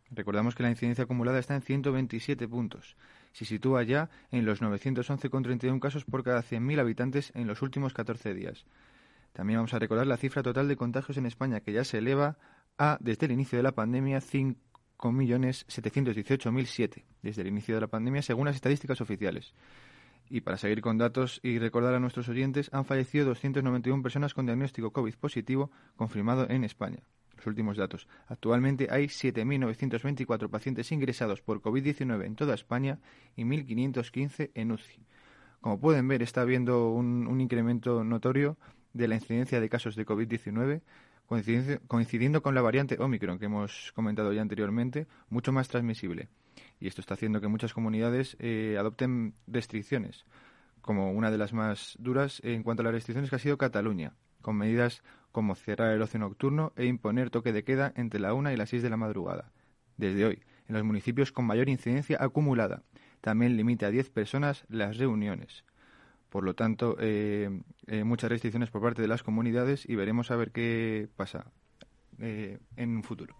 Recordamos 0.09 0.55
que 0.55 0.63
la 0.63 0.71
incidencia 0.71 1.03
acumulada 1.03 1.37
está 1.37 1.53
en 1.53 1.61
127 1.61 2.47
puntos. 2.47 2.97
Se 3.31 3.45
sitúa 3.45 3.83
ya 3.83 4.09
en 4.31 4.43
los 4.43 4.63
911,31 4.63 5.79
casos 5.79 6.03
por 6.03 6.23
cada 6.23 6.41
100.000 6.41 6.79
habitantes 6.79 7.31
en 7.35 7.45
los 7.45 7.61
últimos 7.61 7.93
14 7.93 8.33
días. 8.33 8.65
También 9.33 9.59
vamos 9.59 9.75
a 9.75 9.79
recordar 9.79 10.07
la 10.07 10.17
cifra 10.17 10.41
total 10.41 10.67
de 10.67 10.77
contagios 10.77 11.19
en 11.19 11.27
España, 11.27 11.59
que 11.59 11.73
ya 11.73 11.83
se 11.83 11.99
eleva 11.99 12.39
a, 12.79 12.97
desde 13.01 13.27
el 13.27 13.33
inicio 13.33 13.59
de 13.59 13.63
la 13.63 13.73
pandemia, 13.73 14.17
5.718.007, 14.17 17.03
desde 17.21 17.41
el 17.43 17.49
inicio 17.49 17.75
de 17.75 17.81
la 17.81 17.87
pandemia, 17.87 18.23
según 18.23 18.47
las 18.47 18.55
estadísticas 18.55 18.99
oficiales. 18.99 19.53
Y 20.33 20.39
para 20.39 20.55
seguir 20.55 20.79
con 20.79 20.97
datos 20.97 21.41
y 21.43 21.59
recordar 21.59 21.93
a 21.93 21.99
nuestros 21.99 22.29
oyentes, 22.29 22.69
han 22.71 22.85
fallecido 22.85 23.25
291 23.25 24.01
personas 24.01 24.33
con 24.33 24.45
diagnóstico 24.45 24.93
COVID 24.93 25.15
positivo 25.15 25.71
confirmado 25.97 26.49
en 26.49 26.63
España. 26.63 26.99
Los 27.35 27.47
últimos 27.47 27.75
datos. 27.75 28.07
Actualmente 28.27 28.87
hay 28.89 29.07
7.924 29.07 30.49
pacientes 30.49 30.89
ingresados 30.93 31.41
por 31.41 31.61
COVID-19 31.61 32.25
en 32.25 32.35
toda 32.37 32.55
España 32.55 32.99
y 33.35 33.43
1.515 33.43 34.51
en 34.53 34.71
UCI. 34.71 35.05
Como 35.59 35.81
pueden 35.81 36.07
ver, 36.07 36.21
está 36.21 36.43
habiendo 36.43 36.91
un, 36.91 37.27
un 37.27 37.41
incremento 37.41 38.05
notorio 38.05 38.57
de 38.93 39.09
la 39.09 39.15
incidencia 39.15 39.59
de 39.59 39.67
casos 39.67 39.97
de 39.97 40.05
COVID-19, 40.05 40.81
coincidiendo 41.87 42.41
con 42.41 42.55
la 42.55 42.61
variante 42.61 42.97
Omicron 43.01 43.37
que 43.37 43.47
hemos 43.47 43.91
comentado 43.95 44.31
ya 44.31 44.41
anteriormente, 44.41 45.07
mucho 45.29 45.51
más 45.51 45.67
transmisible 45.67 46.29
y 46.81 46.87
esto 46.87 46.99
está 46.99 47.13
haciendo 47.13 47.39
que 47.39 47.47
muchas 47.47 47.73
comunidades 47.73 48.35
eh, 48.39 48.75
adopten 48.77 49.35
restricciones, 49.47 50.25
como 50.81 51.11
una 51.11 51.29
de 51.29 51.37
las 51.37 51.53
más 51.53 51.95
duras 51.99 52.41
en 52.43 52.63
cuanto 52.63 52.81
a 52.81 52.85
las 52.85 52.93
restricciones 52.93 53.29
que 53.29 53.35
ha 53.35 53.39
sido 53.39 53.57
Cataluña. 53.57 54.15
con 54.41 54.57
medidas 54.57 55.03
como 55.31 55.53
cerrar 55.53 55.93
el 55.93 56.01
ocio 56.01 56.19
nocturno 56.19 56.73
e 56.75 56.85
imponer 56.85 57.29
toque 57.29 57.53
de 57.53 57.63
queda 57.63 57.93
entre 57.95 58.19
la 58.19 58.33
1 58.33 58.51
y 58.51 58.57
las 58.57 58.69
6 58.69 58.81
de 58.81 58.89
la 58.89 58.97
madrugada. 58.97 59.51
Desde 59.97 60.25
hoy, 60.25 60.41
en 60.67 60.73
los 60.73 60.83
municipios 60.83 61.31
con 61.31 61.45
mayor 61.45 61.69
incidencia 61.69 62.17
acumulada. 62.19 62.81
También 63.21 63.55
limita 63.55 63.85
a 63.85 63.91
10 63.91 64.09
personas 64.09 64.65
las 64.67 64.97
reuniones. 64.97 65.63
Por 66.29 66.43
lo 66.43 66.55
tanto, 66.55 66.97
eh, 66.99 67.61
eh, 67.85 68.03
muchas 68.03 68.31
restricciones 68.31 68.71
por 68.71 68.81
parte 68.81 69.03
de 69.03 69.07
las 69.07 69.21
comunidades 69.21 69.87
y 69.87 69.95
veremos 69.95 70.31
a 70.31 70.35
ver 70.35 70.51
qué 70.51 71.07
pasa 71.15 71.51
en 72.17 72.95
un 72.95 73.03
futuro. 73.03 73.35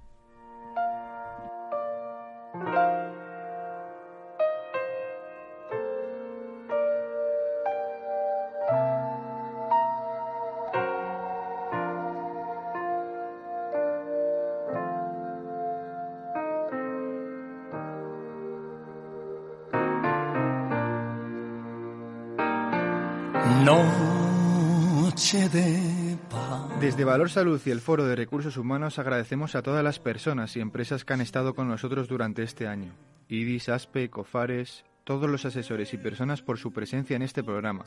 Desde 26.80 27.04
Valor 27.04 27.30
Salud 27.30 27.62
y 27.64 27.70
el 27.70 27.80
Foro 27.80 28.06
de 28.06 28.16
Recursos 28.16 28.58
Humanos 28.58 28.98
agradecemos 28.98 29.54
a 29.54 29.62
todas 29.62 29.84
las 29.84 30.00
personas 30.00 30.56
y 30.56 30.62
empresas 30.62 31.06
que 31.06 31.14
han 31.14 31.22
estado 31.22 31.54
con 31.54 31.68
nosotros 31.68 32.08
durante 32.08 32.42
este 32.42 32.68
año. 32.68 32.96
IDIS, 33.30 33.70
ASPE, 33.70 34.10
COFARES, 34.10 34.84
todos 35.04 35.30
los 35.30 35.46
asesores 35.46 35.94
y 35.94 35.98
personas 35.98 36.42
por 36.42 36.58
su 36.58 36.74
presencia 36.74 37.16
en 37.16 37.22
este 37.22 37.44
programa. 37.44 37.86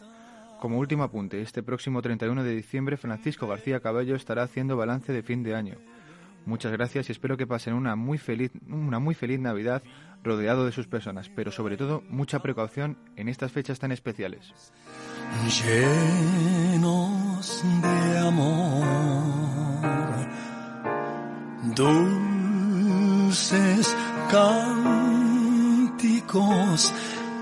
Como 0.61 0.79
último 0.79 1.03
apunte, 1.03 1.43
este 1.43 1.65
próximo 1.65 2.01
31 2.03 2.45
de 2.45 2.55
diciembre 2.55 2.97
Francisco 2.97 3.49
García 3.49 3.81
Cabello 3.81 4.15
estará 4.15 4.45
haciendo 4.45 4.77
balance 4.77 5.13
de 5.13 5.25
fin 5.25 5.43
de 5.43 5.57
año. 5.57 5.75
Muchas 6.47 6.73
gracias 6.73 7.09
y 7.09 7.13
espero 7.13 7.37
que 7.37 7.47
pasen 7.47 7.75
una 7.75 7.95
muy 7.97 8.19
feliz, 8.19 8.53
una 8.69 8.99
muy 8.99 9.15
feliz 9.15 9.41
Navidad 9.41 9.83
rodeado 10.23 10.67
de 10.67 10.73
sus 10.73 10.87
personas, 10.87 11.29
pero 11.29 11.51
sobre 11.51 11.77
todo 11.77 12.03
mucha 12.09 12.41
precaución 12.41 12.97
en 13.17 13.29
estas 13.29 13.53
fechas 13.53 13.79
tan 13.79 13.93
especiales. 13.93 14.55
Llenos 15.63 17.63
de 17.83 18.19
amor, 18.19 18.87
dulces 21.75 23.95
cánticos 24.31 24.95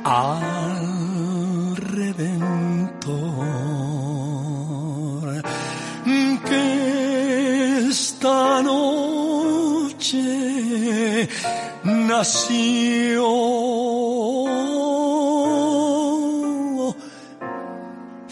al 0.05 1.77
Redentor, 1.77 3.72
noche 10.03 11.29
nació 11.85 13.29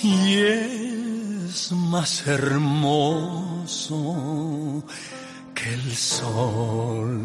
y 0.03 0.35
es 0.35 1.71
más 1.73 2.27
hermoso 2.27 3.95
que 5.55 5.75
el 5.75 5.95
sol. 5.95 7.21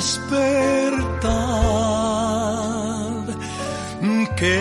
despertar 0.00 1.20
que 4.38 4.56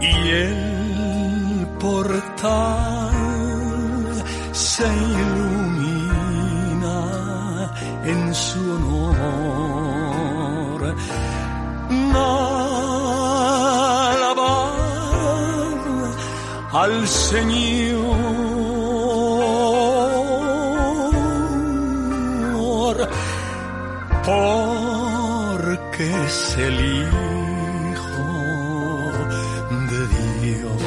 Y 0.00 0.14
el 0.46 1.66
portal 1.80 3.10
se 4.52 4.86
su 8.50 8.60
honor. 8.76 9.20
Alabar 14.32 14.50
al 16.72 16.94
Señor 17.06 18.40
porque 24.24 26.04
es 26.24 26.56
el 26.58 26.76
Hijo 26.96 28.26
de 29.90 30.02
Dios. 30.42 30.82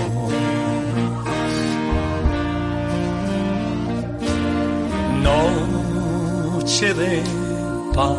Noche 5.24 6.88
de 6.94 7.43
paz, 7.94 8.18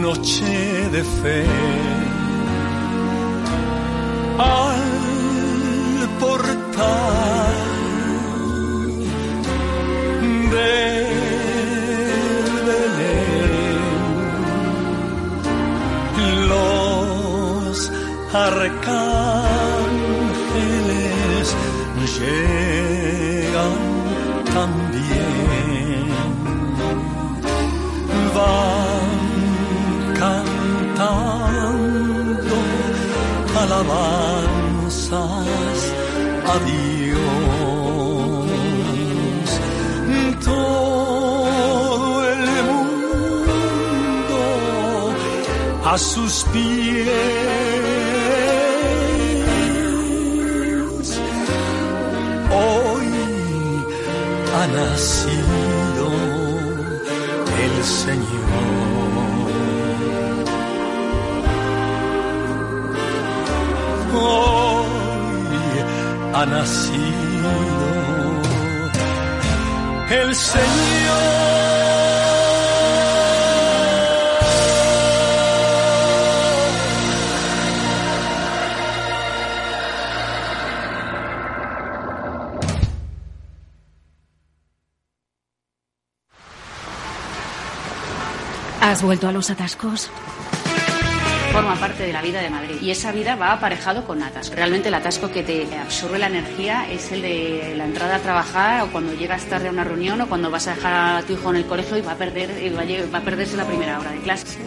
noche 0.00 0.88
de 0.90 1.02
fe, 1.04 1.44
al 4.38 6.08
portal 6.20 7.54
de 10.50 10.72
Belén, 12.66 13.82
los 16.48 17.76
arcángeles 18.32 19.06
llegan 22.18 23.03
alabanzas 33.94 35.80
a 36.52 36.54
Dios. 36.70 37.14
Todo 40.44 42.24
el 42.32 42.44
mundo 42.70 44.40
a 45.84 45.94
sus 45.98 46.34
pies. 46.52 47.08
Hoy 52.50 53.08
ha 54.56 54.64
nacido 54.66 55.43
ha 66.44 66.46
nacido 66.46 67.50
el 70.10 70.34
¿Has 88.80 89.02
vuelto 89.02 89.28
a 89.28 89.32
los 89.32 89.50
atascos? 89.50 90.10
forma 91.54 91.76
parte 91.76 92.04
de 92.04 92.12
la 92.12 92.20
vida 92.20 92.40
de 92.40 92.50
Madrid 92.50 92.78
y 92.82 92.90
esa 92.90 93.12
vida 93.12 93.36
va 93.36 93.52
aparejado 93.52 94.04
con 94.04 94.20
atasco. 94.20 94.56
Realmente 94.56 94.88
el 94.88 94.94
atasco 94.94 95.30
que 95.30 95.44
te 95.44 95.68
absorbe 95.78 96.18
la 96.18 96.26
energía 96.26 96.90
es 96.90 97.12
el 97.12 97.22
de 97.22 97.74
la 97.76 97.84
entrada 97.84 98.16
a 98.16 98.18
trabajar 98.18 98.82
o 98.82 98.90
cuando 98.90 99.14
llegas 99.14 99.44
tarde 99.44 99.68
a 99.68 99.70
una 99.70 99.84
reunión 99.84 100.20
o 100.20 100.26
cuando 100.26 100.50
vas 100.50 100.66
a 100.66 100.74
dejar 100.74 101.18
a 101.18 101.22
tu 101.22 101.34
hijo 101.34 101.50
en 101.50 101.56
el 101.56 101.66
colegio 101.66 101.96
y 101.96 102.00
va 102.00 102.12
a, 102.12 102.16
perder, 102.16 102.50
eh, 102.50 103.06
va 103.14 103.18
a 103.18 103.22
perderse 103.22 103.56
la 103.56 103.66
primera 103.66 104.00
hora 104.00 104.10
de 104.10 104.18
clase. 104.18 104.58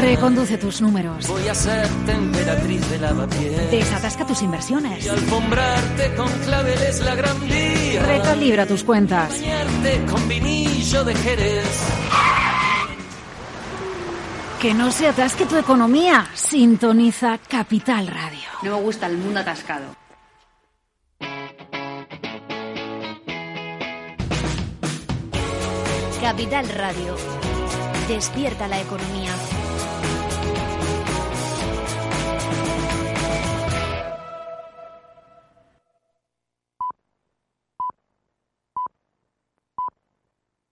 Reconduce 0.00 0.56
tus 0.56 0.80
números. 0.80 1.26
Voy 1.28 1.48
a 1.48 1.54
ser 1.54 1.86
temperatriz 2.06 2.90
de 2.90 2.98
lavapiés. 2.98 3.70
Desatasca 3.70 4.26
tus 4.26 4.40
inversiones. 4.40 5.04
Y 5.04 5.08
alfombrarte 5.08 6.14
con 6.14 6.30
claveles 6.44 7.00
la 7.00 7.14
gran 7.14 7.40
vía. 7.46 8.02
Recalibra 8.06 8.66
tus 8.66 8.84
cuentas. 8.84 9.32
Que 14.60 14.74
no 14.74 14.90
se 14.90 15.06
atasque 15.06 15.46
tu 15.46 15.56
economía. 15.56 16.26
Sintoniza 16.34 17.38
Capital 17.38 18.08
Radio. 18.08 18.48
No 18.64 18.76
me 18.76 18.82
gusta 18.82 19.06
el 19.06 19.16
mundo 19.16 19.38
atascado. 19.38 19.94
Capital 26.20 26.68
Radio. 26.70 27.14
Despierta 28.08 28.66
la 28.66 28.80
economía. 28.80 29.30